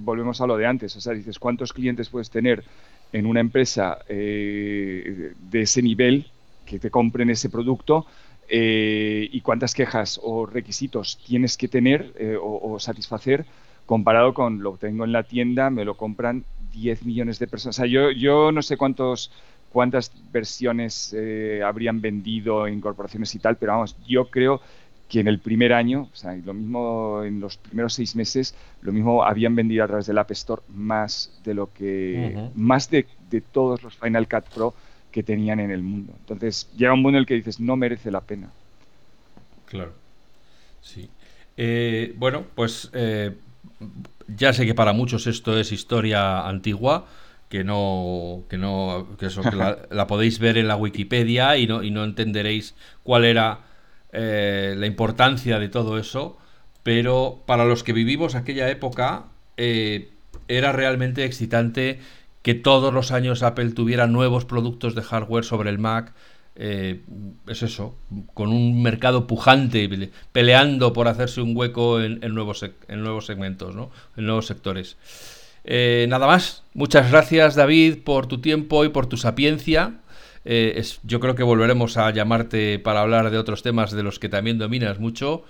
volvemos 0.00 0.40
a 0.40 0.46
lo 0.46 0.56
de 0.56 0.66
antes 0.66 0.96
o 0.96 1.00
sea 1.00 1.14
dices 1.14 1.38
cuántos 1.38 1.72
clientes 1.72 2.08
puedes 2.08 2.30
tener 2.30 2.64
en 3.12 3.26
una 3.26 3.40
empresa 3.40 3.98
eh, 4.08 5.32
de 5.38 5.62
ese 5.62 5.82
nivel 5.82 6.26
que 6.64 6.78
te 6.78 6.90
compren 6.90 7.30
ese 7.30 7.48
producto 7.48 8.06
eh, 8.48 9.28
y 9.30 9.40
cuántas 9.40 9.74
quejas 9.74 10.20
o 10.22 10.46
requisitos 10.46 11.18
tienes 11.26 11.56
que 11.56 11.68
tener 11.68 12.12
eh, 12.18 12.36
o, 12.40 12.72
o 12.72 12.78
satisfacer 12.78 13.44
comparado 13.86 14.34
con 14.34 14.62
lo 14.62 14.76
tengo 14.76 15.04
en 15.04 15.12
la 15.12 15.22
tienda, 15.22 15.70
me 15.70 15.84
lo 15.84 15.96
compran 15.96 16.44
10 16.76 17.04
millones 17.04 17.38
de 17.38 17.46
personas. 17.46 17.76
O 17.76 17.80
sea, 17.82 17.86
yo, 17.86 18.10
yo 18.10 18.52
no 18.52 18.62
sé 18.62 18.76
cuántos 18.76 19.30
cuántas 19.76 20.10
versiones 20.32 21.14
eh, 21.14 21.60
habrían 21.62 22.00
vendido 22.00 22.66
en 22.66 22.80
corporaciones 22.80 23.34
y 23.34 23.38
tal, 23.38 23.56
pero 23.56 23.72
vamos, 23.72 23.94
yo 24.06 24.30
creo 24.30 24.60
que 25.08 25.20
en 25.20 25.28
el 25.28 25.38
primer 25.38 25.72
año, 25.72 26.08
o 26.12 26.16
sea, 26.16 26.34
lo 26.34 26.54
mismo 26.54 27.22
en 27.22 27.40
los 27.40 27.58
primeros 27.58 27.92
seis 27.92 28.16
meses, 28.16 28.54
lo 28.80 28.92
mismo 28.92 29.22
habían 29.22 29.54
vendido 29.54 29.84
a 29.84 29.86
través 29.86 30.06
del 30.06 30.18
App 30.18 30.30
Store 30.30 30.62
más 30.68 31.40
de 31.44 31.52
lo 31.54 31.72
que, 31.72 32.50
más 32.54 32.90
de, 32.90 33.06
de, 33.28 33.40
todos 33.40 33.82
los 33.82 33.94
Final 33.94 34.26
Cut 34.26 34.44
Pro 34.54 34.74
que 35.12 35.22
tenían 35.22 35.60
en 35.60 35.70
el 35.70 35.82
mundo. 35.82 36.14
Entonces 36.20 36.68
llega 36.76 36.94
un 36.94 37.02
mundo 37.02 37.18
en 37.18 37.20
el 37.20 37.26
que 37.26 37.34
dices, 37.34 37.60
no 37.60 37.76
merece 37.76 38.10
la 38.10 38.22
pena. 38.22 38.50
Claro, 39.66 39.92
sí. 40.80 41.08
Eh, 41.56 42.14
bueno, 42.16 42.44
pues 42.54 42.90
eh, 42.92 43.34
ya 44.28 44.52
sé 44.52 44.66
que 44.66 44.74
para 44.74 44.92
muchos 44.92 45.26
esto 45.26 45.58
es 45.58 45.72
historia 45.72 46.46
antigua, 46.46 47.06
que 47.48 47.64
no, 47.64 48.44
que 48.48 48.58
no, 48.58 49.06
que 49.18 49.26
eso, 49.26 49.42
la, 49.90 50.06
podéis 50.06 50.38
ver 50.38 50.58
en 50.58 50.68
la 50.68 50.76
Wikipedia 50.76 51.56
y 51.56 51.66
no, 51.66 51.82
y 51.82 51.90
no 51.90 52.04
entenderéis 52.04 52.74
cuál 53.02 53.24
era 53.24 53.60
eh, 54.12 54.74
la 54.76 54.86
importancia 54.86 55.58
de 55.58 55.68
todo 55.68 55.98
eso, 55.98 56.38
pero 56.82 57.42
para 57.46 57.64
los 57.64 57.84
que 57.84 57.92
vivimos 57.92 58.34
aquella 58.34 58.68
época 58.70 59.26
eh, 59.56 60.12
era 60.48 60.72
realmente 60.72 61.24
excitante 61.24 62.00
que 62.42 62.54
todos 62.54 62.94
los 62.94 63.10
años 63.10 63.42
Apple 63.42 63.72
tuviera 63.72 64.06
nuevos 64.06 64.44
productos 64.44 64.94
de 64.94 65.02
hardware 65.02 65.44
sobre 65.44 65.70
el 65.70 65.78
Mac 65.78 66.14
eh, 66.58 67.02
es 67.46 67.62
eso, 67.62 67.96
con 68.32 68.48
un 68.48 68.82
mercado 68.82 69.26
pujante, 69.26 69.88
peleando 70.32 70.92
por 70.94 71.06
hacerse 71.06 71.42
un 71.42 71.54
hueco 71.54 72.00
en, 72.00 72.20
nuevos, 72.34 72.64
en 72.88 73.02
nuevos 73.02 73.26
segmentos, 73.26 73.74
¿no? 73.74 73.90
en 74.16 74.24
nuevos 74.24 74.46
sectores. 74.46 74.96
Eh, 75.64 76.06
nada 76.08 76.26
más, 76.26 76.62
muchas 76.72 77.10
gracias 77.10 77.56
David 77.56 77.98
por 78.04 78.26
tu 78.26 78.40
tiempo 78.40 78.84
y 78.84 78.88
por 78.88 79.06
tu 79.06 79.18
sapiencia. 79.18 80.00
Eh, 80.46 80.82
yo 81.02 81.20
creo 81.20 81.34
que 81.34 81.42
volveremos 81.42 81.98
a 81.98 82.10
llamarte 82.10 82.78
para 82.78 83.00
hablar 83.00 83.30
de 83.30 83.38
otros 83.38 83.62
temas 83.62 83.90
de 83.90 84.02
los 84.02 84.18
que 84.18 84.28
también 84.28 84.58
dominas 84.58 84.98
mucho. 84.98 85.44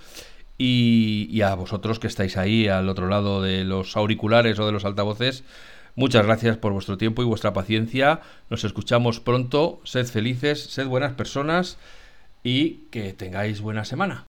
Y 0.59 1.43
a 1.43 1.55
vosotros 1.55 1.99
que 1.99 2.07
estáis 2.07 2.39
ahí 2.39 2.67
al 2.67 2.89
otro 2.89 3.09
lado 3.09 3.43
de 3.43 3.63
los 3.63 3.95
auriculares 3.95 4.59
o 4.59 4.65
de 4.65 4.73
los 4.73 4.87
altavoces, 4.87 5.45
Muchas 5.97 6.27
gracias 6.27 6.59
por 6.59 6.73
vuestro 6.73 6.99
tiempo 6.99 7.23
y 7.23 7.25
vuestra 7.25 7.55
paciencia. 7.55 8.21
Nos 8.51 8.65
escuchamos 8.65 9.19
pronto. 9.19 9.81
Sed 9.85 10.07
felices, 10.07 10.63
sed 10.65 10.87
buenas 10.87 11.15
personas 11.15 11.79
y 12.45 12.85
que 12.91 13.15
tengáis 13.15 13.63
buena 13.63 13.87
semana. 13.87 14.27